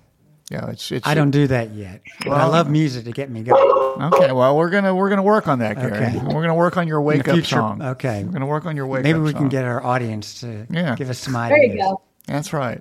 Yeah, 0.51 0.71
it's 0.71 0.91
it's. 0.93 1.07
I 1.07 1.15
don't 1.15 1.31
do 1.31 1.47
that 1.49 1.73
yet. 1.73 2.03
But 2.25 2.33
I 2.33 2.47
love 2.47 2.71
music 2.71 3.05
to 3.07 3.13
get 3.13 3.31
me 3.31 3.43
going. 3.43 4.13
Okay, 4.15 4.33
well, 4.33 4.57
we're 4.57 4.71
gonna 4.71 4.95
we're 4.95 5.09
gonna 5.09 5.23
work 5.23 5.49
on 5.49 5.59
that, 5.61 5.77
Gary. 5.77 5.93
Okay. 5.93 6.19
We're 6.19 6.43
gonna 6.43 6.55
work 6.55 6.77
on 6.77 6.87
your 6.87 7.01
wake 7.03 7.27
up 7.29 7.45
song. 7.45 7.83
okay. 7.83 8.25
we're 8.25 8.33
gonna 8.33 8.47
work 8.47 8.67
on 8.67 8.77
your 8.77 8.87
wake 8.87 9.03
Maybe 9.05 9.15
up 9.15 9.21
Maybe 9.21 9.25
we 9.27 9.33
song. 9.33 9.41
can 9.43 9.49
get 9.49 9.65
our 9.65 9.83
audience 9.85 10.41
to 10.41 10.67
Yeah. 10.71 10.95
give 10.97 11.11
us 11.11 11.19
some 11.19 11.35
ideas. 11.37 11.59
There 11.59 11.77
you 11.77 11.83
go. 11.83 12.03
That's 12.27 12.53
right. 12.53 12.79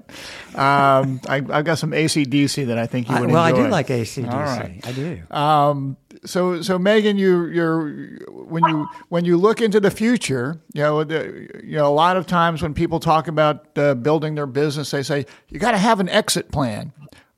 Um, 0.55 1.21
I, 1.29 1.35
I've 1.35 1.65
got 1.65 1.77
some 1.77 1.91
ACDC 1.91 2.65
that 2.67 2.79
I 2.79 2.87
think 2.87 3.07
you 3.09 3.15
I- 3.15 3.21
would 3.21 3.29
well, 3.31 3.43
I 3.43 3.51
enjoy. 3.51 3.65
do 3.65 3.69
like 3.69 3.87
ACDC. 3.87 4.31
All 4.31 4.39
right. 4.39 4.81
I 4.85 4.91
do. 4.91 5.21
Um, 5.29 5.97
so, 6.23 6.61
so 6.61 6.79
Megan, 6.79 7.17
you, 7.17 7.45
you're 7.47 7.89
when 8.29 8.63
you 8.65 8.87
when 9.09 9.25
you 9.25 9.37
look 9.37 9.61
into 9.61 9.79
the 9.79 9.91
future, 9.91 10.61
you 10.73 10.81
know, 10.81 11.03
the, 11.03 11.49
you 11.63 11.77
know, 11.77 11.87
a 11.87 11.93
lot 11.93 12.17
of 12.17 12.27
times 12.27 12.61
when 12.61 12.73
people 12.73 12.99
talk 12.99 13.27
about 13.27 13.77
uh, 13.77 13.95
building 13.95 14.35
their 14.35 14.45
business, 14.45 14.91
they 14.91 15.03
say 15.03 15.25
you 15.49 15.59
got 15.59 15.71
to 15.71 15.77
have 15.77 15.99
an 15.99 16.09
exit 16.09 16.51
plan. 16.51 16.93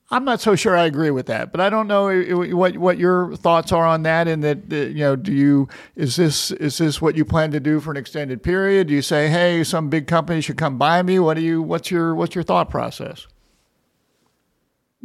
I'm 0.10 0.24
not 0.24 0.40
so 0.40 0.56
sure 0.56 0.78
I 0.78 0.86
agree 0.86 1.12
with 1.12 1.26
that, 1.26 1.52
but 1.52 1.60
I 1.60 1.70
don't 1.70 1.88
know 1.88 2.10
uh, 2.10 2.56
what 2.56 2.78
what 2.78 2.98
your 2.98 3.36
thoughts 3.36 3.72
are 3.72 3.86
on 3.86 4.04
that. 4.04 4.28
And 4.28 4.44
that 4.44 4.72
uh, 4.72 4.76
you 4.76 5.00
know, 5.00 5.16
do 5.16 5.34
you 5.34 5.68
is 5.96 6.16
this 6.16 6.52
is 6.52 6.78
this 6.78 7.02
what 7.02 7.18
you 7.18 7.26
plan 7.26 7.52
to 7.52 7.60
do 7.60 7.80
for 7.80 7.92
an 7.92 7.98
extended 7.98 8.42
period? 8.42 8.88
Do 8.88 8.94
you 8.94 9.02
say, 9.02 9.28
hey, 9.28 9.64
some 9.64 9.90
big 9.90 10.08
company 10.08 10.40
should 10.42 10.58
come 10.58 10.78
buy 10.78 11.02
me? 11.02 11.20
What 11.20 11.34
do 11.34 11.42
you 11.42 11.62
what's 11.62 11.92
your 11.92 12.16
what's 12.16 12.36
your 12.36 12.44
thought 12.44 12.70
process? 12.70 13.28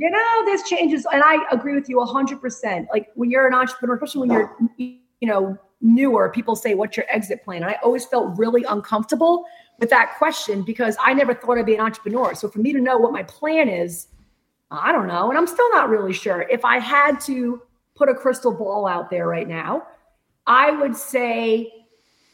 You 0.03 0.11
know, 0.11 0.45
this 0.45 0.69
changes, 0.69 1.07
and 1.13 1.23
I 1.25 1.37
agree 1.53 1.77
with 1.77 1.89
you 1.89 1.99
100%. 1.99 2.87
Like 2.91 3.11
when 3.15 3.31
you're 3.31 3.47
an 3.47 3.55
entrepreneur, 3.55 3.95
especially 3.95 4.27
when 4.27 4.37
you're, 4.37 4.57
you 4.77 5.29
know, 5.29 5.57
newer, 5.81 6.29
people 6.29 6.57
say, 6.57 6.75
What's 6.75 6.97
your 6.97 7.07
exit 7.09 7.45
plan? 7.45 7.63
And 7.63 7.71
I 7.71 7.79
always 7.85 8.05
felt 8.05 8.37
really 8.37 8.65
uncomfortable 8.65 9.45
with 9.79 9.91
that 9.91 10.17
question 10.19 10.63
because 10.63 10.97
I 11.01 11.15
never 11.15 11.35
thought 11.35 11.57
I'd 11.57 11.67
be 11.67 11.77
an 11.77 11.81
entrepreneur. 11.81 12.35
So 12.35 12.49
for 12.49 12.59
me 12.59 12.73
to 12.73 12.81
know 12.81 12.99
what 12.99 13.13
my 13.13 13.23
plan 13.23 13.69
is, 13.69 14.09
I 14.73 14.91
don't 14.91 15.07
know. 15.07 15.29
And 15.29 15.39
I'm 15.39 15.47
still 15.47 15.71
not 15.71 15.89
really 15.89 16.13
sure. 16.13 16.47
If 16.51 16.65
I 16.65 16.81
had 16.81 17.21
to 17.27 17.63
put 17.95 18.09
a 18.09 18.15
crystal 18.15 18.53
ball 18.53 18.89
out 18.89 19.09
there 19.09 19.29
right 19.29 19.47
now, 19.47 19.87
I 20.49 20.73
would 20.73 20.97
say 20.97 21.73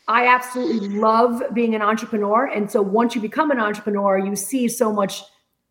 I 0.07 0.26
absolutely 0.26 0.88
love 0.88 1.42
being 1.52 1.74
an 1.74 1.83
entrepreneur. 1.83 2.46
And 2.46 2.70
so 2.70 2.81
once 2.81 3.14
you 3.14 3.20
become 3.20 3.50
an 3.50 3.61
entrepreneur, 3.61 4.16
you 4.16 4.37
see 4.37 4.68
so 4.68 4.90
much 4.90 5.22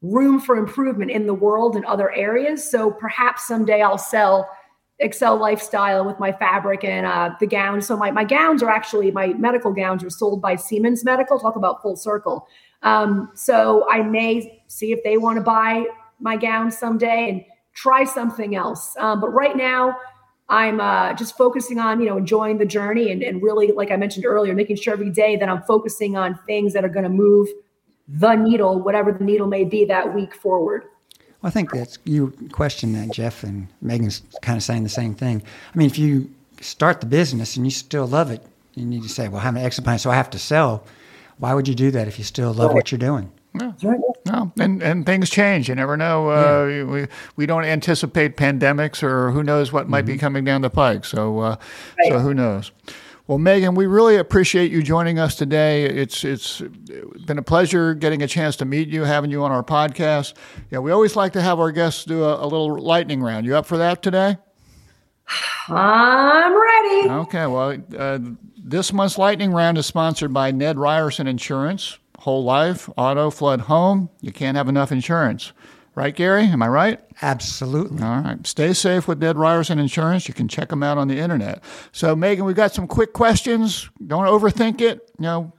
room 0.02 0.40
for 0.40 0.56
improvement 0.56 1.12
in 1.12 1.26
the 1.26 1.34
world 1.34 1.76
and 1.76 1.86
other 1.86 2.12
areas. 2.12 2.70
So 2.70 2.92
perhaps 2.92 3.48
someday 3.48 3.82
I'll 3.82 3.98
sell 3.98 4.50
Accel 5.04 5.40
Lifestyle 5.40 6.06
with 6.06 6.20
my 6.20 6.32
fabric 6.32 6.84
and 6.84 7.06
uh, 7.06 7.32
the 7.40 7.48
gowns. 7.48 7.88
So 7.88 7.96
my, 7.98 8.12
my 8.12 8.24
gowns 8.24 8.64
are 8.64 8.70
actually, 8.70 9.12
my 9.12 9.28
medical 9.34 9.72
gowns 9.72 10.04
are 10.04 10.10
sold 10.10 10.42
by 10.42 10.56
Siemens 10.56 11.04
Medical. 11.04 11.40
Talk 11.40 11.56
about 11.56 11.82
full 11.82 11.96
circle. 11.96 12.48
Um, 12.84 13.30
so 13.36 13.88
I 13.90 14.02
may 14.02 14.64
see 14.68 14.92
if 14.92 15.04
they 15.04 15.18
want 15.18 15.38
to 15.38 15.44
buy 15.44 15.86
my 16.20 16.36
gown 16.36 16.72
someday 16.72 17.30
and 17.30 17.44
try 17.76 18.04
something 18.04 18.56
else. 18.56 18.96
Um, 18.98 19.22
but 19.22 19.30
right 19.30 19.56
now, 19.56 19.98
I'm 20.50 20.80
uh, 20.80 21.14
just 21.14 21.38
focusing 21.38 21.78
on, 21.78 22.00
you 22.00 22.08
know, 22.08 22.18
enjoying 22.18 22.58
the 22.58 22.66
journey 22.66 23.12
and, 23.12 23.22
and 23.22 23.44
really, 23.44 23.72
like 23.72 23.92
I 23.92 23.98
mentioned 23.98 24.26
earlier, 24.26 24.56
making 24.56 24.78
sure 24.78 24.94
every 24.94 25.10
day 25.10 25.36
that 25.36 25.50
I'm 25.50 25.62
focusing 25.64 26.16
on 26.16 26.40
things 26.48 26.74
that 26.74 26.86
are 26.86 26.90
going 26.90 27.04
to 27.04 27.10
move 27.10 27.50
the 28.08 28.36
needle, 28.36 28.80
whatever 28.80 29.12
the 29.12 29.24
needle 29.24 29.48
may 29.48 29.64
be 29.64 29.86
that 29.86 30.14
week 30.14 30.34
forward. 30.34 30.84
Well, 31.42 31.50
I 31.50 31.50
think 31.50 31.72
that's 31.72 32.00
you 32.06 32.34
question 32.52 32.94
that, 32.94 33.12
Jeff, 33.12 33.44
and 33.44 33.68
Megan's 33.82 34.22
kind 34.42 34.58
of 34.58 34.64
saying 34.64 34.84
the 34.84 34.90
same 34.90 35.14
thing. 35.14 35.44
I 35.74 35.78
mean, 35.78 35.88
if 35.88 36.00
you 36.00 36.30
start 36.62 37.00
the 37.00 37.06
business 37.06 37.56
and 37.56 37.66
you 37.66 37.72
still 37.72 38.08
love 38.08 38.32
it, 38.32 38.44
you 38.74 38.86
need 38.86 39.04
to 39.04 39.10
say, 39.10 39.28
"Well, 39.28 39.42
I 39.42 39.44
have 39.44 39.56
an 39.56 39.64
exit 39.64 39.84
plan, 39.84 40.00
so 40.00 40.10
I 40.10 40.16
have 40.16 40.30
to 40.32 40.40
sell." 40.40 40.84
Why 41.38 41.54
would 41.54 41.68
you 41.68 41.76
do 41.76 41.92
that 41.92 42.08
if 42.08 42.18
you 42.18 42.24
still 42.24 42.52
love 42.52 42.74
what 42.74 42.92
you're 42.92 42.98
doing? 42.98 43.32
No, 44.26 44.52
and 44.60 44.84
and 44.84 45.06
things 45.06 45.30
change. 45.30 45.70
You 45.70 45.76
never 45.76 45.98
know. 45.98 46.30
Uh, 46.30 46.86
we 46.86 47.08
we 47.36 47.46
don't 47.46 47.64
anticipate 47.64 48.36
pandemics 48.36 49.02
or 49.04 49.32
who 49.32 49.44
knows 49.44 49.72
what 49.72 49.88
might 49.88 50.06
be 50.06 50.18
coming 50.18 50.44
down 50.44 50.62
the 50.62 50.70
pike. 50.70 51.06
So 51.06 51.40
uh, 51.40 51.56
so 52.08 52.20
who 52.20 52.34
knows. 52.34 52.72
Well, 53.28 53.40
Megan, 53.40 53.76
we 53.76 53.88
really 53.88 54.16
appreciate 54.16 54.72
you 54.72 54.82
joining 54.82 55.20
us 55.20 55.36
today. 55.36 55.84
It's 55.84 56.24
it's 56.24 56.62
been 57.26 57.38
a 57.38 57.42
pleasure 57.42 57.94
getting 57.94 58.22
a 58.22 58.28
chance 58.28 58.56
to 58.58 58.66
meet 58.66 58.88
you, 58.88 59.04
having 59.04 59.32
you 59.32 59.44
on 59.44 59.52
our 59.52 59.64
podcast. 59.64 60.34
Yeah, 60.72 60.80
we 60.80 60.92
always 60.92 61.18
like 61.18 61.34
to 61.34 61.42
have 61.42 61.60
our 61.60 61.74
guests 61.74 62.06
do 62.06 62.24
a, 62.24 62.42
a 62.42 62.48
little 62.48 62.80
lightning 62.80 63.22
round. 63.22 63.46
You 63.46 63.58
up 63.58 63.66
for 63.66 63.78
that 63.78 64.02
today? 64.02 64.38
I'm 65.68 66.54
ready. 66.54 67.10
Okay. 67.10 67.48
Well, 67.48 67.78
uh, 67.98 68.20
this 68.58 68.94
month's 68.94 69.18
lightning 69.18 69.52
round 69.52 69.78
is 69.78 69.86
sponsored 69.86 70.32
by 70.32 70.52
Ned 70.52 70.80
Ryerson 70.80 71.28
Insurance. 71.28 71.98
Whole 72.20 72.46
life, 72.46 72.90
auto, 72.96 73.30
flood, 73.30 73.60
home. 73.62 74.10
You 74.22 74.32
can't 74.32 74.56
have 74.56 74.70
enough 74.70 74.94
insurance. 74.94 75.52
Right, 75.98 76.16
Gary? 76.16 76.44
Am 76.44 76.62
I 76.62 76.68
right? 76.68 77.00
Absolutely. 77.24 78.04
All 78.04 78.22
right. 78.22 78.46
Stay 78.46 78.74
safe 78.74 79.08
with 79.08 79.18
Ned 79.18 79.36
Ryerson 79.36 79.80
Insurance. 79.80 80.28
You 80.28 80.36
can 80.36 80.48
check 80.48 80.70
them 80.70 80.84
out 80.84 81.00
on 81.00 81.08
the 81.08 81.18
internet. 81.18 81.64
So, 81.92 82.16
Megan, 82.16 82.46
we've 82.46 82.56
got 82.56 82.72
some 82.72 82.86
quick 82.86 83.14
questions. 83.14 83.90
Don't 84.06 84.26
overthink 84.26 84.80
it. 84.80 85.12
You 85.18 85.24
know, 85.24 85.54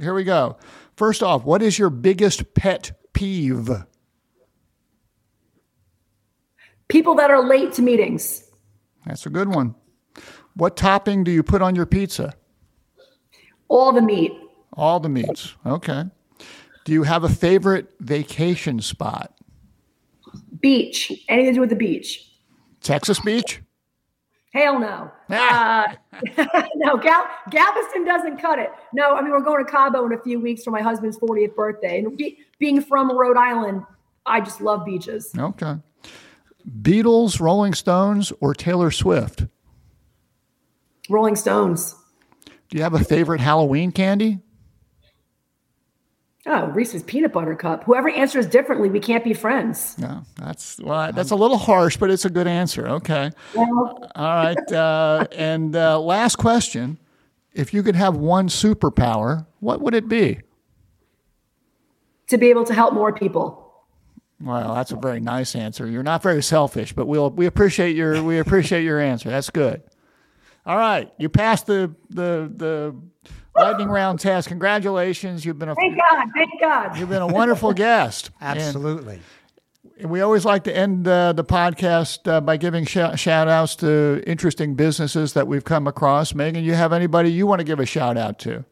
here 0.00 0.12
we 0.12 0.24
go. 0.24 0.56
First 0.96 1.22
off, 1.22 1.44
what 1.44 1.62
is 1.62 1.78
your 1.78 1.90
biggest 1.90 2.54
pet 2.54 2.90
peeve? 3.12 3.70
People 6.88 7.14
that 7.14 7.30
are 7.30 7.46
late 7.46 7.72
to 7.74 7.82
meetings. 7.82 8.50
That's 9.06 9.26
a 9.26 9.30
good 9.30 9.54
one. 9.54 9.76
What 10.54 10.76
topping 10.76 11.22
do 11.22 11.30
you 11.30 11.44
put 11.44 11.62
on 11.62 11.76
your 11.76 11.86
pizza? 11.86 12.34
All 13.68 13.92
the 13.92 14.02
meat. 14.02 14.32
All 14.72 14.98
the 14.98 15.08
meats. 15.08 15.54
Okay. 15.64 16.02
Do 16.84 16.92
you 16.92 17.04
have 17.04 17.22
a 17.22 17.28
favorite 17.28 17.92
vacation 18.00 18.80
spot? 18.80 19.33
Beach. 20.60 21.12
Anything 21.28 21.52
to 21.52 21.54
do 21.54 21.60
with 21.60 21.70
the 21.70 21.76
beach. 21.76 22.30
Texas 22.80 23.18
Beach? 23.20 23.60
Hell 24.52 24.78
no. 24.78 25.10
Ah. 25.30 25.96
Uh, 26.38 26.66
no, 26.76 26.96
Gal- 26.96 27.26
Galveston 27.50 28.04
doesn't 28.04 28.38
cut 28.38 28.60
it. 28.60 28.70
No, 28.92 29.16
I 29.16 29.20
mean, 29.20 29.32
we're 29.32 29.40
going 29.40 29.64
to 29.64 29.70
Cabo 29.70 30.06
in 30.06 30.12
a 30.12 30.22
few 30.22 30.38
weeks 30.38 30.62
for 30.62 30.70
my 30.70 30.80
husband's 30.80 31.18
40th 31.18 31.56
birthday. 31.56 31.98
And 31.98 32.16
be- 32.16 32.38
being 32.60 32.80
from 32.80 33.16
Rhode 33.16 33.36
Island, 33.36 33.82
I 34.26 34.40
just 34.40 34.60
love 34.60 34.84
beaches. 34.84 35.32
Okay. 35.36 35.74
Beatles, 36.82 37.40
Rolling 37.40 37.74
Stones, 37.74 38.32
or 38.40 38.54
Taylor 38.54 38.90
Swift? 38.92 39.46
Rolling 41.10 41.36
Stones. 41.36 41.96
Do 42.70 42.76
you 42.78 42.82
have 42.82 42.94
a 42.94 43.04
favorite 43.04 43.40
Halloween 43.40 43.90
candy? 43.92 44.38
Oh, 46.46 46.66
Reese's 46.66 47.02
peanut 47.02 47.32
butter 47.32 47.54
cup. 47.54 47.84
Whoever 47.84 48.10
answers 48.10 48.46
differently, 48.46 48.90
we 48.90 49.00
can't 49.00 49.24
be 49.24 49.32
friends. 49.32 49.98
No, 49.98 50.22
that's 50.36 50.78
well, 50.78 51.10
that's 51.12 51.30
a 51.30 51.36
little 51.36 51.56
harsh, 51.56 51.96
but 51.96 52.10
it's 52.10 52.26
a 52.26 52.30
good 52.30 52.46
answer. 52.46 52.86
Okay. 52.86 53.30
Well, 53.54 54.10
All 54.14 54.24
right. 54.24 54.72
Uh, 54.72 55.26
and 55.36 55.74
uh, 55.74 55.98
last 55.98 56.36
question: 56.36 56.98
If 57.54 57.72
you 57.72 57.82
could 57.82 57.96
have 57.96 58.16
one 58.16 58.48
superpower, 58.48 59.46
what 59.60 59.80
would 59.80 59.94
it 59.94 60.08
be? 60.08 60.40
to 62.28 62.38
be 62.38 62.48
able 62.50 62.64
to 62.64 62.74
help 62.74 62.94
more 62.94 63.12
people. 63.12 63.60
Well, 64.40 64.74
that's 64.74 64.90
a 64.90 64.96
very 64.96 65.20
nice 65.20 65.54
answer. 65.54 65.86
You're 65.86 66.02
not 66.02 66.22
very 66.22 66.42
selfish, 66.42 66.92
but 66.92 67.06
we'll 67.06 67.30
we 67.30 67.46
appreciate 67.46 67.96
your 67.96 68.22
we 68.22 68.38
appreciate 68.38 68.82
your 68.82 69.00
answer. 69.00 69.30
That's 69.30 69.50
good. 69.50 69.82
All 70.66 70.76
right, 70.76 71.12
you 71.18 71.28
passed 71.28 71.66
the 71.66 71.94
the 72.10 72.50
the 72.54 72.96
lightning 73.56 73.88
round 73.88 74.20
test. 74.20 74.48
Congratulations. 74.48 75.44
You've 75.44 75.58
been 75.58 75.68
a 75.68 75.74
Thank 75.74 75.96
God. 75.96 76.28
Thank 76.34 76.60
God. 76.60 76.98
you've 76.98 77.08
been 77.08 77.22
a 77.22 77.26
wonderful 77.26 77.72
guest. 77.74 78.30
Absolutely. 78.40 79.20
And 79.98 80.10
we 80.10 80.20
always 80.22 80.44
like 80.44 80.64
to 80.64 80.76
end 80.76 81.06
uh, 81.06 81.32
the 81.32 81.44
podcast 81.44 82.28
uh, 82.30 82.40
by 82.40 82.56
giving 82.56 82.84
sh- 82.84 82.98
shout 83.16 83.48
outs 83.48 83.76
to 83.76 84.22
interesting 84.26 84.74
businesses 84.74 85.34
that 85.34 85.46
we've 85.46 85.64
come 85.64 85.86
across. 85.86 86.34
Megan, 86.34 86.64
you 86.64 86.74
have 86.74 86.92
anybody 86.92 87.30
you 87.30 87.46
want 87.46 87.60
to 87.60 87.64
give 87.64 87.78
a 87.78 87.86
shout 87.86 88.16
out 88.16 88.38
to? 88.40 88.64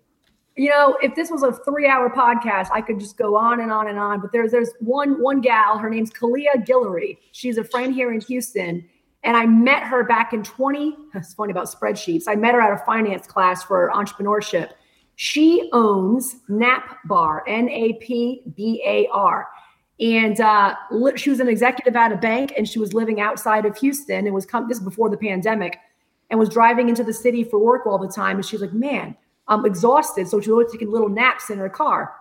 you 0.54 0.68
know, 0.68 0.98
if 1.00 1.14
this 1.14 1.30
was 1.30 1.42
a 1.42 1.52
three-hour 1.64 2.10
podcast, 2.10 2.68
I 2.74 2.82
could 2.82 3.00
just 3.00 3.16
go 3.16 3.36
on 3.36 3.60
and 3.60 3.72
on 3.72 3.88
and 3.88 3.98
on. 3.98 4.20
But 4.20 4.32
there's 4.32 4.50
there's 4.52 4.70
one 4.80 5.22
one 5.22 5.40
gal. 5.40 5.78
Her 5.78 5.88
name's 5.88 6.10
Kalia 6.12 6.56
Guillory. 6.56 7.16
She's 7.32 7.56
a 7.56 7.64
friend 7.64 7.94
here 7.94 8.12
in 8.12 8.20
Houston, 8.20 8.86
and 9.24 9.36
I 9.36 9.46
met 9.46 9.84
her 9.84 10.02
back 10.04 10.32
in 10.32 10.42
20. 10.42 10.96
It's 11.14 11.34
funny 11.34 11.52
about 11.52 11.66
spreadsheets. 11.66 12.24
I 12.26 12.34
met 12.34 12.54
her 12.54 12.60
at 12.60 12.72
a 12.72 12.84
finance 12.84 13.26
class 13.26 13.62
for 13.62 13.90
entrepreneurship. 13.94 14.70
She 15.14 15.68
owns 15.72 16.36
Nap 16.48 16.98
Bar, 17.04 17.44
N 17.46 17.68
A 17.68 17.92
P 17.94 18.42
B 18.56 18.82
A 18.84 19.06
R. 19.12 19.48
And 20.00 20.40
uh, 20.40 20.74
she 21.14 21.30
was 21.30 21.38
an 21.38 21.48
executive 21.48 21.94
at 21.94 22.10
a 22.10 22.16
bank, 22.16 22.54
and 22.56 22.68
she 22.68 22.80
was 22.80 22.92
living 22.92 23.20
outside 23.20 23.64
of 23.64 23.76
Houston. 23.78 24.26
And 24.26 24.34
was 24.34 24.46
come 24.46 24.66
this 24.68 24.78
is 24.78 24.84
before 24.84 25.10
the 25.10 25.16
pandemic, 25.16 25.78
and 26.30 26.40
was 26.40 26.48
driving 26.48 26.88
into 26.88 27.04
the 27.04 27.12
city 27.12 27.44
for 27.44 27.58
work 27.58 27.86
all 27.86 27.98
the 27.98 28.08
time. 28.08 28.36
And 28.36 28.44
she's 28.44 28.60
like, 28.60 28.72
"Man, 28.72 29.16
I'm 29.46 29.64
exhausted." 29.64 30.26
So 30.26 30.40
she 30.40 30.50
was 30.50 30.72
taking 30.72 30.90
little 30.90 31.08
naps 31.08 31.50
in 31.50 31.58
her 31.58 31.68
car. 31.68 32.14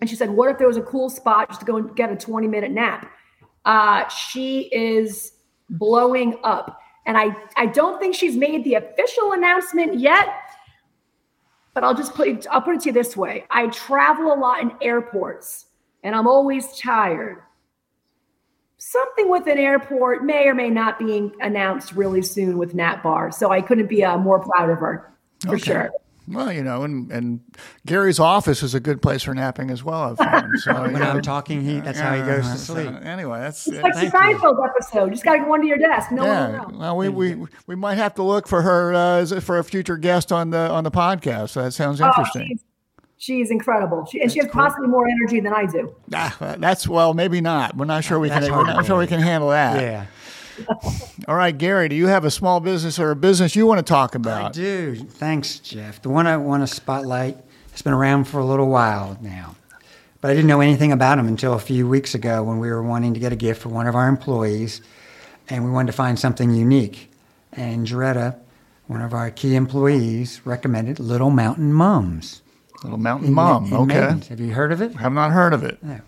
And 0.00 0.10
she 0.10 0.16
said, 0.16 0.30
"What 0.30 0.50
if 0.50 0.58
there 0.58 0.66
was 0.66 0.76
a 0.76 0.82
cool 0.82 1.08
spot 1.08 1.48
just 1.50 1.60
to 1.60 1.66
go 1.66 1.76
and 1.76 1.94
get 1.94 2.10
a 2.10 2.16
20 2.16 2.48
minute 2.48 2.72
nap?" 2.72 3.08
Uh, 3.64 4.08
she 4.08 4.62
is 4.72 5.35
blowing 5.70 6.38
up, 6.44 6.80
and 7.06 7.16
I 7.16 7.34
I 7.56 7.66
don't 7.66 7.98
think 8.00 8.14
she's 8.14 8.36
made 8.36 8.64
the 8.64 8.74
official 8.74 9.32
announcement 9.32 9.98
yet. 9.98 10.28
But 11.74 11.84
I'll 11.84 11.94
just 11.94 12.14
put 12.14 12.28
it, 12.28 12.46
I'll 12.50 12.62
put 12.62 12.76
it 12.76 12.80
to 12.82 12.86
you 12.88 12.92
this 12.92 13.16
way: 13.16 13.44
I 13.50 13.66
travel 13.68 14.32
a 14.32 14.38
lot 14.38 14.62
in 14.62 14.72
airports, 14.80 15.66
and 16.02 16.14
I'm 16.14 16.26
always 16.26 16.78
tired. 16.78 17.42
something 18.78 19.30
with 19.30 19.46
an 19.46 19.58
airport 19.58 20.24
may 20.24 20.46
or 20.46 20.54
may 20.54 20.70
not 20.70 20.98
be 20.98 21.32
announced 21.40 21.92
really 21.92 22.22
soon 22.22 22.58
with 22.58 22.74
Nap 22.74 23.02
Bar. 23.02 23.32
So 23.32 23.50
I 23.50 23.60
couldn't 23.62 23.88
be 23.88 24.04
uh, 24.04 24.18
more 24.18 24.40
proud 24.40 24.70
of 24.70 24.78
her 24.78 25.12
for 25.46 25.56
Okay. 25.56 25.58
sure. 25.58 25.90
Well, 26.28 26.52
you 26.52 26.62
know, 26.64 26.82
and, 26.82 27.10
and 27.12 27.40
Gary's 27.86 28.18
office 28.18 28.62
is 28.62 28.74
a 28.74 28.80
good 28.80 29.00
place 29.00 29.22
for 29.22 29.32
napping 29.34 29.70
as 29.70 29.84
well. 29.84 30.02
I've 30.10 30.18
found. 30.18 30.58
So, 30.58 30.72
you 30.86 30.92
When 30.92 30.94
know, 30.94 31.10
I'm 31.10 31.22
talking, 31.22 31.62
he 31.62 31.80
that's 31.80 31.98
how 32.00 32.14
he 32.16 32.22
goes 32.22 32.50
to 32.50 32.58
so, 32.58 32.74
sleep. 32.74 32.88
anyway, 33.04 33.38
that's 33.40 33.66
It's 33.68 33.80
like 33.82 33.94
the 33.94 34.10
Thank. 34.10 34.38
Seinfeld 34.40 34.56
episode. 34.68 35.10
Just 35.12 35.24
got 35.24 35.34
to 35.34 35.38
go 35.44 35.54
under 35.54 35.66
your 35.66 35.78
desk. 35.78 36.10
No 36.10 36.26
one 36.26 36.52
will 36.52 36.70
know. 36.72 36.78
Well, 36.78 36.96
we, 36.96 37.08
we 37.36 37.46
we 37.66 37.74
might 37.76 37.94
have 37.96 38.14
to 38.16 38.22
look 38.22 38.48
for 38.48 38.62
her 38.62 38.92
uh, 38.94 39.40
for 39.40 39.58
a 39.58 39.64
future 39.64 39.96
guest 39.96 40.32
on 40.32 40.50
the 40.50 40.68
on 40.70 40.82
the 40.84 40.90
podcast. 40.90 41.50
So 41.50 41.62
that 41.62 41.72
sounds 41.72 42.00
Oh, 42.00 42.06
interesting. 42.06 42.48
she's, 42.48 42.64
she's 43.18 43.50
incredible. 43.52 44.04
She, 44.10 44.20
and 44.20 44.30
she 44.32 44.40
has 44.40 44.48
possibly 44.48 44.88
more 44.88 45.06
energy 45.08 45.38
than 45.40 45.52
I 45.52 45.66
do. 45.66 45.94
Ah, 46.12 46.56
that's 46.58 46.88
well, 46.88 47.14
maybe 47.14 47.40
not. 47.40 47.76
We're 47.76 47.84
not 47.84 48.02
sure 48.04 48.18
we 48.18 48.28
That's 48.30 48.46
can. 48.46 48.52
hard 48.52 48.66
We're 48.66 48.72
to 48.72 48.76
not 48.78 48.86
sure 48.86 48.98
we 48.98 49.06
can 49.06 49.20
handle 49.20 49.50
that. 49.50 49.80
Yeah, 49.80 50.06
All 51.28 51.34
right, 51.36 51.56
Gary, 51.56 51.88
do 51.88 51.96
you 51.96 52.06
have 52.06 52.24
a 52.24 52.30
small 52.30 52.60
business 52.60 52.98
or 52.98 53.10
a 53.10 53.16
business 53.16 53.54
you 53.56 53.66
want 53.66 53.78
to 53.78 53.82
talk 53.90 54.14
about? 54.14 54.44
I 54.44 54.52
do. 54.52 54.94
Thanks, 54.94 55.58
Jeff. 55.60 56.00
The 56.02 56.08
one 56.08 56.26
I 56.26 56.36
want 56.36 56.62
to 56.62 56.66
spotlight 56.72 57.36
has 57.72 57.82
been 57.82 57.92
around 57.92 58.24
for 58.24 58.38
a 58.40 58.44
little 58.44 58.68
while 58.68 59.18
now, 59.20 59.56
but 60.20 60.30
I 60.30 60.34
didn't 60.34 60.48
know 60.48 60.60
anything 60.60 60.92
about 60.92 61.18
him 61.18 61.28
until 61.28 61.54
a 61.54 61.58
few 61.58 61.88
weeks 61.88 62.14
ago 62.14 62.42
when 62.42 62.58
we 62.58 62.68
were 62.70 62.82
wanting 62.82 63.14
to 63.14 63.20
get 63.20 63.32
a 63.32 63.36
gift 63.36 63.62
for 63.62 63.68
one 63.68 63.86
of 63.86 63.94
our 63.94 64.08
employees, 64.08 64.80
and 65.48 65.64
we 65.64 65.70
wanted 65.70 65.88
to 65.88 65.96
find 65.96 66.18
something 66.18 66.52
unique. 66.52 67.10
And 67.52 67.86
Jaretta, 67.86 68.38
one 68.86 69.02
of 69.02 69.12
our 69.14 69.30
key 69.30 69.54
employees, 69.54 70.40
recommended 70.44 70.98
Little 71.00 71.30
Mountain 71.30 71.72
Mums. 71.72 72.42
Little 72.82 72.98
Mountain 72.98 73.28
in 73.28 73.34
Mom. 73.34 73.66
in 73.66 73.72
okay, 73.74 74.00
Maidens. 74.00 74.28
Have 74.28 74.40
you 74.40 74.52
heard 74.52 74.70
of 74.72 74.80
it? 74.82 74.94
have 74.96 75.12
not 75.12 75.32
heard 75.32 75.52
of 75.54 75.64
it. 75.64 75.82
No. 75.82 76.00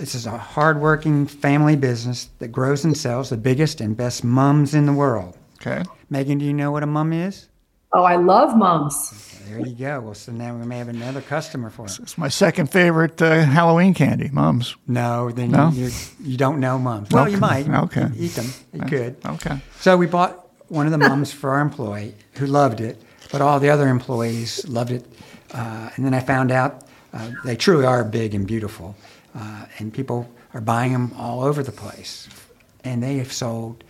This 0.00 0.14
is 0.14 0.24
a 0.24 0.38
hardworking 0.38 1.26
family 1.26 1.76
business 1.76 2.30
that 2.38 2.48
grows 2.48 2.86
and 2.86 2.96
sells 2.96 3.28
the 3.28 3.36
biggest 3.36 3.82
and 3.82 3.94
best 3.94 4.24
mums 4.24 4.74
in 4.74 4.86
the 4.86 4.94
world. 4.94 5.36
Okay, 5.60 5.82
Megan, 6.08 6.38
do 6.38 6.46
you 6.46 6.54
know 6.54 6.70
what 6.72 6.82
a 6.82 6.86
mum 6.86 7.12
is? 7.12 7.48
Oh, 7.92 8.04
I 8.04 8.16
love 8.16 8.56
mums. 8.56 9.38
There 9.46 9.60
you 9.60 9.74
go. 9.74 10.00
Well, 10.00 10.14
so 10.14 10.32
now 10.32 10.56
we 10.56 10.64
may 10.64 10.78
have 10.78 10.88
another 10.88 11.20
customer 11.20 11.68
for 11.68 11.84
us. 11.84 11.98
it's 11.98 12.16
my 12.16 12.28
second 12.28 12.72
favorite 12.72 13.20
uh, 13.20 13.42
Halloween 13.42 13.92
candy, 13.92 14.30
Mums. 14.32 14.74
No, 14.86 15.30
then 15.32 15.50
No? 15.50 15.68
You, 15.68 15.86
you 15.86 15.90
you 16.22 16.36
don't 16.38 16.60
know 16.60 16.78
mums. 16.78 17.10
Well, 17.10 17.28
you 17.28 17.36
might. 17.36 17.68
Okay. 17.68 18.08
Eat 18.16 18.32
them. 18.36 18.46
You 18.72 18.80
could. 18.80 19.16
Okay. 19.26 19.60
So 19.80 19.98
we 19.98 20.06
bought 20.06 20.48
one 20.68 20.86
of 20.86 20.92
the 20.92 20.98
mums 20.98 21.30
for 21.30 21.50
our 21.50 21.60
employee 21.60 22.14
who 22.36 22.46
loved 22.46 22.80
it, 22.80 22.96
but 23.30 23.42
all 23.42 23.60
the 23.60 23.68
other 23.68 23.88
employees 23.88 24.66
loved 24.66 24.92
it. 24.92 25.04
Uh, 25.52 25.90
and 25.96 26.06
then 26.06 26.14
I 26.14 26.20
found 26.20 26.50
out 26.52 26.84
uh, 27.12 27.32
they 27.44 27.56
truly 27.56 27.84
are 27.84 28.02
big 28.04 28.34
and 28.34 28.46
beautiful, 28.46 28.96
uh, 29.34 29.66
and 29.78 29.92
people 29.92 30.30
are 30.54 30.60
buying 30.60 30.92
them 30.92 31.12
all 31.16 31.42
over 31.42 31.62
the 31.62 31.72
place. 31.72 32.28
And 32.84 33.02
they 33.02 33.18
have 33.18 33.32
sold 33.32 33.84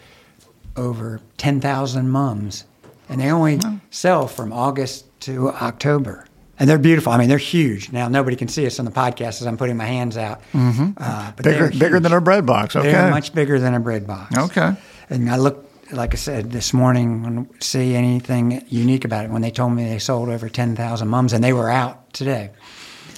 over 0.76 1.20
10,000 1.36 2.08
mums, 2.10 2.64
and 3.08 3.20
they 3.20 3.30
only 3.30 3.60
sell 3.90 4.26
from 4.26 4.52
August 4.52 5.04
to 5.22 5.50
October. 5.50 6.26
And 6.58 6.68
they're 6.68 6.78
beautiful. 6.78 7.12
I 7.12 7.16
mean, 7.18 7.28
they're 7.28 7.38
huge. 7.38 7.90
Now 7.90 8.08
nobody 8.08 8.36
can 8.36 8.48
see 8.48 8.66
us 8.66 8.78
on 8.78 8.84
the 8.84 8.90
podcast 8.90 9.40
as 9.40 9.46
I'm 9.46 9.56
putting 9.56 9.78
my 9.78 9.86
hands 9.86 10.16
out. 10.18 10.42
Mm-hmm. 10.52 10.90
Uh, 10.96 11.32
but 11.34 11.44
Bigger, 11.44 11.70
bigger 11.70 12.00
than 12.00 12.12
a 12.12 12.20
bread 12.20 12.44
box. 12.44 12.76
Okay. 12.76 12.92
They're 12.92 13.10
much 13.10 13.34
bigger 13.34 13.58
than 13.58 13.74
a 13.74 13.80
bread 13.80 14.06
box. 14.06 14.36
Okay. 14.36 14.74
And 15.08 15.30
I 15.30 15.36
looked, 15.36 15.92
like 15.92 16.12
I 16.12 16.18
said, 16.18 16.52
this 16.52 16.74
morning, 16.74 17.24
and 17.24 17.48
see 17.60 17.94
anything 17.94 18.62
unique 18.68 19.06
about 19.06 19.24
it 19.24 19.30
when 19.30 19.40
they 19.40 19.50
told 19.50 19.72
me 19.72 19.88
they 19.88 19.98
sold 19.98 20.28
over 20.28 20.50
10,000 20.50 21.08
mums 21.08 21.32
and 21.32 21.42
they 21.42 21.54
were 21.54 21.70
out 21.70 22.12
today. 22.12 22.50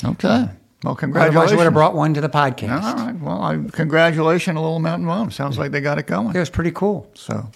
Okay. 0.04 0.48
Well, 0.84 0.94
Otherwise, 0.94 1.00
congratulations. 1.00 1.52
I 1.52 1.56
would 1.56 1.64
have 1.64 1.72
brought 1.74 1.94
one 1.94 2.14
to 2.14 2.20
the 2.20 2.28
podcast. 2.28 2.82
All 2.82 2.94
right. 2.94 3.20
Well, 3.20 3.42
I, 3.42 3.56
congratulations, 3.70 4.56
Little 4.56 4.80
Mountain 4.80 5.06
Mom. 5.06 5.30
Sounds 5.30 5.58
like 5.58 5.70
they 5.70 5.80
got 5.80 5.98
it 5.98 6.06
going. 6.06 6.34
It 6.34 6.38
was 6.38 6.50
pretty 6.50 6.72
cool. 6.72 7.08
So, 7.14 7.48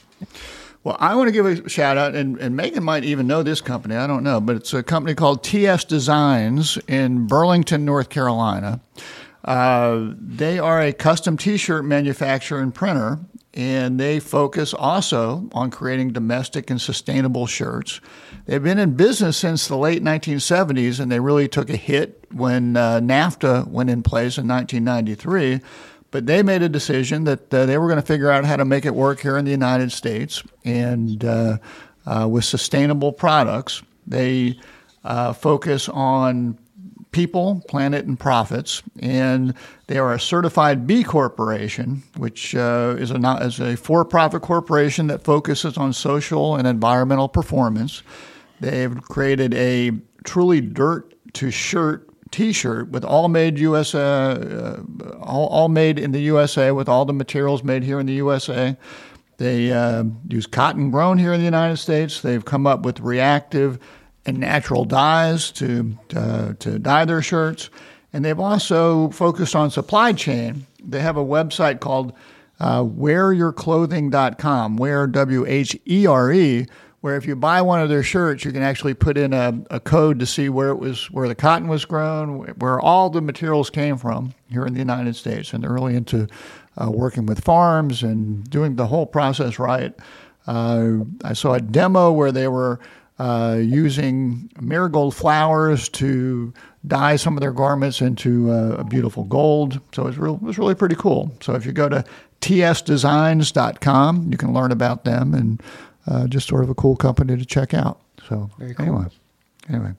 well, 0.85 0.97
I 1.01 1.17
want 1.17 1.27
to 1.27 1.33
give 1.33 1.45
a 1.47 1.69
shout 1.69 1.99
out, 1.99 2.15
and, 2.15 2.39
and 2.39 2.55
Megan 2.55 2.85
might 2.85 3.03
even 3.05 3.27
know 3.27 3.43
this 3.43 3.61
company. 3.61 3.97
I 3.97 4.07
don't 4.07 4.23
know, 4.23 4.41
but 4.41 4.55
it's 4.55 4.73
a 4.73 4.83
company 4.83 5.15
called 5.17 5.43
TS 5.43 5.85
Designs 5.85 6.79
in 6.87 7.27
Burlington, 7.27 7.85
North 7.85 8.09
Carolina. 8.11 8.81
Uh, 9.45 10.13
they 10.19 10.59
are 10.59 10.81
a 10.81 10.93
custom 10.93 11.37
T-shirt 11.37 11.85
manufacturer 11.85 12.61
and 12.61 12.73
printer, 12.75 13.19
and 13.57 13.99
they 13.99 14.21
focus 14.21 14.75
also 14.75 15.49
on 15.53 15.71
creating 15.71 16.13
domestic 16.13 16.69
and 16.69 16.81
sustainable 16.81 17.47
shirts. 17.47 18.03
They've 18.45 18.63
been 18.63 18.79
in 18.79 18.95
business 18.95 19.39
since 19.39 19.67
the 19.67 19.79
late 19.79 20.05
1970s, 20.05 21.01
and 21.01 21.11
they 21.11 21.21
really 21.21 21.49
took 21.49 21.71
a 21.71 21.77
hit 21.77 22.23
when 22.31 22.77
uh, 22.77 23.01
NAFTA 23.01 23.67
went 23.69 23.89
in 23.89 24.03
place 24.03 24.37
in 24.37 24.47
1993. 24.47 25.61
But 26.11 26.27
they 26.27 26.43
made 26.43 26.63
a 26.63 26.69
decision 26.69 27.25
that 27.25 27.53
uh, 27.53 27.65
they 27.65 27.79
were 27.79 27.89
going 27.89 28.01
to 28.01 28.07
figure 28.07 28.31
out 28.31 28.45
how 28.45 28.57
to 28.57 28.65
make 28.65 28.85
it 28.85 28.95
work 28.95 29.21
here 29.21 29.39
in 29.39 29.47
the 29.47 29.51
United 29.51 29.91
States, 29.91 30.43
and 30.65 31.25
uh, 31.25 31.57
uh, 32.05 32.29
with 32.31 32.45
sustainable 32.45 33.13
products, 33.13 33.83
they 34.07 34.59
uh, 35.03 35.33
focus 35.33 35.89
on 35.89 36.59
people, 37.17 37.65
planet, 37.67 38.05
and 38.05 38.21
profits. 38.21 38.83
And 39.01 39.55
they 39.87 39.97
are 39.97 40.13
a 40.13 40.21
certified 40.21 40.87
B 40.87 41.03
Corporation, 41.03 42.03
which 42.19 42.55
uh, 42.55 42.95
is 42.99 43.11
a 43.11 43.39
is 43.41 43.59
a 43.59 43.75
for-profit 43.75 44.43
corporation 44.43 45.07
that 45.07 45.25
focuses 45.25 45.79
on 45.79 45.95
social 45.95 46.57
and 46.57 46.69
environmental 46.69 47.29
performance. 47.29 48.03
They've 48.61 49.03
created 49.03 49.55
a 49.55 49.93
truly 50.25 50.61
dirt 50.61 51.15
to 51.35 51.51
shirt 51.51 52.03
T-shirt 52.33 52.91
with 52.91 53.05
all 53.05 53.29
made 53.29 53.59
US, 53.61 53.95
uh, 53.95 54.83
uh, 55.01 55.17
all, 55.23 55.47
all 55.47 55.69
made 55.69 55.99
in 55.99 56.13
the 56.13 56.21
USA 56.21 56.71
with 56.71 56.89
all 56.89 57.07
the 57.07 57.15
materials 57.15 57.63
made 57.63 57.83
here 57.83 57.99
in 57.99 58.05
the 58.05 58.15
USA. 58.15 58.77
They 59.39 59.73
uh, 59.73 60.05
use 60.29 60.47
cotton 60.47 60.91
grown 60.91 61.19
here 61.19 61.33
in 61.33 61.39
the 61.39 61.45
United 61.45 61.77
States. 61.79 62.21
They've 62.21 62.45
come 62.45 62.67
up 62.67 62.83
with 62.83 63.01
reactive 63.01 63.79
and 64.27 64.39
natural 64.39 64.85
dyes 64.85 65.51
to 65.53 65.97
uh, 66.15 66.53
to 66.59 66.79
dye 66.79 67.05
their 67.05 67.23
shirts, 67.23 67.71
and 68.13 68.25
they've 68.25 68.41
also 68.41 69.11
focused 69.11 69.55
on 69.55 69.71
supply 69.71 70.13
chain. 70.13 70.67
They 70.85 71.01
have 71.01 71.17
a 71.17 71.25
website 71.25 71.81
called 71.81 72.13
uh, 72.61 72.83
WhereYourClothing.com, 72.83 74.77
Where 74.77 75.07
W 75.07 75.47
H 75.47 75.79
E 75.87 76.07
R 76.07 76.33
E, 76.33 76.67
where 77.01 77.17
if 77.17 77.27
you 77.27 77.37
buy 77.37 77.63
one 77.63 77.81
of 77.81 77.89
their 77.89 78.03
shirts, 78.03 78.45
you 78.45 78.53
can 78.53 78.63
actually 78.63 78.95
put 78.95 79.17
in 79.17 79.33
a, 79.33 79.63
a 79.71 79.79
code 79.79 80.19
to 80.19 80.27
see 80.27 80.49
where 80.49 80.71
it 80.71 80.79
was, 80.79 81.11
where 81.11 81.29
the 81.29 81.35
cotton 81.35 81.69
was 81.69 81.85
grown, 81.85 82.41
where 82.59 82.81
all 82.81 83.11
the 83.11 83.21
materials 83.21 83.71
came 83.71 83.97
from 83.97 84.35
here 84.51 84.67
in 84.67 84.73
the 84.73 84.81
United 84.81 85.15
States, 85.15 85.53
and 85.53 85.63
they're 85.63 85.73
really 85.73 85.95
into 85.95 86.27
uh, 86.79 86.91
working 86.91 87.27
with 87.27 87.45
farms 87.45 88.03
and 88.03 88.49
doing 88.51 88.77
the 88.77 88.87
whole 88.87 89.07
process 89.07 89.59
right. 89.59 89.95
Uh, 90.47 90.99
I 91.25 91.33
saw 91.33 91.55
a 91.55 91.61
demo 91.61 92.13
where 92.13 92.33
they 92.33 92.49
were 92.49 92.81
uh, 93.19 93.59
using 93.61 94.51
marigold 94.61 95.15
flowers 95.15 95.89
to 95.89 96.53
dye 96.87 97.17
some 97.17 97.37
of 97.37 97.41
their 97.41 97.53
garments 97.53 98.01
into 98.01 98.51
uh, 98.51 98.77
a 98.79 98.85
beautiful 98.85 99.25
gold. 99.25 99.81
So 99.93 100.03
it 100.03 100.07
was, 100.07 100.19
real, 100.19 100.41
it 100.47 100.59
really 100.59 100.75
pretty 100.75 100.97
cool. 100.97 101.33
So 101.41 101.55
if 101.55 101.65
you 101.65 101.73
go 101.73 101.89
to 101.89 102.05
tsdesigns.com, 102.41 104.29
you 104.31 104.37
can 104.37 104.53
learn 104.53 104.71
about 104.71 105.05
them 105.05 105.35
and 105.35 105.63
uh, 106.07 106.27
just 106.27 106.47
sort 106.47 106.63
of 106.63 106.71
a 106.71 106.75
cool 106.75 106.97
company 106.97 107.37
to 107.37 107.45
check 107.45 107.75
out. 107.75 108.01
So 108.29 108.51
anyway, 108.61 109.07
anyway. 109.69 109.93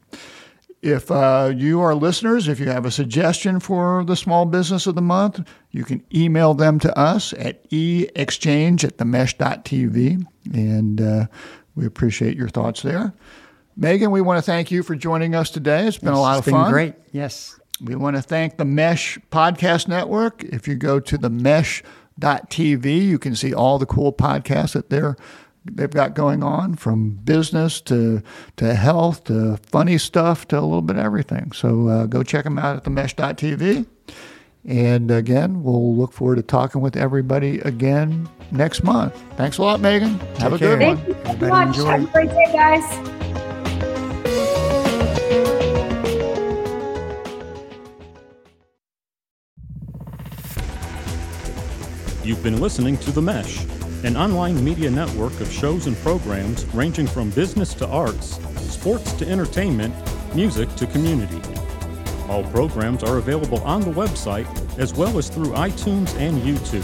If 0.83 1.09
uh, 1.09 1.51
you 1.55 1.81
are 1.81 1.95
listeners, 1.95 2.47
if 2.47 2.59
you 2.59 2.67
have 2.67 2.85
a 2.85 2.91
suggestion 2.91 3.59
for 3.59 4.03
the 4.05 4.15
small 4.15 4.45
business 4.45 4.85
of 4.85 4.93
the 4.93 5.01
month, 5.01 5.45
you 5.71 5.83
can 5.83 6.03
email 6.13 6.53
them 6.53 6.79
to 6.79 6.97
us 6.97 7.33
at 7.33 7.67
eexchange 7.71 8.83
at 8.83 8.97
themesh.tv. 8.97 10.23
And 10.53 11.01
uh, 11.01 11.25
we 11.77 11.85
appreciate 11.85 12.35
your 12.35 12.49
thoughts 12.49 12.81
there. 12.81 13.13
Megan, 13.77 14.09
we 14.11 14.21
want 14.21 14.39
to 14.39 14.41
thank 14.41 14.71
you 14.71 14.81
for 14.81 14.95
joining 14.95 15.35
us 15.35 15.51
today. 15.51 15.85
It's 15.87 15.99
been 15.99 16.13
a 16.13 16.19
lot 16.19 16.39
It's 16.39 16.47
of 16.47 16.51
been 16.53 16.61
fun. 16.61 16.71
great. 16.71 16.95
Yes. 17.11 17.59
We 17.79 17.95
want 17.95 18.15
to 18.15 18.23
thank 18.23 18.57
the 18.57 18.65
Mesh 18.65 19.19
Podcast 19.31 19.87
Network. 19.87 20.43
If 20.43 20.67
you 20.67 20.73
go 20.75 20.99
to 20.99 21.15
the 21.17 21.29
mesh.tv, 21.29 23.05
you 23.05 23.19
can 23.19 23.35
see 23.35 23.53
all 23.53 23.77
the 23.77 23.85
cool 23.85 24.11
podcasts 24.11 24.73
that 24.73 24.89
they're 24.89 25.15
they've 25.69 25.91
got 25.91 26.13
going 26.15 26.43
on 26.43 26.75
from 26.75 27.09
business 27.11 27.81
to 27.81 28.23
to 28.55 28.73
health 28.73 29.25
to 29.25 29.57
funny 29.57 29.97
stuff 29.97 30.47
to 30.47 30.57
a 30.57 30.61
little 30.61 30.81
bit 30.81 30.95
of 30.95 31.05
everything. 31.05 31.51
So 31.51 31.87
uh, 31.87 32.05
go 32.07 32.23
check 32.23 32.45
them 32.45 32.57
out 32.57 32.77
at 32.77 32.83
the 32.83 32.89
mesh.tv. 32.89 33.85
And 34.65 35.11
again, 35.11 35.61
we'll 35.63 35.95
look 35.95 36.13
forward 36.13 36.37
to 36.37 36.41
talking 36.41 36.81
with 36.81 36.97
everybody 36.97 37.59
again 37.59 38.27
next 38.51 38.83
month. 38.83 39.21
Thanks 39.35 39.57
a 39.57 39.61
lot, 39.61 39.79
Megan. 39.79 40.19
Have 40.37 40.53
a 40.53 40.57
care. 40.57 40.77
good 40.77 40.87
one. 40.87 40.97
Thank 40.97 41.07
you 41.07 41.39
so 41.39 41.47
much. 41.47 41.67
enjoy. 41.67 41.85
Have 41.85 42.03
a 42.03 42.11
great 42.11 42.29
day, 42.29 42.51
guys. 42.53 43.17
You've 52.23 52.43
been 52.43 52.59
listening 52.59 52.97
to 52.97 53.11
The 53.11 53.21
Mesh, 53.21 53.63
an 54.03 54.17
online 54.17 54.61
media 54.61 54.91
network 54.91 55.39
of 55.39 55.49
shows 55.49 55.87
and 55.87 55.95
programs 55.99 56.65
ranging 56.73 57.07
from 57.07 57.29
business 57.29 57.73
to 57.75 57.87
arts, 57.87 58.37
sports 58.69 59.13
to 59.13 59.29
entertainment, 59.29 59.95
music 60.35 60.67
to 60.75 60.87
community. 60.87 61.41
All 62.27 62.43
programs 62.51 63.01
are 63.01 63.17
available 63.17 63.59
on 63.63 63.79
the 63.79 63.91
website 63.91 64.45
as 64.77 64.93
well 64.93 65.17
as 65.17 65.29
through 65.29 65.53
iTunes 65.53 66.13
and 66.19 66.41
YouTube. 66.41 66.83